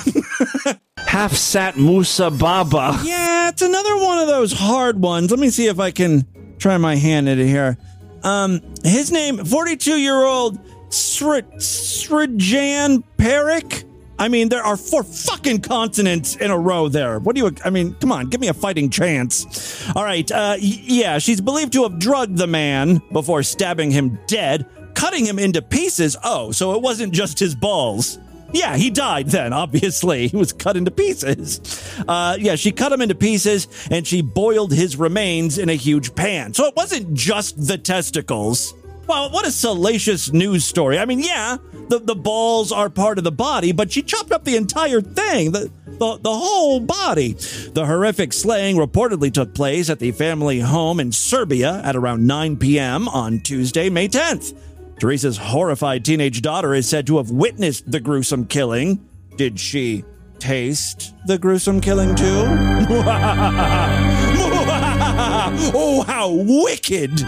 Half 0.98 1.32
sat 1.32 1.76
Musa 1.76 2.30
Baba. 2.30 2.98
Yeah, 3.02 3.48
it's 3.48 3.62
another 3.62 3.96
one 3.96 4.18
of 4.18 4.28
those 4.28 4.52
hard 4.52 5.00
ones. 5.00 5.30
Let 5.30 5.40
me 5.40 5.50
see 5.50 5.66
if 5.66 5.80
I 5.80 5.90
can 5.90 6.26
try 6.58 6.76
my 6.76 6.96
hand 6.96 7.28
at 7.28 7.38
it 7.38 7.46
here. 7.46 7.78
Um, 8.22 8.60
his 8.84 9.10
name, 9.10 9.44
42 9.44 9.98
year 9.98 10.22
old 10.22 10.58
Sri- 10.90 11.42
Srijan 11.58 13.02
Perrick. 13.16 13.84
I 14.18 14.28
mean, 14.28 14.50
there 14.50 14.62
are 14.62 14.76
four 14.76 15.02
fucking 15.02 15.62
consonants 15.62 16.36
in 16.36 16.50
a 16.50 16.58
row 16.58 16.88
there. 16.88 17.18
What 17.20 17.34
do 17.34 17.42
you, 17.42 17.54
I 17.64 17.70
mean, 17.70 17.94
come 17.94 18.12
on, 18.12 18.26
give 18.28 18.38
me 18.38 18.48
a 18.48 18.54
fighting 18.54 18.90
chance. 18.90 19.88
All 19.96 20.04
right, 20.04 20.30
uh, 20.30 20.56
yeah, 20.60 21.16
she's 21.18 21.40
believed 21.40 21.72
to 21.72 21.84
have 21.84 21.98
drugged 21.98 22.36
the 22.36 22.46
man 22.46 23.00
before 23.12 23.42
stabbing 23.42 23.90
him 23.90 24.18
dead, 24.26 24.66
cutting 24.94 25.24
him 25.24 25.38
into 25.38 25.62
pieces. 25.62 26.18
Oh, 26.22 26.52
so 26.52 26.74
it 26.74 26.82
wasn't 26.82 27.14
just 27.14 27.38
his 27.38 27.54
balls. 27.54 28.18
Yeah, 28.52 28.76
he 28.76 28.90
died 28.90 29.28
then, 29.28 29.52
obviously. 29.52 30.28
He 30.28 30.36
was 30.36 30.52
cut 30.52 30.76
into 30.76 30.90
pieces. 30.90 31.60
Uh, 32.06 32.36
yeah, 32.38 32.56
she 32.56 32.72
cut 32.72 32.92
him 32.92 33.00
into 33.00 33.14
pieces 33.14 33.68
and 33.90 34.06
she 34.06 34.22
boiled 34.22 34.72
his 34.72 34.96
remains 34.96 35.58
in 35.58 35.68
a 35.68 35.74
huge 35.74 36.14
pan. 36.14 36.54
So 36.54 36.66
it 36.66 36.74
wasn't 36.76 37.14
just 37.14 37.66
the 37.66 37.78
testicles. 37.78 38.74
Well, 39.06 39.30
what 39.30 39.46
a 39.46 39.50
salacious 39.50 40.32
news 40.32 40.64
story. 40.64 40.98
I 40.98 41.04
mean, 41.04 41.18
yeah, 41.18 41.56
the, 41.88 41.98
the 41.98 42.14
balls 42.14 42.70
are 42.70 42.88
part 42.88 43.18
of 43.18 43.24
the 43.24 43.32
body, 43.32 43.72
but 43.72 43.90
she 43.90 44.02
chopped 44.02 44.30
up 44.30 44.44
the 44.44 44.54
entire 44.56 45.00
thing, 45.00 45.50
the, 45.50 45.70
the, 45.86 46.18
the 46.18 46.32
whole 46.32 46.78
body. 46.78 47.32
The 47.32 47.86
horrific 47.86 48.32
slaying 48.32 48.76
reportedly 48.76 49.32
took 49.32 49.52
place 49.52 49.90
at 49.90 49.98
the 49.98 50.12
family 50.12 50.60
home 50.60 51.00
in 51.00 51.10
Serbia 51.10 51.82
at 51.84 51.96
around 51.96 52.24
9 52.24 52.56
p.m. 52.58 53.08
on 53.08 53.40
Tuesday, 53.40 53.90
May 53.90 54.06
10th. 54.06 54.56
Teresa's 55.00 55.38
horrified 55.38 56.04
teenage 56.04 56.42
daughter 56.42 56.74
is 56.74 56.86
said 56.86 57.06
to 57.06 57.16
have 57.16 57.30
witnessed 57.30 57.90
the 57.90 58.00
gruesome 58.00 58.44
killing. 58.44 59.02
Did 59.36 59.58
she 59.58 60.04
taste 60.38 61.14
the 61.26 61.38
gruesome 61.38 61.80
killing 61.80 62.14
too? 62.14 62.24
oh, 65.72 66.04
how 66.06 66.30
wicked! 66.30 67.22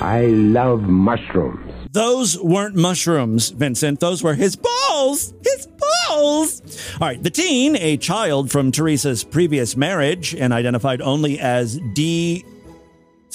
I 0.00 0.24
love 0.26 0.80
mushrooms. 0.84 1.70
Those 1.92 2.40
weren't 2.40 2.74
mushrooms, 2.74 3.50
Vincent. 3.50 4.00
Those 4.00 4.22
were 4.22 4.34
his 4.34 4.56
balls. 4.56 5.34
His 5.44 5.66
balls. 5.66 6.62
All 6.98 7.08
right. 7.08 7.22
The 7.22 7.28
teen, 7.28 7.76
a 7.76 7.98
child 7.98 8.50
from 8.50 8.72
Teresa's 8.72 9.22
previous 9.22 9.76
marriage 9.76 10.34
and 10.34 10.54
identified 10.54 11.02
only 11.02 11.38
as 11.38 11.78
D 11.94 12.42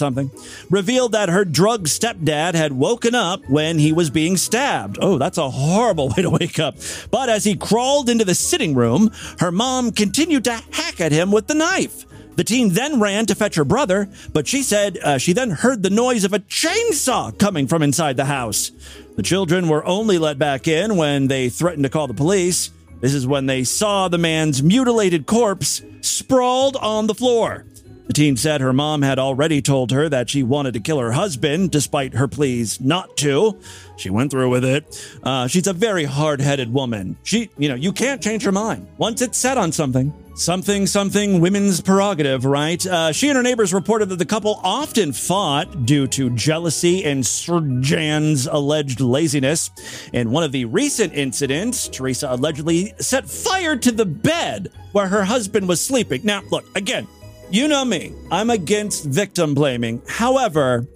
something, 0.01 0.31
revealed 0.71 1.11
that 1.11 1.29
her 1.29 1.45
drug 1.45 1.87
stepdad 1.87 2.55
had 2.55 2.73
woken 2.73 3.13
up 3.13 3.47
when 3.47 3.77
he 3.77 3.93
was 3.93 4.09
being 4.09 4.35
stabbed. 4.35 4.97
Oh, 4.99 5.19
that's 5.19 5.37
a 5.37 5.51
horrible 5.51 6.09
way 6.17 6.23
to 6.23 6.29
wake 6.31 6.57
up. 6.59 6.75
But 7.11 7.29
as 7.29 7.43
he 7.43 7.55
crawled 7.55 8.09
into 8.09 8.25
the 8.25 8.33
sitting 8.33 8.73
room, 8.73 9.11
her 9.39 9.51
mom 9.51 9.91
continued 9.91 10.43
to 10.45 10.61
hack 10.71 10.99
at 10.99 11.11
him 11.11 11.31
with 11.31 11.45
the 11.45 11.53
knife. 11.53 12.05
The 12.35 12.43
teen 12.43 12.69
then 12.69 12.99
ran 12.99 13.27
to 13.27 13.35
fetch 13.35 13.55
her 13.55 13.63
brother, 13.63 14.09
but 14.33 14.47
she 14.47 14.63
said 14.63 14.97
uh, 14.97 15.19
she 15.19 15.33
then 15.33 15.51
heard 15.51 15.83
the 15.83 15.91
noise 15.91 16.23
of 16.23 16.33
a 16.33 16.39
chainsaw 16.39 17.37
coming 17.37 17.67
from 17.67 17.83
inside 17.83 18.17
the 18.17 18.25
house. 18.25 18.71
The 19.15 19.21
children 19.23 19.67
were 19.67 19.85
only 19.85 20.17
let 20.17 20.39
back 20.39 20.67
in 20.67 20.97
when 20.97 21.27
they 21.27 21.49
threatened 21.49 21.83
to 21.83 21.89
call 21.89 22.07
the 22.07 22.15
police. 22.15 22.71
This 23.01 23.13
is 23.13 23.27
when 23.27 23.45
they 23.45 23.63
saw 23.63 24.07
the 24.07 24.17
man's 24.17 24.63
mutilated 24.63 25.25
corpse 25.25 25.83
sprawled 26.01 26.77
on 26.77 27.07
the 27.07 27.15
floor. 27.15 27.65
The 28.11 28.15
teen 28.23 28.35
said 28.35 28.59
her 28.59 28.73
mom 28.73 29.03
had 29.03 29.19
already 29.19 29.61
told 29.61 29.91
her 29.91 30.09
that 30.09 30.29
she 30.29 30.43
wanted 30.43 30.73
to 30.73 30.81
kill 30.81 30.99
her 30.99 31.13
husband, 31.13 31.71
despite 31.71 32.13
her 32.13 32.27
pleas 32.27 32.81
not 32.81 33.15
to. 33.15 33.57
She 33.95 34.09
went 34.09 34.31
through 34.31 34.49
with 34.49 34.65
it. 34.65 35.01
Uh, 35.23 35.47
she's 35.47 35.65
a 35.65 35.71
very 35.71 36.03
hard 36.03 36.41
headed 36.41 36.73
woman. 36.73 37.15
She, 37.23 37.49
you 37.57 37.69
know, 37.69 37.75
you 37.75 37.93
can't 37.93 38.21
change 38.21 38.43
her 38.43 38.51
mind. 38.51 38.85
Once 38.97 39.21
it's 39.21 39.37
set 39.37 39.57
on 39.57 39.71
something, 39.71 40.13
something, 40.35 40.87
something, 40.87 41.39
women's 41.39 41.79
prerogative, 41.79 42.43
right? 42.43 42.85
Uh, 42.85 43.13
she 43.13 43.29
and 43.29 43.37
her 43.37 43.43
neighbors 43.43 43.73
reported 43.73 44.09
that 44.09 44.17
the 44.17 44.25
couple 44.25 44.59
often 44.61 45.13
fought 45.13 45.85
due 45.85 46.05
to 46.07 46.31
jealousy 46.31 47.05
and 47.05 47.23
Serjan's 47.23 48.45
alleged 48.45 48.99
laziness. 48.99 49.71
In 50.11 50.31
one 50.31 50.43
of 50.43 50.51
the 50.51 50.65
recent 50.65 51.13
incidents, 51.13 51.87
Teresa 51.87 52.27
allegedly 52.29 52.93
set 52.99 53.29
fire 53.29 53.77
to 53.77 53.91
the 53.93 54.05
bed 54.05 54.69
where 54.91 55.07
her 55.07 55.23
husband 55.23 55.69
was 55.69 55.79
sleeping. 55.79 56.19
Now, 56.25 56.41
look, 56.51 56.65
again, 56.75 57.07
you 57.51 57.67
know 57.67 57.85
me. 57.85 58.13
I'm 58.31 58.49
against 58.49 59.05
victim 59.05 59.53
blaming. 59.53 60.01
However, 60.07 60.87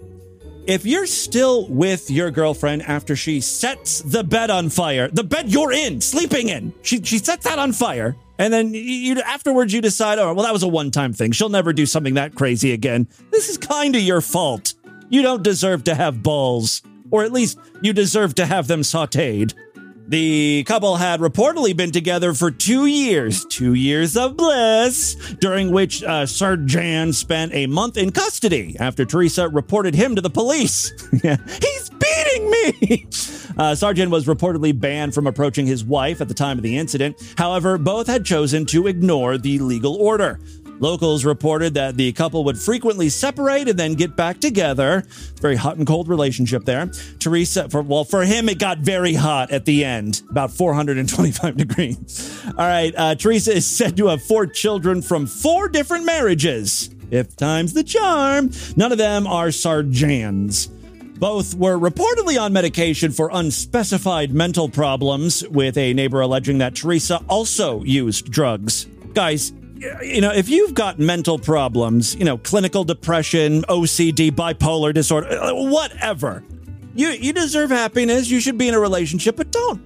if 0.66 0.84
you're 0.84 1.06
still 1.06 1.68
with 1.68 2.10
your 2.10 2.30
girlfriend 2.30 2.82
after 2.82 3.14
she 3.14 3.40
sets 3.40 4.00
the 4.00 4.24
bed 4.24 4.50
on 4.50 4.68
fire, 4.68 5.08
the 5.08 5.22
bed 5.22 5.48
you're 5.48 5.72
in, 5.72 6.00
sleeping 6.00 6.48
in, 6.48 6.72
she, 6.82 7.02
she 7.02 7.18
sets 7.18 7.44
that 7.44 7.58
on 7.58 7.72
fire, 7.72 8.16
and 8.38 8.52
then 8.52 8.74
you, 8.74 9.20
afterwards 9.20 9.72
you 9.72 9.80
decide, 9.80 10.18
oh, 10.18 10.34
well, 10.34 10.44
that 10.44 10.52
was 10.52 10.62
a 10.62 10.68
one 10.68 10.90
time 10.90 11.12
thing. 11.12 11.32
She'll 11.32 11.48
never 11.48 11.72
do 11.72 11.86
something 11.86 12.14
that 12.14 12.34
crazy 12.34 12.72
again. 12.72 13.06
This 13.30 13.48
is 13.48 13.58
kind 13.58 13.94
of 13.94 14.02
your 14.02 14.20
fault. 14.20 14.74
You 15.08 15.22
don't 15.22 15.42
deserve 15.42 15.84
to 15.84 15.94
have 15.94 16.22
balls, 16.22 16.82
or 17.10 17.22
at 17.22 17.32
least 17.32 17.58
you 17.80 17.92
deserve 17.92 18.34
to 18.36 18.46
have 18.46 18.66
them 18.66 18.80
sauteed. 18.80 19.54
The 20.08 20.62
couple 20.64 20.96
had 20.96 21.18
reportedly 21.18 21.76
been 21.76 21.90
together 21.90 22.32
for 22.32 22.52
two 22.52 22.86
years, 22.86 23.44
two 23.44 23.74
years 23.74 24.16
of 24.16 24.36
bliss, 24.36 25.14
during 25.40 25.72
which 25.72 26.04
uh, 26.04 26.26
Serjan 26.26 27.12
spent 27.12 27.52
a 27.52 27.66
month 27.66 27.96
in 27.96 28.12
custody 28.12 28.76
after 28.78 29.04
Teresa 29.04 29.48
reported 29.48 29.96
him 29.96 30.14
to 30.14 30.22
the 30.22 30.30
police. 30.30 30.92
he's 31.10 31.90
beating 31.90 32.50
me. 32.50 33.06
Uh, 33.56 33.74
Sargent 33.74 34.10
was 34.10 34.26
reportedly 34.26 34.78
banned 34.78 35.14
from 35.14 35.26
approaching 35.26 35.66
his 35.66 35.82
wife 35.82 36.20
at 36.20 36.28
the 36.28 36.34
time 36.34 36.58
of 36.58 36.62
the 36.62 36.76
incident. 36.76 37.16
However, 37.38 37.78
both 37.78 38.06
had 38.06 38.22
chosen 38.22 38.66
to 38.66 38.86
ignore 38.86 39.38
the 39.38 39.58
legal 39.60 39.94
order. 39.96 40.38
Locals 40.78 41.24
reported 41.24 41.74
that 41.74 41.96
the 41.96 42.12
couple 42.12 42.44
would 42.44 42.58
frequently 42.58 43.08
separate 43.08 43.68
and 43.68 43.78
then 43.78 43.94
get 43.94 44.16
back 44.16 44.40
together. 44.40 45.04
Very 45.40 45.56
hot 45.56 45.76
and 45.76 45.86
cold 45.86 46.08
relationship 46.08 46.64
there. 46.64 46.90
Teresa, 47.18 47.68
for 47.68 47.82
well, 47.82 48.04
for 48.04 48.24
him, 48.24 48.48
it 48.48 48.58
got 48.58 48.78
very 48.78 49.14
hot 49.14 49.50
at 49.50 49.64
the 49.64 49.84
end, 49.84 50.22
about 50.30 50.50
425 50.50 51.56
degrees. 51.56 52.42
All 52.46 52.66
right, 52.66 52.92
uh, 52.96 53.14
Teresa 53.14 53.54
is 53.54 53.66
said 53.66 53.96
to 53.96 54.08
have 54.08 54.22
four 54.22 54.46
children 54.46 55.02
from 55.02 55.26
four 55.26 55.68
different 55.68 56.04
marriages. 56.04 56.90
If 57.10 57.36
time's 57.36 57.72
the 57.72 57.84
charm, 57.84 58.50
none 58.76 58.92
of 58.92 58.98
them 58.98 59.26
are 59.26 59.48
Sarjans. 59.48 60.70
Both 61.18 61.54
were 61.54 61.78
reportedly 61.78 62.38
on 62.38 62.52
medication 62.52 63.10
for 63.10 63.30
unspecified 63.32 64.32
mental 64.32 64.68
problems, 64.68 65.46
with 65.48 65.78
a 65.78 65.94
neighbor 65.94 66.20
alleging 66.20 66.58
that 66.58 66.74
Teresa 66.74 67.22
also 67.28 67.82
used 67.84 68.30
drugs. 68.30 68.86
Guys, 69.14 69.52
you 70.02 70.20
know, 70.20 70.32
if 70.32 70.48
you've 70.48 70.74
got 70.74 70.98
mental 70.98 71.38
problems, 71.38 72.14
you 72.14 72.24
know, 72.24 72.38
clinical 72.38 72.84
depression, 72.84 73.62
OCD, 73.62 74.30
bipolar 74.30 74.92
disorder, 74.92 75.28
uh, 75.28 75.54
whatever, 75.54 76.42
you 76.94 77.08
you 77.08 77.32
deserve 77.32 77.70
happiness. 77.70 78.30
You 78.30 78.40
should 78.40 78.58
be 78.58 78.68
in 78.68 78.74
a 78.74 78.80
relationship, 78.80 79.36
but 79.36 79.52
don't 79.52 79.80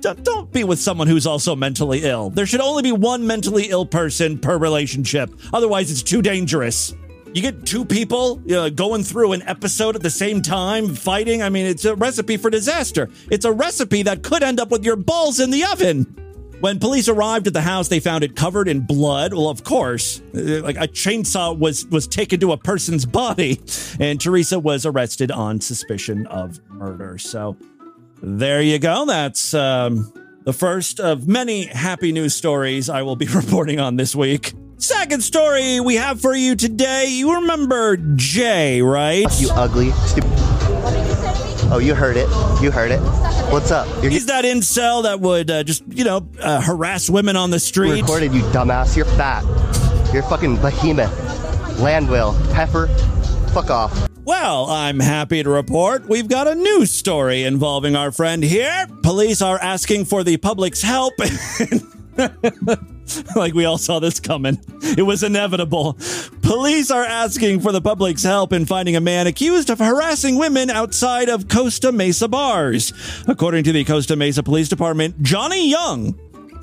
don't, 0.00 0.22
don't 0.24 0.52
be 0.52 0.64
with 0.64 0.78
someone 0.78 1.06
who's 1.06 1.26
also 1.26 1.56
mentally 1.56 2.04
ill. 2.04 2.30
There 2.30 2.46
should 2.46 2.60
only 2.60 2.82
be 2.82 2.92
one 2.92 3.26
mentally 3.26 3.70
ill 3.70 3.86
person 3.86 4.38
per 4.38 4.58
relationship. 4.58 5.30
Otherwise, 5.52 5.90
it's 5.90 6.02
too 6.02 6.22
dangerous. 6.22 6.94
You 7.34 7.42
get 7.42 7.66
two 7.66 7.84
people 7.84 8.36
going 8.70 9.02
through 9.02 9.32
an 9.32 9.42
episode 9.42 9.96
at 9.96 10.02
the 10.02 10.10
same 10.10 10.40
time, 10.40 10.94
fighting. 10.94 11.42
I 11.42 11.50
mean, 11.50 11.66
it's 11.66 11.84
a 11.84 11.94
recipe 11.94 12.36
for 12.36 12.48
disaster. 12.48 13.10
It's 13.30 13.44
a 13.44 13.52
recipe 13.52 14.02
that 14.04 14.22
could 14.22 14.42
end 14.42 14.58
up 14.60 14.70
with 14.70 14.84
your 14.84 14.96
balls 14.96 15.38
in 15.38 15.50
the 15.50 15.64
oven. 15.64 16.27
When 16.60 16.80
police 16.80 17.08
arrived 17.08 17.46
at 17.46 17.52
the 17.52 17.60
house, 17.60 17.86
they 17.86 18.00
found 18.00 18.24
it 18.24 18.34
covered 18.34 18.66
in 18.66 18.80
blood. 18.80 19.32
Well, 19.32 19.48
of 19.48 19.62
course, 19.62 20.20
uh, 20.34 20.60
like 20.62 20.76
a 20.76 20.88
chainsaw 20.88 21.56
was 21.56 21.86
was 21.86 22.08
taken 22.08 22.40
to 22.40 22.50
a 22.50 22.56
person's 22.56 23.06
body, 23.20 23.60
and 24.00 24.20
Teresa 24.20 24.58
was 24.58 24.84
arrested 24.84 25.30
on 25.30 25.60
suspicion 25.60 26.26
of 26.26 26.58
murder. 26.68 27.16
So, 27.18 27.56
there 28.22 28.60
you 28.60 28.80
go. 28.80 29.06
That's 29.06 29.54
um, 29.54 30.12
the 30.42 30.52
first 30.52 30.98
of 30.98 31.28
many 31.28 31.66
happy 31.66 32.10
news 32.10 32.34
stories 32.34 32.90
I 32.90 33.02
will 33.02 33.16
be 33.16 33.26
reporting 33.34 33.78
on 33.78 33.96
this 33.96 34.16
week. 34.16 34.52
Second 34.78 35.22
story 35.22 35.78
we 35.78 35.94
have 35.94 36.20
for 36.20 36.34
you 36.34 36.56
today. 36.56 37.06
You 37.08 37.34
remember 37.36 37.96
Jay, 38.16 38.82
right? 38.82 39.26
You 39.40 39.50
ugly, 39.52 39.92
stupid. 40.06 40.30
Oh, 41.70 41.78
you 41.80 41.94
heard 41.94 42.16
it. 42.16 42.28
You 42.60 42.70
heard 42.72 42.90
it. 42.90 43.27
What's 43.50 43.70
up? 43.70 43.88
You're 44.02 44.10
He's 44.10 44.26
that 44.26 44.44
incel 44.44 45.04
that 45.04 45.20
would 45.20 45.50
uh, 45.50 45.62
just, 45.62 45.82
you 45.88 46.04
know, 46.04 46.28
uh, 46.38 46.60
harass 46.60 47.08
women 47.08 47.34
on 47.34 47.50
the 47.50 47.58
street. 47.58 48.02
recorded, 48.02 48.34
you 48.34 48.42
dumbass. 48.42 48.94
You're 48.94 49.06
fat. 49.06 49.42
You're 50.12 50.22
fucking 50.24 50.56
behemoth. 50.56 51.10
Landwill. 51.78 52.34
Heifer. 52.52 52.88
Fuck 53.54 53.70
off. 53.70 54.08
Well, 54.24 54.66
I'm 54.66 55.00
happy 55.00 55.42
to 55.42 55.48
report 55.48 56.06
we've 56.06 56.28
got 56.28 56.46
a 56.46 56.54
news 56.54 56.90
story 56.90 57.44
involving 57.44 57.96
our 57.96 58.12
friend 58.12 58.42
here. 58.42 58.86
Police 59.02 59.40
are 59.40 59.58
asking 59.58 60.04
for 60.04 60.22
the 60.22 60.36
public's 60.36 60.82
help. 60.82 61.14
like 63.36 63.54
we 63.54 63.64
all 63.64 63.78
saw 63.78 63.98
this 63.98 64.20
coming. 64.20 64.58
It 64.82 65.02
was 65.02 65.22
inevitable. 65.22 65.96
Police 66.42 66.90
are 66.90 67.04
asking 67.04 67.60
for 67.60 67.72
the 67.72 67.80
public's 67.80 68.22
help 68.22 68.52
in 68.52 68.66
finding 68.66 68.96
a 68.96 69.00
man 69.00 69.26
accused 69.26 69.70
of 69.70 69.78
harassing 69.78 70.36
women 70.36 70.70
outside 70.70 71.28
of 71.28 71.48
Costa 71.48 71.92
Mesa 71.92 72.28
bars. 72.28 72.92
According 73.26 73.64
to 73.64 73.72
the 73.72 73.84
Costa 73.84 74.16
Mesa 74.16 74.42
Police 74.42 74.68
Department, 74.68 75.22
Johnny 75.22 75.70
Young 75.70 76.18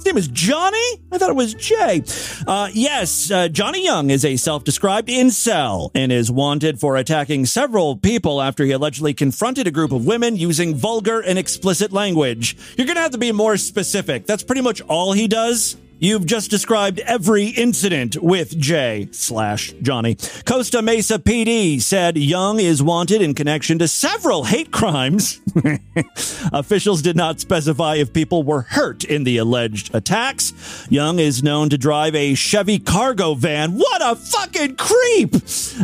his 0.05 0.13
name 0.13 0.19
is 0.19 0.27
Johnny? 0.27 1.01
I 1.11 1.17
thought 1.17 1.31
it 1.31 1.35
was 1.35 1.55
Jay. 1.55 2.03
Uh, 2.45 2.69
yes, 2.73 3.31
uh, 3.31 3.47
Johnny 3.47 3.83
Young 3.83 4.11
is 4.11 4.23
a 4.23 4.35
self 4.37 4.63
described 4.63 5.09
incel 5.09 5.89
and 5.95 6.11
is 6.11 6.29
wanted 6.29 6.79
for 6.79 6.95
attacking 6.95 7.47
several 7.47 7.95
people 7.97 8.39
after 8.39 8.63
he 8.63 8.71
allegedly 8.71 9.15
confronted 9.15 9.65
a 9.65 9.71
group 9.71 9.91
of 9.91 10.05
women 10.05 10.35
using 10.35 10.75
vulgar 10.75 11.21
and 11.21 11.39
explicit 11.39 11.91
language. 11.91 12.55
You're 12.77 12.85
going 12.85 12.97
to 12.97 13.01
have 13.01 13.11
to 13.11 13.17
be 13.17 13.31
more 13.31 13.57
specific. 13.57 14.27
That's 14.27 14.43
pretty 14.43 14.61
much 14.61 14.79
all 14.81 15.13
he 15.13 15.27
does. 15.27 15.75
You've 15.97 16.25
just 16.25 16.51
described 16.51 16.99
every 16.99 17.47
incident 17.47 18.17
with 18.21 18.59
Jay 18.59 19.07
slash 19.11 19.73
Johnny. 19.81 20.17
Costa 20.45 20.81
Mesa 20.81 21.19
PD 21.19 21.81
said 21.81 22.17
Young 22.17 22.59
is 22.59 22.83
wanted 22.83 23.21
in 23.21 23.33
connection 23.33 23.79
to 23.79 23.87
several 23.87 24.43
hate 24.43 24.71
crimes. 24.71 25.39
Officials 26.51 27.01
did 27.01 27.15
not 27.15 27.39
specify 27.39 27.95
if 27.95 28.11
people 28.11 28.43
were 28.43 28.61
hurt 28.61 29.05
in 29.05 29.23
the 29.23 29.37
alleged 29.37 29.95
attacks. 29.95 30.85
Young 30.89 31.19
is 31.19 31.41
known 31.41 31.69
to 31.69 31.77
drive 31.77 32.13
a 32.13 32.35
Chevy 32.35 32.77
cargo 32.77 33.33
van. 33.33 33.77
What 33.77 34.01
a 34.03 34.15
fucking 34.15 34.75
creep! 34.75 35.35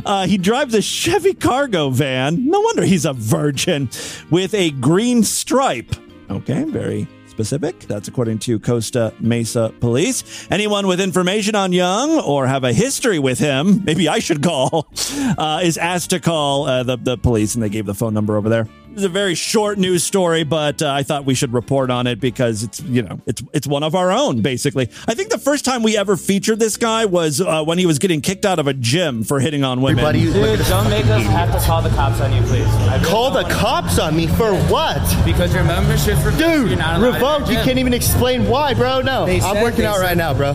Uh, 0.05 0.27
he 0.27 0.37
drives 0.37 0.73
a 0.73 0.81
Chevy 0.81 1.33
cargo 1.33 1.89
van. 1.89 2.47
No 2.47 2.59
wonder 2.59 2.83
he's 2.83 3.05
a 3.05 3.13
virgin 3.13 3.89
with 4.29 4.53
a 4.53 4.71
green 4.71 5.23
stripe. 5.23 5.95
Okay, 6.29 6.65
very 6.65 7.07
specific. 7.31 7.79
That's 7.81 8.07
according 8.07 8.39
to 8.39 8.59
Costa 8.59 9.13
Mesa 9.19 9.73
Police. 9.79 10.47
Anyone 10.51 10.85
with 10.85 11.01
information 11.01 11.55
on 11.55 11.73
Young 11.73 12.19
or 12.19 12.45
have 12.45 12.63
a 12.63 12.73
history 12.73 13.17
with 13.17 13.39
him, 13.39 13.83
maybe 13.83 14.07
I 14.07 14.19
should 14.19 14.43
call, 14.43 14.87
uh, 15.37 15.61
is 15.63 15.77
asked 15.77 16.11
to 16.11 16.19
call 16.19 16.67
uh, 16.67 16.83
the, 16.83 16.97
the 16.97 17.17
police, 17.17 17.55
and 17.55 17.63
they 17.63 17.69
gave 17.69 17.85
the 17.87 17.95
phone 17.95 18.13
number 18.13 18.37
over 18.37 18.49
there. 18.49 18.67
It's 18.93 19.03
a 19.03 19.09
very 19.09 19.35
short 19.35 19.77
news 19.77 20.03
story, 20.03 20.43
but 20.43 20.81
uh, 20.81 20.91
I 20.91 21.03
thought 21.03 21.23
we 21.23 21.33
should 21.33 21.53
report 21.53 21.89
on 21.89 22.07
it 22.07 22.19
because 22.19 22.63
it's 22.63 22.81
you 22.81 23.01
know 23.01 23.21
it's 23.25 23.41
it's 23.53 23.65
one 23.65 23.83
of 23.83 23.95
our 23.95 24.11
own 24.11 24.41
basically. 24.41 24.89
I 25.07 25.13
think 25.13 25.29
the 25.29 25.37
first 25.37 25.63
time 25.63 25.81
we 25.81 25.95
ever 25.97 26.17
featured 26.17 26.59
this 26.59 26.75
guy 26.75 27.05
was 27.05 27.39
uh, 27.39 27.63
when 27.63 27.77
he 27.77 27.85
was 27.85 27.99
getting 27.99 28.19
kicked 28.19 28.45
out 28.45 28.59
of 28.59 28.67
a 28.67 28.73
gym 28.73 29.23
for 29.23 29.39
hitting 29.39 29.63
on 29.63 29.81
women. 29.81 30.03
Everybody, 30.03 30.25
look 30.25 30.35
at 30.35 30.49
Dude, 30.49 30.59
this 30.59 30.69
don't 30.69 30.89
make 30.89 31.05
us 31.05 31.23
have 31.27 31.51
to 31.53 31.65
call 31.65 31.81
the 31.81 31.89
cops 31.91 32.19
on 32.19 32.33
you, 32.33 32.41
please. 32.41 32.65
Really 32.65 33.05
Call 33.05 33.31
the 33.31 33.43
cops 33.43 33.97
on 33.97 34.13
me 34.13 34.27
for 34.27 34.53
what? 34.65 35.01
Because 35.25 35.53
your 35.53 35.63
membership 35.63 36.17
for 36.17 36.31
Dude, 36.31 36.69
you're 36.69 36.77
not 36.77 37.01
revoked. 37.01 37.49
You 37.49 37.55
can't 37.57 37.79
even 37.79 37.93
explain 37.93 38.45
why, 38.49 38.73
bro. 38.73 38.99
No, 39.01 39.25
They 39.25 39.39
I'm 39.39 39.63
working 39.63 39.85
out 39.85 39.97
said- 39.97 40.03
right 40.03 40.17
now, 40.17 40.33
bro. 40.33 40.51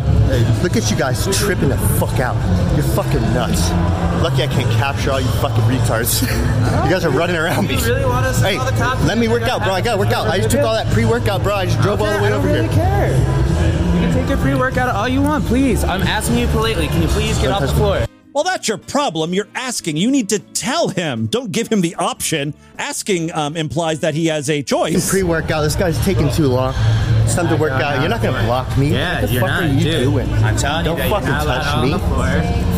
Look 0.63 0.77
at 0.77 0.91
you 0.91 0.97
guys 0.99 1.25
tripping 1.39 1.71
the 1.71 1.79
fuck 1.99 2.21
out. 2.21 2.37
You're 2.77 2.85
fucking 2.95 3.23
nuts. 3.33 3.71
Lucky 4.23 4.43
I 4.43 4.47
can't 4.47 4.71
capture 4.73 5.13
all 5.13 5.21
you 5.21 5.29
fucking 5.41 5.65
retards. 5.65 6.23
you 6.85 6.91
guys 6.91 7.05
are 7.05 7.11
running 7.11 7.37
around 7.37 7.69
me. 7.69 7.77
You 7.77 7.85
really 7.87 8.05
want 8.05 8.26
us 8.27 8.41
Hey, 8.43 8.57
call 8.57 8.67
the 8.71 8.77
cops? 8.77 9.05
let 9.05 9.19
me 9.19 9.29
work 9.29 9.43
out, 9.45 9.63
bro. 9.63 9.73
I 9.73 9.81
gotta 9.81 9.99
work 9.99 10.13
out. 10.13 10.27
I 10.27 10.39
just 10.39 10.51
took 10.51 10.61
all 10.61 10.75
that 10.75 10.93
pre-workout, 10.93 11.43
bro. 11.43 11.55
I 11.55 11.67
just 11.67 11.81
drove 11.81 12.01
all 12.01 12.07
the 12.13 12.19
way 12.21 12.27
I 12.27 12.31
don't 12.31 12.39
over 12.41 12.49
really 12.49 12.63
here. 12.69 12.73
care. 12.75 13.17
You 13.17 14.03
can 14.03 14.13
take 14.15 14.29
your 14.29 14.39
pre-workout 14.39 14.95
all 14.95 15.09
you 15.09 15.23
want, 15.23 15.45
please. 15.47 15.83
I'm 15.85 16.03
asking 16.03 16.39
you 16.39 16.47
politely. 16.49 16.89
Can 16.89 17.03
you 17.03 17.09
please 17.09 17.39
get 17.39 17.51
off 17.51 17.63
the 17.63 17.69
floor? 17.69 18.05
Well, 18.35 18.45
that's 18.45 18.69
your 18.69 18.77
problem. 18.77 19.33
You're 19.33 19.49
asking. 19.55 19.97
You 19.97 20.11
need 20.11 20.29
to 20.29 20.39
tell 20.39 20.89
him. 20.89 21.27
Don't 21.27 21.51
give 21.51 21.69
him 21.69 21.81
the 21.81 21.95
option. 21.95 22.53
Asking 22.77 23.33
um, 23.33 23.57
implies 23.57 24.01
that 24.01 24.13
he 24.15 24.27
has 24.27 24.51
a 24.51 24.63
choice. 24.63 25.09
Pre-workout. 25.09 25.63
This 25.63 25.75
guy's 25.75 25.99
taking 26.05 26.31
too 26.31 26.49
long. 26.49 26.75
It's 27.25 27.35
time 27.35 27.49
to 27.49 27.57
work 27.57 27.73
out. 27.73 27.99
You're 28.01 28.11
not 28.11 28.21
gonna 28.23 28.45
block 28.45 28.77
me. 28.77 28.93
Yeah, 28.93 29.23
what 29.23 29.27
the 29.29 29.33
you're 29.33 29.41
fuck 29.41 29.51
not, 29.51 29.63
are 29.63 29.67
you 29.69 29.81
dude. 29.81 30.03
doing? 30.05 30.31
I'm 30.45 30.57
telling 30.57 30.85
you 30.85 30.91
Don't 30.91 30.99
that 30.99 31.09
you're 31.09 31.19
fucking 31.19 31.29
not 31.31 31.45
allowed 31.47 31.63
touch 31.63 31.75
on 31.77 31.85
me. 31.87 31.93
the 31.93 31.99
floor. 31.99 32.27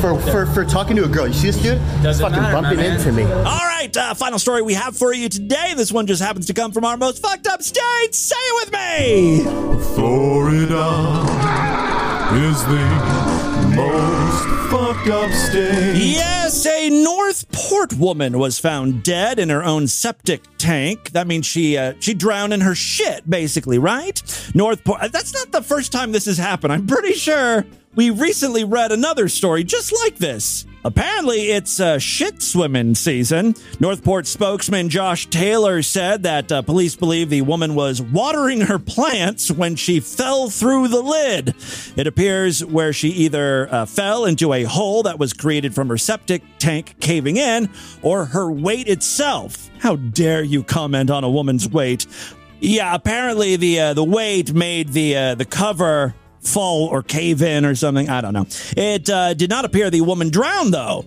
For, 0.00 0.16
for 0.20 0.46
for 0.46 0.64
talking 0.64 0.94
to 0.96 1.04
a 1.04 1.08
girl. 1.08 1.26
You 1.26 1.32
see 1.32 1.48
this 1.48 1.60
dude? 1.60 1.78
He's 1.78 2.02
Doesn't 2.02 2.22
fucking 2.24 2.40
matter, 2.40 2.54
bumping 2.62 2.76
man. 2.78 2.96
into 2.96 3.10
me. 3.12 3.24
All 3.24 3.42
right, 3.42 3.90
uh, 3.96 4.14
final 4.14 4.38
story 4.38 4.62
we 4.62 4.74
have 4.74 4.96
for 4.96 5.12
you 5.12 5.28
today. 5.28 5.74
This 5.76 5.90
one 5.90 6.06
just 6.06 6.22
happens 6.22 6.46
to 6.46 6.54
come 6.54 6.70
from 6.72 6.84
our 6.84 6.96
most 6.96 7.20
fucked 7.20 7.46
up 7.48 7.62
state. 7.62 8.14
Say 8.14 8.36
it 8.38 8.70
with 8.70 8.72
me. 8.72 9.44
Florida 9.94 11.24
is 12.36 12.64
the 12.66 13.74
most 13.74 14.70
fucked 14.70 15.08
up 15.08 15.30
state. 15.32 15.96
Yes, 15.96 16.64
a 16.66 16.90
North 16.90 17.50
Port 17.50 17.92
woman 17.94 18.38
was 18.38 18.58
found 18.58 19.02
dead 19.02 19.38
in 19.38 19.48
her 19.48 19.64
own 19.64 19.88
septic 19.88 20.42
tank. 20.58 21.10
That 21.10 21.26
means 21.26 21.44
she 21.46 21.76
uh, 21.76 21.94
she 21.98 22.14
drowned 22.14 22.52
in 22.52 22.60
her 22.60 22.74
shit, 22.74 23.28
basically, 23.28 23.78
right? 23.78 24.22
North 24.54 24.84
Port. 24.84 25.00
uh, 25.00 25.08
That's 25.08 25.34
not 25.34 25.50
the 25.50 25.62
first 25.62 25.90
time 25.90 26.12
this 26.12 26.26
has 26.26 26.38
happened. 26.38 26.72
I'm 26.72 26.86
pretty 26.86 27.14
sure 27.14 27.66
we 27.98 28.10
recently 28.10 28.62
read 28.62 28.92
another 28.92 29.28
story 29.28 29.64
just 29.64 29.92
like 29.92 30.14
this. 30.18 30.64
Apparently, 30.84 31.50
it's 31.50 31.80
uh, 31.80 31.98
shit 31.98 32.40
swimming 32.40 32.94
season. 32.94 33.56
North 33.80 34.04
Port 34.04 34.28
spokesman 34.28 34.88
Josh 34.88 35.26
Taylor 35.26 35.82
said 35.82 36.22
that 36.22 36.52
uh, 36.52 36.62
police 36.62 36.94
believe 36.94 37.28
the 37.28 37.42
woman 37.42 37.74
was 37.74 38.00
watering 38.00 38.60
her 38.60 38.78
plants 38.78 39.50
when 39.50 39.74
she 39.74 39.98
fell 39.98 40.48
through 40.48 40.86
the 40.86 41.02
lid. 41.02 41.56
It 41.96 42.06
appears 42.06 42.64
where 42.64 42.92
she 42.92 43.08
either 43.08 43.68
uh, 43.68 43.84
fell 43.84 44.26
into 44.26 44.52
a 44.52 44.62
hole 44.62 45.02
that 45.02 45.18
was 45.18 45.32
created 45.32 45.74
from 45.74 45.88
her 45.88 45.98
septic 45.98 46.44
tank 46.60 46.94
caving 47.00 47.36
in 47.36 47.68
or 48.00 48.26
her 48.26 48.48
weight 48.48 48.86
itself. 48.86 49.68
How 49.80 49.96
dare 49.96 50.44
you 50.44 50.62
comment 50.62 51.10
on 51.10 51.24
a 51.24 51.28
woman's 51.28 51.68
weight? 51.68 52.06
Yeah, 52.60 52.94
apparently 52.94 53.56
the 53.56 53.80
uh, 53.80 53.94
the 53.94 54.04
weight 54.04 54.52
made 54.52 54.88
the 54.90 55.16
uh, 55.16 55.34
the 55.34 55.44
cover 55.44 56.14
fall 56.40 56.86
or 56.86 57.02
cave 57.02 57.42
in 57.42 57.64
or 57.64 57.74
something. 57.74 58.08
I 58.08 58.20
don't 58.20 58.32
know. 58.32 58.46
It 58.76 59.08
uh, 59.08 59.34
did 59.34 59.50
not 59.50 59.64
appear 59.64 59.90
the 59.90 60.00
woman 60.02 60.30
drowned 60.30 60.72
though. 60.74 61.04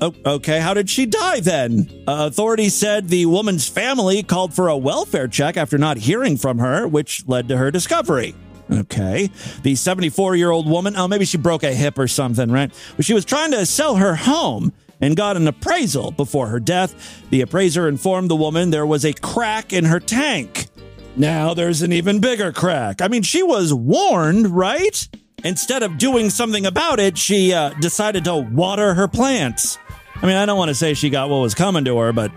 Oh, 0.00 0.14
okay, 0.26 0.60
how 0.60 0.74
did 0.74 0.90
she 0.90 1.06
die 1.06 1.40
then? 1.40 1.88
Uh, 2.06 2.26
authorities 2.28 2.74
said 2.74 3.08
the 3.08 3.24
woman's 3.26 3.66
family 3.66 4.22
called 4.22 4.52
for 4.52 4.68
a 4.68 4.76
welfare 4.76 5.26
check 5.26 5.56
after 5.56 5.78
not 5.78 5.96
hearing 5.96 6.36
from 6.36 6.58
her, 6.58 6.86
which 6.86 7.26
led 7.26 7.48
to 7.48 7.56
her 7.56 7.70
discovery. 7.70 8.34
Okay. 8.70 9.30
The 9.62 9.74
74 9.74 10.36
year 10.36 10.50
old 10.50 10.68
woman, 10.68 10.96
oh, 10.96 11.08
maybe 11.08 11.24
she 11.24 11.38
broke 11.38 11.62
a 11.62 11.72
hip 11.72 11.98
or 11.98 12.08
something, 12.08 12.50
right? 12.50 12.72
She 13.00 13.14
was 13.14 13.24
trying 13.24 13.52
to 13.52 13.64
sell 13.64 13.96
her 13.96 14.16
home 14.16 14.72
and 15.00 15.16
got 15.16 15.36
an 15.36 15.46
appraisal 15.46 16.10
before 16.10 16.48
her 16.48 16.60
death. 16.60 17.24
The 17.30 17.42
appraiser 17.42 17.88
informed 17.88 18.30
the 18.30 18.36
woman 18.36 18.70
there 18.70 18.86
was 18.86 19.04
a 19.04 19.12
crack 19.12 19.72
in 19.72 19.84
her 19.84 20.00
tank. 20.00 20.68
Now 21.16 21.54
there's 21.54 21.82
an 21.82 21.92
even 21.92 22.20
bigger 22.20 22.52
crack. 22.52 23.00
I 23.00 23.08
mean, 23.08 23.22
she 23.22 23.42
was 23.42 23.72
warned, 23.72 24.48
right? 24.48 25.08
Instead 25.44 25.82
of 25.82 25.96
doing 25.96 26.28
something 26.28 26.66
about 26.66 27.00
it, 27.00 27.16
she 27.16 27.52
uh, 27.52 27.70
decided 27.80 28.24
to 28.24 28.36
water 28.36 28.94
her 28.94 29.08
plants. 29.08 29.78
I 30.16 30.26
mean, 30.26 30.36
I 30.36 30.46
don't 30.46 30.58
want 30.58 30.68
to 30.68 30.74
say 30.74 30.94
she 30.94 31.10
got 31.10 31.30
what 31.30 31.38
was 31.38 31.54
coming 31.54 31.84
to 31.84 31.98
her, 31.98 32.12
but, 32.12 32.32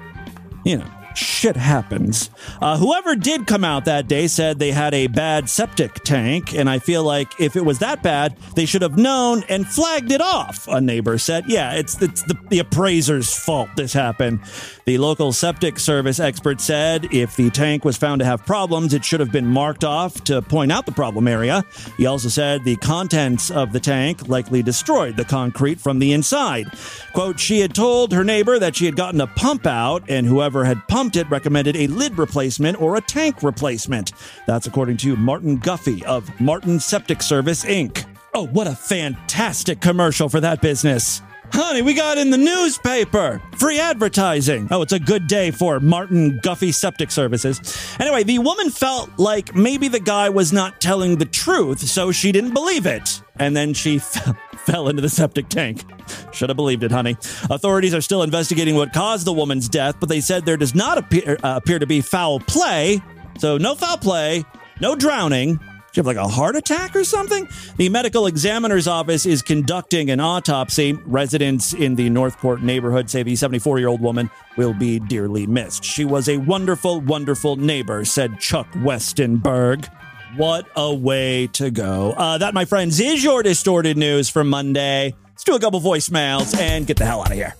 you 0.63 0.77
know, 0.77 0.85
shit 1.15 1.55
happens. 1.55 2.29
Uh, 2.61 2.77
whoever 2.77 3.15
did 3.15 3.47
come 3.47 3.63
out 3.63 3.85
that 3.85 4.07
day 4.07 4.27
said 4.27 4.59
they 4.59 4.71
had 4.71 4.93
a 4.93 5.07
bad 5.07 5.49
septic 5.49 5.95
tank, 6.03 6.53
and 6.53 6.69
I 6.69 6.79
feel 6.79 7.03
like 7.03 7.39
if 7.39 7.55
it 7.55 7.65
was 7.65 7.79
that 7.79 8.03
bad, 8.03 8.37
they 8.55 8.65
should 8.65 8.81
have 8.81 8.97
known 8.97 9.43
and 9.49 9.67
flagged 9.67 10.11
it 10.11 10.21
off. 10.21 10.67
A 10.67 10.79
neighbor 10.81 11.17
said, 11.17 11.45
"Yeah, 11.47 11.73
it's 11.73 12.01
it's 12.01 12.23
the, 12.23 12.37
the 12.49 12.59
appraiser's 12.59 13.33
fault 13.33 13.69
this 13.75 13.93
happened." 13.93 14.41
The 14.89 14.97
local 14.97 15.31
septic 15.31 15.77
service 15.77 16.19
expert 16.19 16.59
said 16.59 17.13
if 17.13 17.35
the 17.35 17.51
tank 17.51 17.85
was 17.85 17.95
found 17.95 18.21
to 18.21 18.25
have 18.25 18.43
problems, 18.43 18.95
it 18.95 19.05
should 19.05 19.19
have 19.19 19.31
been 19.31 19.45
marked 19.45 19.83
off 19.83 20.23
to 20.23 20.41
point 20.41 20.71
out 20.71 20.87
the 20.87 20.91
problem 20.91 21.27
area. 21.27 21.63
He 21.95 22.07
also 22.07 22.27
said 22.27 22.63
the 22.63 22.75
contents 22.77 23.51
of 23.51 23.71
the 23.71 23.79
tank 23.79 24.27
likely 24.27 24.63
destroyed 24.63 25.15
the 25.15 25.25
concrete 25.25 25.79
from 25.79 25.99
the 25.99 26.11
inside. 26.11 26.71
Quote, 27.13 27.39
she 27.39 27.59
had 27.59 27.75
told 27.75 28.11
her 28.11 28.23
neighbor 28.23 28.57
that 28.57 28.75
she 28.75 28.85
had 28.85 28.95
gotten 28.95 29.21
a 29.21 29.27
pump 29.27 29.67
out, 29.67 30.01
and 30.09 30.25
whoever 30.25 30.65
had 30.65 30.87
pumped 30.87 31.17
it 31.17 31.29
recommended 31.29 31.77
a 31.77 31.85
lid 31.85 32.17
replacement 32.17 32.81
or 32.81 32.95
a 32.95 33.01
tank 33.01 33.43
replacement. 33.43 34.13
That's 34.47 34.65
according 34.65 34.97
to 34.97 35.15
Martin 35.15 35.59
Guffey 35.59 36.03
of 36.05 36.41
Martin 36.41 36.79
Septic 36.79 37.21
Service, 37.21 37.63
Inc. 37.63 38.05
Oh, 38.33 38.47
what 38.47 38.65
a 38.65 38.73
fantastic 38.73 39.81
commercial 39.81 40.29
for 40.29 40.39
that 40.39 40.63
business. 40.63 41.21
Honey, 41.51 41.81
we 41.81 41.93
got 41.93 42.17
in 42.17 42.29
the 42.29 42.37
newspaper. 42.37 43.41
Free 43.57 43.79
advertising. 43.79 44.67
Oh, 44.71 44.81
it's 44.81 44.93
a 44.93 44.99
good 44.99 45.27
day 45.27 45.51
for 45.51 45.79
Martin 45.79 46.39
Guffey 46.39 46.71
Septic 46.71 47.11
Services. 47.11 47.59
Anyway, 47.99 48.23
the 48.23 48.39
woman 48.39 48.69
felt 48.69 49.09
like 49.17 49.55
maybe 49.55 49.87
the 49.87 49.99
guy 49.99 50.29
was 50.29 50.53
not 50.53 50.79
telling 50.79 51.17
the 51.17 51.25
truth, 51.25 51.79
so 51.79 52.11
she 52.11 52.31
didn't 52.31 52.53
believe 52.53 52.85
it. 52.85 53.21
And 53.37 53.55
then 53.57 53.73
she 53.73 53.95
f- 53.97 54.35
fell 54.57 54.89
into 54.89 55.01
the 55.01 55.09
septic 55.09 55.49
tank. 55.49 55.83
Should 56.31 56.49
have 56.49 56.55
believed 56.57 56.83
it, 56.83 56.91
honey. 56.91 57.17
Authorities 57.49 57.93
are 57.93 58.01
still 58.01 58.23
investigating 58.23 58.75
what 58.75 58.93
caused 58.93 59.25
the 59.25 59.33
woman's 59.33 59.67
death, 59.67 59.95
but 59.99 60.07
they 60.09 60.21
said 60.21 60.45
there 60.45 60.57
does 60.57 60.75
not 60.75 60.97
appear, 60.97 61.37
uh, 61.43 61.55
appear 61.61 61.79
to 61.79 61.87
be 61.87 62.01
foul 62.01 62.39
play. 62.39 63.01
So, 63.37 63.57
no 63.57 63.75
foul 63.75 63.97
play, 63.97 64.43
no 64.81 64.95
drowning. 64.95 65.59
She 65.91 65.99
have 65.99 66.05
like 66.05 66.17
a 66.17 66.27
heart 66.27 66.55
attack 66.55 66.95
or 66.95 67.03
something? 67.03 67.47
The 67.77 67.89
medical 67.89 68.27
examiner's 68.27 68.87
office 68.87 69.25
is 69.25 69.41
conducting 69.41 70.09
an 70.09 70.19
autopsy. 70.19 70.93
Residents 70.93 71.73
in 71.73 71.95
the 71.95 72.09
North 72.09 72.37
Port 72.37 72.61
neighborhood 72.61 73.09
say 73.09 73.23
the 73.23 73.35
74 73.35 73.79
year 73.79 73.87
old 73.87 74.01
woman 74.01 74.29
will 74.57 74.73
be 74.73 74.99
dearly 74.99 75.47
missed. 75.47 75.83
She 75.83 76.05
was 76.05 76.29
a 76.29 76.37
wonderful, 76.37 77.01
wonderful 77.01 77.55
neighbor, 77.55 78.05
said 78.05 78.39
Chuck 78.39 78.71
Westenberg. 78.73 79.89
What 80.35 80.67
a 80.75 80.93
way 80.93 81.47
to 81.53 81.71
go. 81.71 82.11
Uh, 82.11 82.37
that, 82.37 82.53
my 82.53 82.65
friends, 82.65 82.99
is 82.99 83.23
your 83.23 83.41
distorted 83.41 83.97
news 83.97 84.29
for 84.29 84.43
Monday. 84.43 85.15
Let's 85.29 85.43
do 85.43 85.55
a 85.55 85.59
couple 85.59 85.81
voicemails 85.81 86.55
and 86.57 86.85
get 86.85 86.97
the 86.97 87.05
hell 87.05 87.21
out 87.21 87.31
of 87.31 87.33
here. 87.33 87.55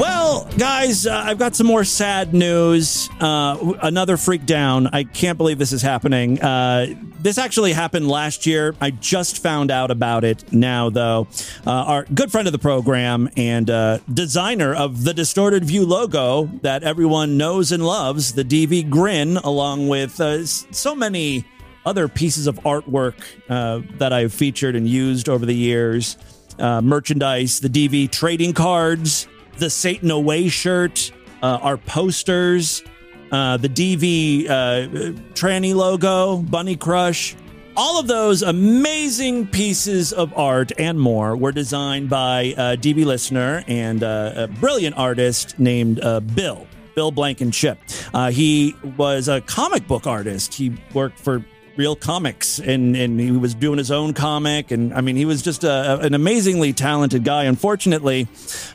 Well, 0.00 0.48
guys, 0.56 1.06
uh, 1.06 1.24
I've 1.26 1.36
got 1.36 1.54
some 1.54 1.66
more 1.66 1.84
sad 1.84 2.32
news. 2.32 3.10
Uh, 3.20 3.74
another 3.82 4.16
freak 4.16 4.46
down. 4.46 4.86
I 4.86 5.04
can't 5.04 5.36
believe 5.36 5.58
this 5.58 5.72
is 5.72 5.82
happening. 5.82 6.40
Uh, 6.40 6.94
this 7.18 7.36
actually 7.36 7.74
happened 7.74 8.08
last 8.08 8.46
year. 8.46 8.74
I 8.80 8.92
just 8.92 9.42
found 9.42 9.70
out 9.70 9.90
about 9.90 10.24
it 10.24 10.54
now, 10.54 10.88
though. 10.88 11.28
Uh, 11.66 11.70
our 11.72 12.04
good 12.14 12.32
friend 12.32 12.48
of 12.48 12.52
the 12.52 12.58
program 12.58 13.28
and 13.36 13.68
uh, 13.68 13.98
designer 14.10 14.74
of 14.74 15.04
the 15.04 15.12
Distorted 15.12 15.66
View 15.66 15.84
logo 15.84 16.46
that 16.62 16.82
everyone 16.82 17.36
knows 17.36 17.70
and 17.70 17.84
loves, 17.84 18.32
the 18.32 18.44
DV 18.44 18.88
Grin, 18.88 19.36
along 19.36 19.88
with 19.88 20.18
uh, 20.18 20.46
so 20.46 20.94
many 20.94 21.44
other 21.84 22.08
pieces 22.08 22.46
of 22.46 22.58
artwork 22.60 23.16
that 23.98 24.14
I've 24.14 24.32
featured 24.32 24.76
and 24.76 24.88
used 24.88 25.28
over 25.28 25.44
the 25.44 25.54
years. 25.54 26.16
merchandise, 26.58 27.60
the 27.60 27.68
DV 27.68 28.10
trading 28.10 28.54
cards, 28.54 29.26
the 29.60 29.70
Satan 29.70 30.10
Away 30.10 30.48
shirt, 30.48 31.12
uh, 31.42 31.58
our 31.62 31.76
posters, 31.76 32.82
uh, 33.30 33.56
the 33.58 33.68
DV 33.68 34.46
uh, 34.46 34.52
tranny 35.34 35.74
logo, 35.74 36.38
Bunny 36.38 36.76
Crush. 36.76 37.36
All 37.76 38.00
of 38.00 38.08
those 38.08 38.42
amazing 38.42 39.46
pieces 39.46 40.12
of 40.12 40.36
art 40.36 40.72
and 40.78 40.98
more 40.98 41.36
were 41.36 41.52
designed 41.52 42.10
by 42.10 42.54
a 42.56 42.76
DV 42.76 43.04
listener 43.04 43.62
and 43.68 44.02
uh, 44.02 44.32
a 44.34 44.48
brilliant 44.48 44.98
artist 44.98 45.58
named 45.58 46.00
uh, 46.02 46.20
Bill. 46.20 46.66
Bill 46.96 47.12
Blankenship. 47.12 47.78
Uh, 48.12 48.30
he 48.30 48.74
was 48.96 49.28
a 49.28 49.40
comic 49.42 49.86
book 49.86 50.06
artist. 50.06 50.52
He 50.54 50.76
worked 50.92 51.18
for 51.18 51.44
real 51.76 51.96
comics 51.96 52.58
and 52.58 52.96
and 52.96 53.18
he 53.20 53.30
was 53.30 53.54
doing 53.54 53.78
his 53.78 53.90
own 53.90 54.12
comic 54.12 54.70
and 54.70 54.92
I 54.92 55.00
mean 55.00 55.16
he 55.16 55.24
was 55.24 55.42
just 55.42 55.64
a, 55.64 56.00
an 56.00 56.14
amazingly 56.14 56.72
talented 56.72 57.24
guy. 57.24 57.44
Unfortunately 57.44 58.28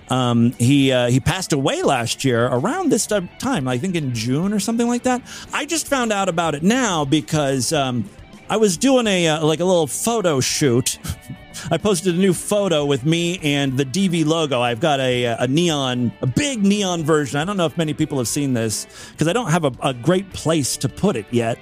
um, 0.09 0.53
he 0.53 0.91
uh, 0.91 1.07
he 1.07 1.19
passed 1.19 1.53
away 1.53 1.81
last 1.83 2.23
year 2.23 2.45
around 2.45 2.89
this 2.89 3.07
time 3.07 3.67
I 3.67 3.77
think 3.77 3.95
in 3.95 4.13
June 4.13 4.53
or 4.53 4.59
something 4.59 4.87
like 4.87 5.03
that. 5.03 5.21
I 5.53 5.65
just 5.65 5.87
found 5.87 6.11
out 6.11 6.29
about 6.29 6.55
it 6.55 6.63
now 6.63 7.05
because 7.05 7.73
um, 7.73 8.09
I 8.49 8.57
was 8.57 8.77
doing 8.77 9.07
a 9.07 9.27
uh, 9.27 9.45
like 9.45 9.59
a 9.59 9.65
little 9.65 9.87
photo 9.87 10.39
shoot 10.39 10.99
I 11.71 11.77
posted 11.77 12.15
a 12.15 12.17
new 12.17 12.33
photo 12.33 12.85
with 12.85 13.05
me 13.05 13.39
and 13.39 13.77
the 13.77 13.85
DV 13.85 14.25
logo. 14.25 14.61
I've 14.61 14.79
got 14.79 14.99
a, 14.99 15.25
a 15.25 15.47
neon, 15.47 16.11
a 16.21 16.27
big 16.27 16.63
neon 16.63 17.03
version. 17.03 17.39
I 17.39 17.45
don't 17.45 17.57
know 17.57 17.65
if 17.65 17.77
many 17.77 17.93
people 17.93 18.17
have 18.19 18.27
seen 18.27 18.53
this 18.53 18.87
because 19.11 19.27
I 19.27 19.33
don't 19.33 19.49
have 19.49 19.65
a, 19.65 19.71
a, 19.81 19.93
great 19.93 20.31
place 20.33 20.77
to 20.77 20.89
put 20.89 21.15
it 21.15 21.25
yet. 21.31 21.57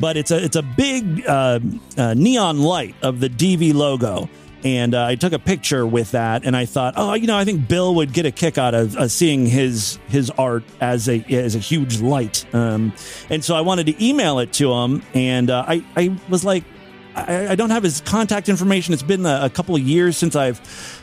But 0.00 0.16
it's 0.16 0.30
a 0.30 0.42
it's 0.42 0.56
a 0.56 0.62
big 0.62 1.24
uh, 1.26 1.60
uh, 1.96 2.14
neon 2.14 2.60
light 2.60 2.94
of 3.02 3.20
the 3.20 3.28
DV 3.28 3.72
logo. 3.74 4.28
And 4.64 4.94
uh, 4.94 5.04
I 5.04 5.14
took 5.14 5.32
a 5.32 5.38
picture 5.38 5.86
with 5.86 6.12
that, 6.12 6.44
and 6.44 6.56
I 6.56 6.64
thought, 6.64 6.94
oh, 6.96 7.14
you 7.14 7.26
know, 7.26 7.36
I 7.36 7.44
think 7.44 7.68
Bill 7.68 7.94
would 7.96 8.12
get 8.12 8.26
a 8.26 8.32
kick 8.32 8.58
out 8.58 8.74
of 8.74 8.96
uh, 8.96 9.06
seeing 9.06 9.46
his 9.46 9.98
his 10.08 10.30
art 10.30 10.64
as 10.80 11.08
a 11.08 11.22
as 11.32 11.54
a 11.54 11.58
huge 11.58 12.00
light. 12.00 12.44
Um, 12.54 12.92
and 13.30 13.44
so 13.44 13.54
I 13.54 13.60
wanted 13.60 13.86
to 13.86 14.04
email 14.04 14.38
it 14.38 14.52
to 14.54 14.72
him, 14.72 15.02
and 15.14 15.50
uh, 15.50 15.64
I 15.68 15.84
I 15.94 16.16
was 16.28 16.44
like, 16.44 16.64
I, 17.14 17.48
I, 17.48 17.54
don't 17.54 17.70
have 17.70 17.82
his 17.82 18.00
contact 18.00 18.48
information. 18.48 18.92
It's 18.92 19.02
been 19.02 19.24
a, 19.24 19.40
a, 19.44 19.50
couple 19.50 19.74
of 19.74 19.82
years 19.82 20.16
since 20.16 20.36
I've 20.36 20.60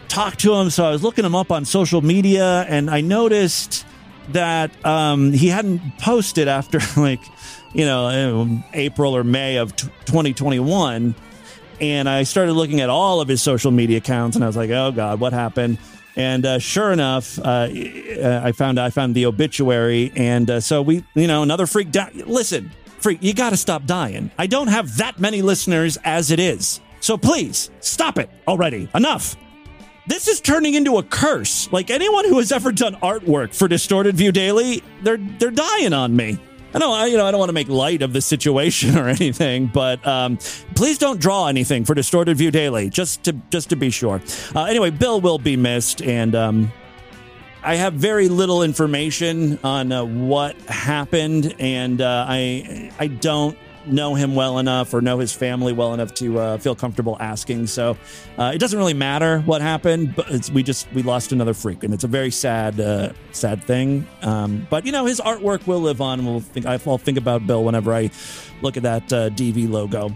talked 0.08 0.39
to 0.41 0.54
him, 0.54 0.70
so 0.70 0.86
I 0.86 0.91
was 0.91 1.04
looking 1.04 1.26
him 1.26 1.36
up 1.36 1.51
on 1.51 1.66
social 1.66 2.01
media, 2.01 2.66
and 2.68 2.89
I 2.89 3.01
noticed 3.01 3.86
that 4.30 4.86
um, 4.86 5.32
he 5.32 5.47
hadn't 5.47 5.97
posted 5.99 6.47
after 6.47 6.80
like 6.99 7.22
you 7.74 7.86
know 7.86 8.64
April 8.74 9.16
or 9.16 9.24
May 9.24 9.58
of 9.58 9.76
t- 9.76 9.88
2021. 10.06 11.16
And 11.84 12.07
I 12.07 12.23
started 12.23 12.53
looking 12.53 12.79
at 12.79 12.89
all 12.89 13.19
of 13.19 13.27
his 13.27 13.41
social 13.41 13.69
media 13.69 13.97
accounts, 13.97 14.38
and 14.38 14.43
I 14.43 14.47
was 14.47 14.55
like, 14.55 14.69
"Oh 14.69 14.93
God, 14.93 15.19
what 15.19 15.34
happened?" 15.34 15.79
And 16.15 16.45
uh, 16.45 16.59
sure 16.59 16.93
enough, 16.93 17.38
uh, 17.39 17.67
I 17.69 18.53
found 18.53 18.79
I 18.79 18.89
found 18.89 19.15
the 19.15 19.25
obituary, 19.25 20.13
and 20.15 20.49
uh, 20.49 20.59
so 20.61 20.81
we, 20.81 21.03
you 21.13 21.27
know, 21.27 21.43
another 21.43 21.67
freak 21.67 21.91
down. 21.91 22.11
Listen, 22.25 22.71
freak, 22.99 23.21
you 23.21 23.34
got 23.34 23.49
to 23.49 23.57
stop 23.57 23.86
dying. 23.86 24.31
I 24.38 24.47
don't 24.47 24.67
have 24.67 24.95
that 24.97 25.19
many 25.19 25.41
listeners 25.41 25.97
as 26.05 26.31
it 26.31 26.39
is. 26.39 26.79
So 27.01 27.17
please 27.17 27.69
stop 27.81 28.17
it 28.17 28.29
already. 28.47 28.88
Enough. 28.95 29.36
This 30.07 30.29
is 30.29 30.39
turning 30.39 30.75
into 30.75 30.97
a 30.99 31.03
curse. 31.03 31.69
Like 31.73 31.89
anyone 31.89 32.23
who 32.25 32.38
has 32.38 32.53
ever 32.53 32.71
done 32.71 32.95
artwork 32.95 33.53
for 33.53 33.67
Distorted 33.67 34.15
View 34.15 34.31
Daily, 34.31 34.81
they're 35.01 35.17
they're 35.17 35.51
dying 35.51 35.91
on 35.91 36.15
me. 36.15 36.39
I 36.74 36.80
know, 36.80 36.91
I, 36.91 37.05
you 37.05 37.17
know, 37.17 37.26
I 37.26 37.32
don't 37.32 37.39
want 37.39 37.49
to 37.49 37.53
make 37.53 37.69
light 37.69 38.01
of 38.01 38.13
the 38.13 38.21
situation 38.21 38.97
or 38.97 39.07
anything, 39.07 39.67
but 39.67 40.05
um, 40.07 40.38
please 40.76 40.97
don't 40.97 41.19
draw 41.19 41.47
anything 41.47 41.86
for 41.86 41.93
Distorted 41.93 42.38
View 42.38 42.51
Daily, 42.51 42.89
just 42.89 43.24
to 43.24 43.34
just 43.49 43.69
to 43.69 43.76
be 43.76 43.89
sure. 43.89 44.21
Uh, 44.55 44.63
anyway, 44.65 44.89
Bill 44.89 45.21
will 45.21 45.38
be 45.38 45.55
missed, 45.55 46.01
and 46.01 46.34
um, 46.34 46.71
I 47.61 47.76
have 47.76 47.93
very 47.93 48.28
little 48.28 48.63
information 48.63 49.59
on 49.63 49.91
uh, 49.91 50.03
what 50.03 50.55
happened, 50.63 51.55
and 51.59 52.01
uh, 52.01 52.26
I 52.28 52.91
I 52.99 53.07
don't 53.07 53.57
know 53.86 54.15
him 54.15 54.36
well 54.36 54.59
enough 54.59 54.93
or 54.93 55.01
know 55.01 55.19
his 55.19 55.34
family 55.34 55.73
well 55.73 55.93
enough 55.93 56.13
to 56.15 56.39
uh, 56.39 56.57
feel 56.57 56.75
comfortable 56.75 57.17
asking. 57.19 57.67
So 57.67 57.97
uh, 58.38 58.51
it 58.53 58.59
doesn't 58.59 58.77
really 58.77 58.93
matter 58.93 59.39
what 59.41 59.61
happened, 59.61 60.15
but 60.15 60.49
we 60.49 60.63
just 60.63 60.91
we 60.93 61.03
lost 61.03 61.31
another 61.31 61.53
freak, 61.53 61.84
and 61.84 61.93
it's 61.93 62.03
a 62.03 62.07
very 62.07 62.31
sad 62.31 62.79
uh, 62.79 63.13
sad 63.31 63.63
thing. 63.63 64.07
Um, 64.21 64.67
but 64.69 64.86
you 64.86 64.91
know 64.91 65.05
his 65.05 65.19
artwork 65.19 65.67
will 65.67 65.81
live 65.81 66.01
on, 66.01 66.25
we'll 66.25 66.39
think 66.39 66.65
I'll 66.65 66.97
think 66.97 67.17
about 67.17 67.45
Bill 67.47 67.63
whenever 67.63 67.93
I 67.93 68.09
look 68.61 68.77
at 68.77 68.84
that 68.84 69.11
uh, 69.13 69.29
DV 69.29 69.69
logo. 69.69 70.15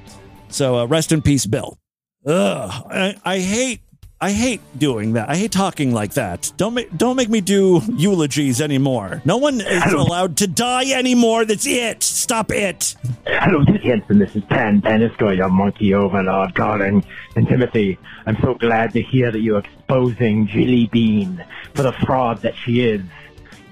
So 0.50 0.86
rest 0.86 1.12
in 1.12 1.22
peace, 1.22 1.46
Bill. 1.46 1.78
Ugh, 2.26 2.88
I, 2.90 3.16
I 3.24 3.40
hate 3.40 3.82
I 4.20 4.32
hate 4.32 4.62
doing 4.80 5.14
that. 5.14 5.30
I 5.30 5.36
hate 5.36 5.52
talking 5.52 5.94
like 5.94 6.14
that. 6.16 6.52
Don't 6.58 6.74
make 6.74 6.96
don't 6.98 7.16
make 7.16 7.30
me 7.30 7.40
do 7.40 7.82
eulogies 7.98 8.62
anymore. 8.62 9.22
No 9.26 9.38
one 9.38 9.62
is 9.62 9.94
allowed 9.94 10.38
to 10.38 10.48
die 10.48 10.92
anymore. 10.92 11.46
That's 11.46 11.68
it. 11.68 12.02
Stop 12.02 12.52
it. 12.52 12.96
Hello. 13.28 13.64
This 13.64 14.36
is 14.36 14.44
Pan 14.46 14.82
Paniscus, 14.82 15.38
your 15.38 15.50
monkey 15.50 15.94
overlord 15.94 16.56
calling. 16.56 17.06
And 17.36 17.48
Timothy, 17.48 18.00
I'm 18.26 18.38
so 18.42 18.56
glad 18.56 18.92
to 18.94 19.04
hear 19.04 19.32
that 19.32 19.42
you're 19.42 19.60
exposing 19.60 20.48
Jilly 20.48 20.88
Bean 20.88 21.46
for 21.76 21.84
the 21.84 21.94
fraud 21.94 22.42
that 22.42 22.56
she 22.56 22.82
is. 22.82 23.02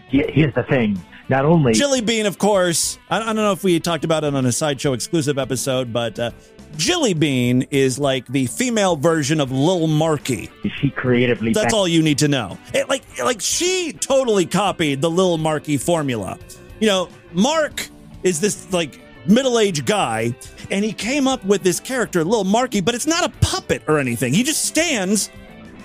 Here's 0.10 0.54
the 0.54 0.64
thing. 0.64 1.04
Not 1.28 1.46
only 1.46 1.74
Jilly 1.74 2.02
Bean, 2.02 2.28
of 2.28 2.38
course. 2.38 3.00
I, 3.10 3.20
I 3.20 3.26
don't 3.26 3.38
know 3.38 3.52
if 3.52 3.64
we 3.64 3.80
talked 3.80 4.06
about 4.06 4.24
it 4.24 4.36
on 4.36 4.46
a 4.46 4.52
sideshow 4.52 4.94
exclusive 4.94 5.40
episode, 5.40 5.92
but 5.92 6.20
uh, 6.20 6.32
Jilly 6.78 7.14
Bean 7.14 7.64
is 7.72 7.98
like 8.00 8.26
the 8.28 8.46
female 8.48 8.96
version 8.96 9.40
of 9.40 9.52
Lil 9.52 9.88
Marky. 9.88 10.50
Is 10.64 10.72
she 10.80 10.90
creatively 10.90 11.54
That's 11.54 11.66
back- 11.68 11.74
all 11.74 11.88
you 11.88 12.02
need 12.02 12.18
to 12.20 12.28
know. 12.28 12.58
It, 12.74 12.90
like, 12.90 13.04
like 13.20 13.42
she 13.42 13.94
totally 13.94 14.46
copied 14.46 15.02
the 15.02 15.10
Lil 15.10 15.38
Marky 15.38 15.78
formula. 15.78 16.38
You 16.80 16.88
know, 16.88 17.10
Mark 17.34 17.88
is 18.24 18.40
this 18.42 18.72
like 18.74 19.00
middle-aged 19.28 19.86
guy, 19.86 20.36
and 20.70 20.84
he 20.86 20.94
came 20.94 21.28
up 21.28 21.44
with 21.46 21.64
this 21.64 21.80
character, 21.80 22.24
Lil 22.24 22.44
Marky, 22.44 22.82
but 22.82 22.94
it's 22.96 23.08
not 23.08 23.24
a 23.24 23.30
puppet 23.46 23.82
or 23.88 23.98
anything. 24.00 24.34
He 24.34 24.44
just 24.44 24.66
stands. 24.66 25.30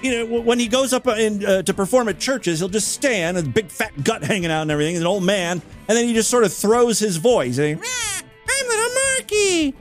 You 0.03 0.27
know, 0.27 0.41
when 0.41 0.59
he 0.59 0.67
goes 0.67 0.95
up 0.95 1.07
in, 1.09 1.45
uh, 1.45 1.61
to 1.63 1.75
perform 1.75 2.09
at 2.09 2.19
churches, 2.19 2.59
he'll 2.59 2.71
just 2.71 2.89
stand, 2.89 3.37
a 3.37 3.43
big 3.43 3.69
fat 3.71 3.93
gut 4.03 4.23
hanging 4.25 4.51
out 4.51 4.63
and 4.63 4.71
everything, 4.71 4.97
an 4.97 5.07
old 5.07 5.23
man, 5.23 5.61
and 5.89 5.97
then 5.99 6.07
he 6.09 6.15
just 6.15 6.31
sort 6.31 6.45
of 6.45 6.53
throws 6.55 6.99
his 6.99 7.19
voice. 7.19 7.59
And 7.59 7.79
he, 7.79 7.85
"Ah, 7.87 8.23
I'm 8.49 8.67
Little 8.67 8.95
Marky 8.95 9.75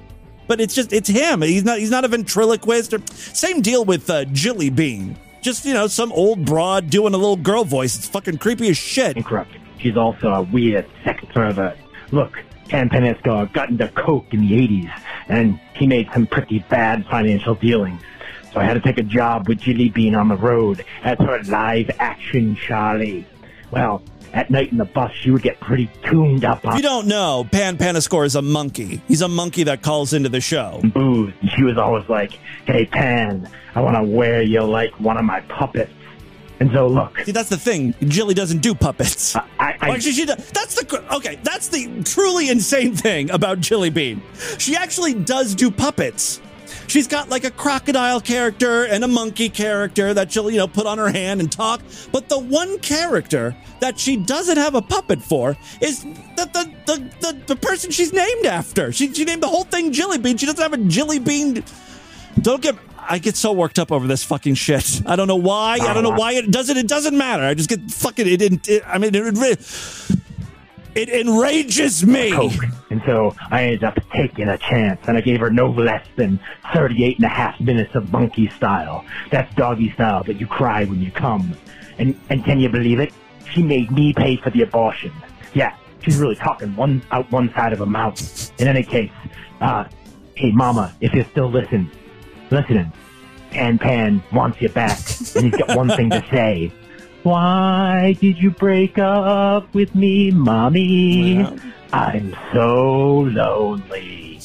but 0.50 0.60
it's 0.60 0.74
just 0.74 0.92
it's 0.92 1.08
him. 1.08 1.44
He's 1.44 1.64
not 1.64 1.78
he's 1.78 1.92
not 1.92 2.04
a 2.04 2.10
ventriloquist. 2.10 2.94
Or, 2.94 3.00
same 3.08 3.62
deal 3.62 3.86
with 3.86 4.10
uh, 4.10 4.26
Jilly 4.26 4.72
Bean. 4.72 5.16
Just 5.42 5.64
you 5.64 5.74
know, 5.74 5.88
some 5.88 6.12
old 6.12 6.44
broad 6.44 6.90
doing 6.90 7.14
a 7.14 7.18
little 7.18 7.38
girl 7.38 7.64
voice. 7.64 7.96
It's 7.96 8.08
fucking 8.08 8.40
creepy 8.40 8.68
as 8.70 8.78
shit. 8.78 9.16
Incorrupt. 9.16 9.52
She's 9.78 9.96
also 9.96 10.28
a 10.30 10.42
weird 10.42 10.88
sex 11.06 11.24
pervert. 11.34 11.78
Look, 12.12 12.44
Pan 12.68 12.90
Paniscus 12.90 13.54
got 13.54 13.70
into 13.70 13.88
coke 13.90 14.26
in 14.34 14.42
the 14.42 14.52
80s, 14.52 15.02
and 15.30 15.60
he 15.76 15.88
made 15.88 16.10
some 16.12 16.26
pretty 16.26 16.60
bad 16.68 17.06
financial 17.06 17.54
dealings. 17.54 18.02
So 18.52 18.60
I 18.60 18.64
had 18.64 18.74
to 18.74 18.82
take 18.82 18.98
a 18.98 19.04
job 19.04 19.48
with 19.48 19.60
Jilly 19.60 19.90
Bean 19.90 20.16
on 20.16 20.28
the 20.28 20.36
road 20.36 20.84
as 21.04 21.18
her 21.20 21.42
live 21.44 21.92
action 22.00 22.56
Charlie. 22.56 23.26
Well, 23.70 24.02
at 24.34 24.50
night 24.50 24.72
in 24.72 24.78
the 24.78 24.86
bus, 24.86 25.12
she 25.14 25.32
would 25.32 25.42
get 25.42 25.60
pretty 25.60 25.90
tuned 26.04 26.46
up 26.46 26.60
If 26.60 26.66
on 26.72 26.78
you 26.78 26.84
don't 26.84 27.08
know, 27.08 27.48
Pan 27.52 27.78
Panascore 27.78 28.26
is 28.26 28.36
a 28.36 28.42
monkey. 28.42 29.02
He's 29.08 29.22
a 29.22 29.28
monkey 29.28 29.64
that 29.64 29.82
calls 29.82 30.14
into 30.14 30.30
the 30.30 30.42
show. 30.42 30.82
booze. 30.94 31.34
And 31.42 31.52
she 31.52 31.64
was 31.64 31.78
always 31.78 32.08
like, 32.10 32.34
hey, 32.66 32.86
Pan, 32.86 33.50
I 33.76 33.82
want 33.82 33.96
to 33.98 34.04
wear 34.04 34.42
you 34.42 34.62
like 34.64 35.00
one 35.00 35.18
of 35.18 35.26
my 35.26 35.42
puppets. 35.42 35.92
And 36.60 36.70
so, 36.74 36.88
look. 36.88 37.18
See, 37.20 37.32
that's 37.32 37.48
the 37.48 37.58
thing. 37.58 37.96
Jilly 38.02 38.34
doesn't 38.34 38.60
do 38.60 38.76
puppets. 38.76 39.34
I, 39.36 39.44
I, 39.60 39.92
actually, 39.92 40.12
she 40.12 40.26
does. 40.26 40.46
That's 40.52 40.76
the 40.76 41.16
okay. 41.16 41.40
That's 41.42 41.70
the 41.70 42.04
truly 42.04 42.50
insane 42.50 42.96
thing 42.96 43.32
about 43.32 43.62
Jilly 43.62 43.90
Bean. 43.90 44.22
She 44.58 44.76
actually 44.76 45.14
does 45.14 45.56
do 45.56 45.72
puppets. 45.72 46.42
She's 46.90 47.08
got 47.08 47.30
like 47.30 47.44
a 47.44 47.52
crocodile 47.52 48.20
character 48.20 48.84
and 48.86 49.04
a 49.04 49.08
monkey 49.08 49.48
character 49.48 50.12
that 50.14 50.32
she'll 50.32 50.50
you 50.50 50.58
know 50.58 50.68
put 50.68 50.88
on 50.88 50.98
her 50.98 51.10
hand 51.10 51.40
and 51.40 51.52
talk. 51.52 51.82
But 52.12 52.30
the 52.30 52.40
one 52.40 52.80
character 52.80 53.56
that 53.80 54.00
she 54.00 54.18
doesn't 54.18 54.58
have 54.58 54.74
a 54.74 54.82
puppet 54.82 55.22
for 55.22 55.56
is 55.82 56.04
the 56.04 56.50
the 56.52 56.74
the, 56.88 57.12
the, 57.22 57.42
the 57.46 57.56
person 57.56 57.92
she's 57.92 58.12
named 58.12 58.46
after. 58.48 58.92
She 58.92 59.14
she 59.14 59.24
named 59.24 59.44
the 59.44 59.48
whole 59.48 59.66
thing 59.66 59.92
Jilly 59.94 60.18
Bean. 60.18 60.38
She 60.38 60.48
doesn't 60.48 60.62
have 60.62 60.74
a 60.74 60.78
Jilly 60.78 61.20
Bean. 61.20 61.64
Don't 62.42 62.62
get. 62.62 62.76
I 62.98 63.18
get 63.18 63.36
so 63.36 63.52
worked 63.52 63.80
up 63.80 63.92
over 63.92 64.06
this 64.08 64.24
fucking 64.24 64.56
shit. 64.56 65.02
I 65.06 65.16
don't 65.16 65.28
know 65.28 65.36
why. 65.36 65.80
I 65.82 65.94
don't 65.94 66.04
know 66.04 66.12
ah. 66.12 66.18
why 66.18 66.34
it 66.34 66.52
doesn't. 66.52 66.78
It 66.78 66.88
doesn't 66.88 67.18
matter. 67.18 67.44
I 67.44 67.54
just 67.54 67.70
get 67.70 67.82
fucking. 67.90 68.28
It. 68.28 68.68
it 68.68 68.84
I 68.86 68.98
mean, 68.98 69.14
it, 69.14 69.38
it, 69.38 70.19
it 70.96 71.10
enrages 71.10 72.06
me. 72.06 72.32
Coke. 72.32 72.52
And 72.90 73.02
so 73.06 73.36
I 73.52 73.64
ended 73.66 73.84
up 73.84 73.98
taking 74.14 74.48
a 74.48 74.58
chance, 74.58 75.00
and 75.08 75.18
I 75.18 75.22
gave 75.22 75.40
her 75.40 75.50
no 75.50 75.70
less 75.70 76.06
than 76.16 76.40
38 76.74 77.18
and 77.18 77.26
a 77.26 77.30
half 77.30 77.60
minutes 77.60 77.94
of 77.96 78.12
monkey 78.12 78.50
style. 78.50 79.06
That's 79.32 79.54
doggy 79.56 79.92
style, 79.92 80.24
but 80.26 80.40
you 80.40 80.48
cry 80.48 80.86
when 80.86 81.02
you 81.02 81.12
come. 81.12 81.56
And, 81.98 82.20
and 82.30 82.44
can 82.44 82.60
you 82.60 82.70
believe 82.70 83.00
it? 83.00 83.14
She 83.54 83.64
made 83.64 83.92
me 83.92 84.14
pay 84.14 84.38
for 84.38 84.50
the 84.50 84.62
abortion. 84.62 85.12
Yeah, 85.54 85.76
she's 86.02 86.18
really 86.18 86.36
talking 86.36 86.76
one 86.76 87.02
out 87.12 87.32
one 87.32 87.52
side 87.54 87.74
of 87.74 87.80
her 87.80 87.86
mouth. 87.86 88.52
In 88.60 88.68
any 88.68 88.84
case, 88.84 89.12
uh, 89.62 89.86
hey 90.36 90.52
mama, 90.52 90.96
if 91.02 91.14
you're 91.14 91.26
still 91.26 91.50
listening, 91.50 91.90
listening, 92.52 92.92
Pan 93.52 93.80
Pan 93.80 94.24
wants 94.32 94.62
you 94.62 94.70
back, 94.70 95.00
and 95.36 95.46
he's 95.46 95.56
got 95.56 95.76
one 95.76 95.90
thing 95.90 96.10
to 96.12 96.24
say. 96.32 96.72
Why 97.24 98.16
did 98.22 98.38
you 98.38 98.50
break 98.52 98.98
up 98.98 99.74
with 99.74 99.94
me, 99.94 100.32
mommy? 100.32 101.46
I'm 101.92 102.36
so 102.54 103.28
lonely. 103.32 104.40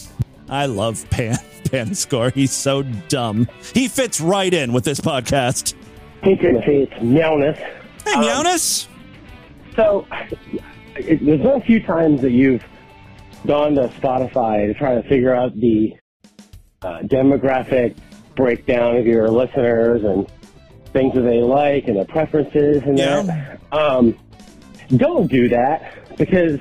I 0.48 0.66
love 0.66 1.08
Pan 1.10 1.36
Panscore. 1.64 2.32
He's 2.32 2.50
so 2.50 2.82
dumb. 3.08 3.48
He 3.72 3.86
fits 3.86 4.20
right 4.20 4.52
in 4.52 4.72
with 4.72 4.84
this 4.84 5.00
podcast. 5.00 5.74
Hey, 6.22 6.36
Timothy, 6.36 6.82
it's 6.82 7.02
Meowness. 7.02 7.58
Hey, 8.04 8.20
Meowness. 8.20 8.88
So, 9.76 10.06
it, 10.96 11.24
there's 11.24 11.40
been 11.40 11.46
a 11.46 11.60
few 11.60 11.80
times 11.80 12.22
that 12.22 12.32
you've 12.32 12.64
gone 13.46 13.74
to 13.74 13.88
Spotify 13.88 14.66
to 14.66 14.74
try 14.74 14.94
to 15.00 15.08
figure 15.08 15.34
out 15.34 15.54
the 15.54 15.94
uh, 16.82 16.98
demographic 17.02 17.96
breakdown 18.36 18.96
of 18.96 19.06
your 19.06 19.28
listeners 19.28 20.02
and 20.02 20.26
things 20.94 21.12
that 21.14 21.22
they 21.22 21.40
like 21.40 21.86
and 21.88 21.96
their 21.96 22.06
preferences 22.06 22.82
and 22.86 22.96
that. 22.98 23.60
Um, 23.72 24.16
don't 24.96 25.30
do 25.30 25.48
that 25.50 26.16
because 26.16 26.60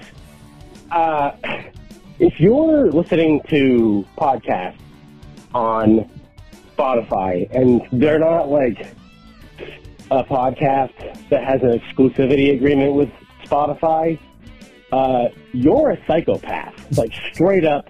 uh, 0.92 1.32
if 2.20 2.40
you're 2.40 2.92
listening 2.92 3.42
to 3.50 4.06
podcasts 4.18 4.80
on 5.54 6.10
Spotify 6.76 7.50
and 7.56 7.82
they're 7.92 8.20
not 8.20 8.50
like 8.50 8.88
a 10.12 10.24
podcast 10.24 11.30
that 11.30 11.44
has 11.44 11.62
an 11.62 11.80
exclusivity 11.80 12.56
agreement 12.56 12.94
with 12.94 13.10
Spotify, 13.46 14.20
uh, 14.92 15.30
you're 15.54 15.92
a 15.92 16.06
psychopath. 16.08 16.98
Like 16.98 17.14
straight 17.32 17.66
up, 17.66 17.90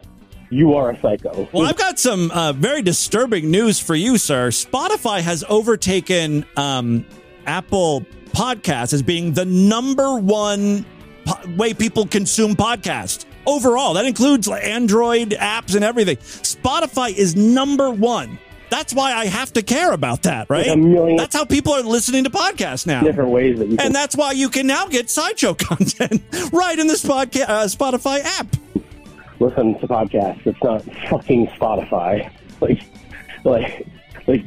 you 0.53 0.75
are 0.75 0.91
a 0.91 0.99
psycho. 0.99 1.47
Well, 1.51 1.67
I've 1.67 1.77
got 1.77 1.99
some 1.99 2.31
uh, 2.31 2.53
very 2.53 2.81
disturbing 2.81 3.49
news 3.51 3.79
for 3.79 3.95
you, 3.95 4.17
sir. 4.17 4.49
Spotify 4.49 5.21
has 5.21 5.43
overtaken 5.49 6.45
um, 6.57 7.05
Apple 7.45 8.05
Podcasts 8.31 8.93
as 8.93 9.01
being 9.01 9.33
the 9.33 9.45
number 9.45 10.17
one 10.17 10.85
po- 11.25 11.55
way 11.57 11.73
people 11.73 12.05
consume 12.07 12.55
podcasts 12.55 13.25
overall. 13.45 13.93
That 13.95 14.05
includes 14.05 14.47
Android 14.47 15.31
apps 15.31 15.75
and 15.75 15.83
everything. 15.83 16.17
Spotify 16.17 17.13
is 17.15 17.35
number 17.35 17.89
one. 17.91 18.39
That's 18.69 18.91
why 18.91 19.13
I 19.13 19.27
have 19.27 19.53
to 19.53 19.61
care 19.61 19.91
about 19.91 20.23
that, 20.23 20.49
right? 20.49 20.65
Like 20.65 20.75
a 20.75 20.79
million- 20.79 21.15
That's 21.17 21.35
how 21.35 21.45
people 21.45 21.73
are 21.73 21.83
listening 21.83 22.23
to 22.23 22.31
podcasts 22.31 22.87
now. 22.87 23.01
different 23.03 23.29
ways 23.29 23.59
that 23.59 23.67
you 23.67 23.77
can 23.77 23.85
And 23.85 23.93
that's 23.95 24.15
why 24.17 24.31
you 24.31 24.49
can 24.49 24.65
now 24.65 24.87
get 24.87 25.11
sideshow 25.11 25.53
content 25.69 26.23
right 26.51 26.79
in 26.79 26.87
this 26.87 27.03
podca- 27.05 27.47
uh, 27.47 27.65
Spotify 27.65 28.21
app. 28.23 28.47
Listen 29.43 29.77
to 29.79 29.87
podcasts. 29.87 30.45
It's 30.47 30.63
not 30.63 30.83
fucking 31.09 31.47
Spotify. 31.47 32.31
Like, 32.61 32.81
like, 33.43 33.87
like, 34.25 34.41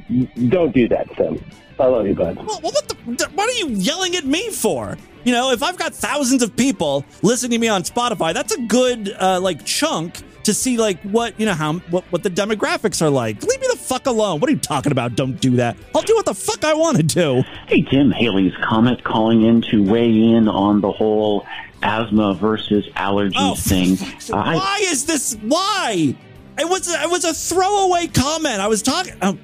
don't 0.48 0.72
do 0.72 0.88
that, 0.88 1.06
Sim. 1.18 1.44
I 1.78 1.84
love 1.84 2.06
you, 2.06 2.14
bud. 2.14 2.36
Well, 2.36 2.60
what, 2.62 2.88
the, 2.88 3.28
what 3.34 3.50
are 3.50 3.58
you 3.58 3.68
yelling 3.76 4.16
at 4.16 4.24
me 4.24 4.48
for? 4.48 4.96
You 5.24 5.32
know, 5.32 5.50
if 5.50 5.62
I've 5.62 5.76
got 5.76 5.92
thousands 5.92 6.42
of 6.42 6.56
people 6.56 7.04
listening 7.20 7.50
to 7.50 7.58
me 7.58 7.68
on 7.68 7.82
Spotify, 7.82 8.32
that's 8.32 8.54
a 8.54 8.60
good 8.62 9.14
uh, 9.20 9.38
like 9.38 9.66
chunk 9.66 10.22
to 10.44 10.54
see 10.54 10.78
like 10.78 10.98
what 11.02 11.38
you 11.38 11.44
know 11.44 11.52
how 11.52 11.74
what, 11.90 12.04
what 12.04 12.22
the 12.22 12.30
demographics 12.30 13.02
are 13.02 13.10
like. 13.10 13.42
Leave 13.42 13.60
me 13.60 13.66
the 13.70 13.76
fuck 13.76 14.06
alone. 14.06 14.40
What 14.40 14.48
are 14.48 14.52
you 14.52 14.58
talking 14.58 14.92
about? 14.92 15.14
Don't 15.14 15.38
do 15.38 15.56
that. 15.56 15.76
I'll 15.94 16.02
do 16.02 16.14
what 16.14 16.24
the 16.24 16.34
fuck 16.34 16.64
I 16.64 16.72
want 16.72 16.96
to 16.96 17.02
do. 17.02 17.42
Hey, 17.66 17.82
Tim 17.82 18.12
Halley's 18.12 18.54
Comet 18.62 19.04
calling 19.04 19.42
in 19.42 19.60
to 19.62 19.82
weigh 19.82 20.08
in 20.10 20.48
on 20.48 20.80
the 20.80 20.92
whole 20.92 21.44
asthma 21.82 22.34
versus 22.34 22.86
allergies 22.96 23.66
thing. 23.66 23.96
Uh, 24.32 24.36
I- 24.36 24.54
Why 24.56 24.78
is 24.82 25.06
this? 25.06 25.34
Why? 25.42 26.14
It 26.58 26.68
was 26.68 26.88
it 26.88 27.10
was 27.10 27.24
a 27.24 27.34
throwaway 27.34 28.06
comment. 28.06 28.60
I 28.60 28.66
was 28.66 28.82
talking. 28.82 29.12
Oh, 29.22 29.38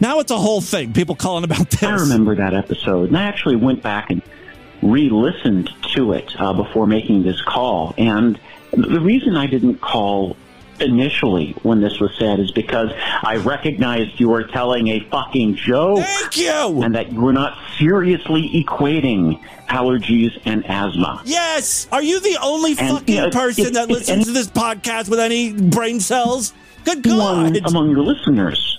now 0.00 0.20
it's 0.20 0.30
a 0.30 0.36
whole 0.38 0.60
thing. 0.60 0.92
People 0.92 1.14
calling 1.14 1.44
about 1.44 1.70
this. 1.70 1.82
I 1.82 1.92
remember 1.94 2.34
that 2.36 2.52
episode, 2.54 3.08
and 3.08 3.16
I 3.16 3.22
actually 3.22 3.56
went 3.56 3.82
back 3.82 4.10
and 4.10 4.20
re-listened 4.82 5.70
to 5.94 6.12
it 6.12 6.34
uh, 6.38 6.52
before 6.52 6.86
making 6.86 7.22
this 7.22 7.40
call. 7.42 7.94
And 7.96 8.38
the 8.72 9.00
reason 9.00 9.36
I 9.36 9.46
didn't 9.46 9.80
call 9.80 10.36
initially 10.80 11.52
when 11.62 11.80
this 11.80 12.00
was 12.00 12.10
said 12.18 12.40
is 12.40 12.50
because 12.50 12.90
I 13.22 13.36
recognized 13.36 14.18
you 14.18 14.28
were 14.28 14.44
telling 14.44 14.88
a 14.88 15.00
fucking 15.10 15.56
joke. 15.56 16.00
Thank 16.04 16.36
you. 16.38 16.82
And 16.82 16.94
that 16.94 17.12
you 17.12 17.20
were 17.20 17.32
not 17.32 17.56
seriously 17.78 18.50
equating 18.64 19.40
allergies 19.68 20.38
and 20.44 20.64
asthma. 20.66 21.22
Yes. 21.24 21.86
Are 21.92 22.02
you 22.02 22.20
the 22.20 22.38
only 22.42 22.70
And, 22.78 22.98
fucking 22.98 23.14
you 23.14 23.20
know, 23.22 23.30
person 23.30 23.66
if- 23.66 23.72
that 23.74 23.84
if 23.84 23.90
listens 23.90 24.26
to 24.26 24.32
this 24.32 24.48
podcast 24.48 25.08
with 25.08 25.20
any 25.20 25.52
brain 25.52 26.00
cells? 26.00 26.52
Good 26.84 27.02
God. 27.02 27.56
among 27.64 27.90
your 27.90 28.00
listeners. 28.02 28.78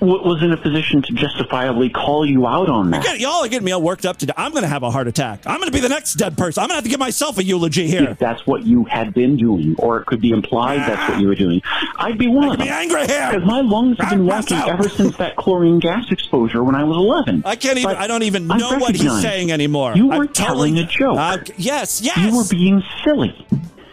W- 0.00 0.22
was 0.22 0.42
in 0.42 0.52
a 0.52 0.56
position 0.56 1.02
to 1.02 1.12
justifiably 1.14 1.88
call 1.90 2.24
you 2.26 2.46
out 2.46 2.68
on 2.68 2.90
that. 2.90 3.02
Get- 3.02 3.20
Y'all 3.20 3.44
are 3.44 3.48
getting 3.48 3.64
me 3.64 3.72
all 3.72 3.82
worked 3.82 4.04
up 4.06 4.16
today. 4.16 4.32
I'm 4.36 4.50
going 4.52 4.62
to 4.62 4.68
have 4.68 4.82
a 4.82 4.90
heart 4.90 5.06
attack. 5.08 5.40
I'm 5.46 5.58
going 5.58 5.68
to 5.68 5.72
be 5.72 5.80
the 5.80 5.88
next 5.88 6.14
dead 6.14 6.36
person. 6.36 6.62
I'm 6.62 6.68
going 6.68 6.72
to 6.74 6.76
have 6.76 6.84
to 6.84 6.90
give 6.90 7.00
myself 7.00 7.38
a 7.38 7.44
eulogy 7.44 7.86
here. 7.88 8.10
If 8.10 8.18
that's 8.18 8.46
what 8.46 8.64
you 8.64 8.84
had 8.84 9.14
been 9.14 9.36
doing, 9.36 9.74
or 9.78 9.98
it 10.00 10.06
could 10.06 10.20
be 10.20 10.30
implied 10.30 10.80
that's 10.80 11.10
what 11.10 11.20
you 11.20 11.28
were 11.28 11.34
doing, 11.34 11.62
I'd 11.98 12.18
be 12.18 12.26
one 12.28 12.48
them. 12.50 12.58
be 12.66 12.68
angry 12.68 13.06
here. 13.06 13.30
Because 13.30 13.46
my 13.46 13.60
lungs 13.60 13.96
have 14.00 14.10
been 14.10 14.26
wonky 14.26 14.66
ever 14.68 14.88
since 14.88 15.16
that 15.18 15.36
chlorine 15.36 15.78
gas 15.78 16.10
exposure 16.10 16.62
when 16.64 16.74
I 16.74 16.84
was 16.84 16.96
11. 16.96 17.42
I 17.44 17.56
can't 17.56 17.78
even. 17.78 17.90
But 17.90 17.96
I 17.98 18.06
don't 18.06 18.22
even 18.22 18.46
know 18.46 18.78
what 18.78 18.94
he's 18.96 19.20
saying 19.20 19.52
anymore. 19.52 19.94
You 19.96 20.10
I'm 20.12 20.18
were 20.18 20.26
totally- 20.26 20.72
telling 20.72 20.78
a 20.78 20.84
joke. 20.86 21.16
Uh, 21.18 21.38
yes, 21.56 22.00
yes. 22.02 22.16
You 22.18 22.36
were 22.36 22.44
being 22.50 22.82
silly. 23.04 23.46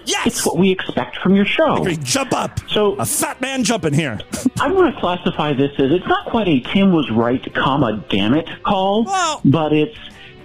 Yes. 0.06 0.28
It's 0.28 0.46
what 0.46 0.58
we 0.58 0.72
expect 0.72 1.18
from 1.18 1.36
your 1.36 1.46
show. 1.46 1.86
Jump 2.04 2.34
up. 2.34 2.60
So 2.70 2.96
a 2.96 3.06
fat 3.06 3.40
man 3.42 3.64
jumping 3.64 3.94
here. 3.94 4.20
I 4.60 4.72
want 4.72 4.94
to 4.94 5.00
classify 5.00 5.54
this 5.54 5.72
as 5.80 5.92
it's 5.92 6.08
not 6.08 6.26
quite 6.28 6.48
a 6.48 6.60
Tim 6.60 6.92
was 6.92 7.10
right, 7.12 7.54
comma 7.54 8.04
damn 8.10 8.34
it 8.34 8.48
call, 8.64 9.06
but 9.46 9.74
it's 9.74 9.98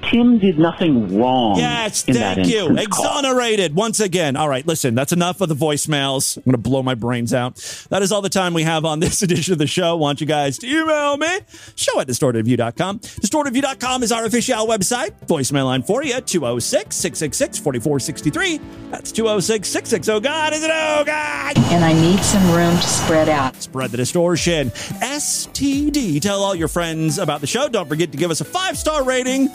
Tim 0.02 0.38
did 0.38 0.58
nothing 0.58 1.18
wrong. 1.18 1.58
Yes, 1.58 2.04
in 2.04 2.14
that 2.14 2.36
thank 2.36 2.48
you. 2.48 2.68
instance 2.68 2.86
call. 2.88 3.04
Exonerated 3.06 3.74
once 3.74 4.00
again. 4.00 4.36
All 4.36 4.48
right, 4.48 4.66
listen, 4.66 4.94
that's 4.94 5.12
enough 5.12 5.40
of 5.40 5.48
the 5.48 5.54
voicemails. 5.54 6.36
I'm 6.36 6.44
going 6.44 6.52
to 6.52 6.58
blow 6.58 6.82
my 6.82 6.94
brains 6.94 7.34
out. 7.34 7.56
That 7.90 8.02
is 8.02 8.10
all 8.12 8.22
the 8.22 8.28
time 8.28 8.54
we 8.54 8.62
have 8.62 8.84
on 8.84 9.00
this 9.00 9.22
edition 9.22 9.52
of 9.52 9.58
the 9.58 9.66
show. 9.66 9.96
want 9.96 10.20
you 10.20 10.26
guys 10.26 10.58
to 10.58 10.66
email 10.66 11.16
me, 11.16 11.28
show 11.76 12.00
at 12.00 12.06
distortedview.com. 12.08 13.00
Distortedview.com 13.00 14.02
is 14.02 14.12
our 14.12 14.24
official 14.24 14.66
website. 14.66 15.10
Voicemail 15.26 15.64
line 15.66 15.82
for 15.82 16.02
you, 16.02 16.20
206 16.20 16.96
666 16.96 17.58
4463. 17.58 18.60
That's 18.90 19.12
206 19.12 19.68
660. 19.68 20.12
Oh, 20.12 20.20
God, 20.20 20.52
is 20.54 20.62
it? 20.64 20.70
Oh, 20.72 21.02
God. 21.04 21.58
And 21.72 21.84
I 21.84 21.92
need 21.92 22.20
some 22.20 22.50
room 22.52 22.74
to 22.76 22.82
spread 22.82 23.28
out. 23.28 23.56
Spread 23.56 23.90
the 23.90 23.96
distortion. 23.98 24.70
STD. 24.70 26.20
Tell 26.22 26.42
all 26.42 26.54
your 26.54 26.68
friends 26.68 27.18
about 27.18 27.40
the 27.40 27.46
show. 27.46 27.68
Don't 27.68 27.88
forget 27.88 28.12
to 28.12 28.18
give 28.18 28.30
us 28.30 28.40
a 28.40 28.44
five 28.44 28.78
star 28.78 29.04
rating. 29.04 29.48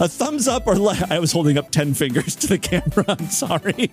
A 0.00 0.08
thumbs 0.08 0.48
up 0.48 0.66
or 0.66 0.76
like 0.76 1.10
I 1.10 1.18
was 1.18 1.32
holding 1.32 1.58
up 1.58 1.70
10 1.70 1.94
fingers 1.94 2.34
to 2.36 2.46
the 2.46 2.58
camera. 2.70 3.04
I'm 3.08 3.28
sorry. 3.30 3.90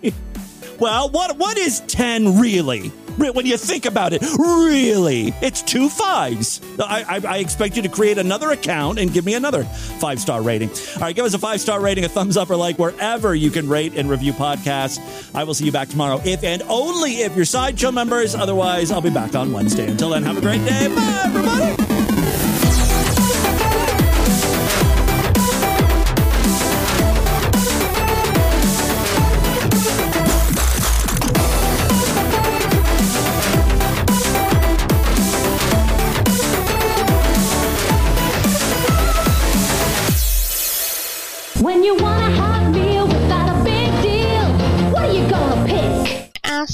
Well, 0.80 1.10
what 1.10 1.38
what 1.38 1.58
is 1.58 1.82
10 1.82 2.40
really? 2.40 2.92
When 3.18 3.46
you 3.46 3.58
think 3.58 3.86
about 3.86 4.14
it, 4.14 4.22
really, 4.40 5.34
it's 5.42 5.62
two 5.62 5.90
fives. 5.90 6.62
I, 6.80 7.04
I, 7.04 7.36
I 7.36 7.38
expect 7.38 7.76
you 7.76 7.84
to 7.84 7.90
create 7.90 8.18
another 8.18 8.52
account 8.52 8.98
and 9.00 9.12
give 9.14 9.26
me 9.26 9.34
another 9.36 9.64
five 9.66 10.20
star 10.20 10.42
rating. 10.42 10.70
All 10.70 11.02
right, 11.02 11.16
give 11.16 11.26
us 11.26 11.34
a 11.34 11.38
five 11.40 11.60
star 11.60 11.82
rating, 11.82 12.06
a 12.06 12.10
thumbs 12.10 12.38
up, 12.38 12.50
or 12.50 12.56
like 12.56 12.80
wherever 12.80 13.36
you 13.36 13.52
can 13.52 13.68
rate 13.68 13.94
and 13.96 14.10
review 14.10 14.34
podcasts. 14.34 15.00
I 15.36 15.44
will 15.44 15.54
see 15.54 15.66
you 15.66 15.72
back 15.72 15.90
tomorrow, 15.90 16.20
if 16.26 16.44
and 16.44 16.64
only 16.64 17.22
if 17.22 17.36
you're 17.36 17.46
sideshow 17.46 17.92
members. 17.92 18.34
Otherwise, 18.34 18.92
I'll 18.92 19.02
be 19.02 19.10
back 19.12 19.36
on 19.36 19.52
Wednesday. 19.52 19.88
Until 19.88 20.10
then, 20.10 20.24
have 20.24 20.38
a 20.38 20.42
great 20.42 20.64
day. 20.66 20.88
Bye, 20.88 21.22
everybody. 21.26 21.91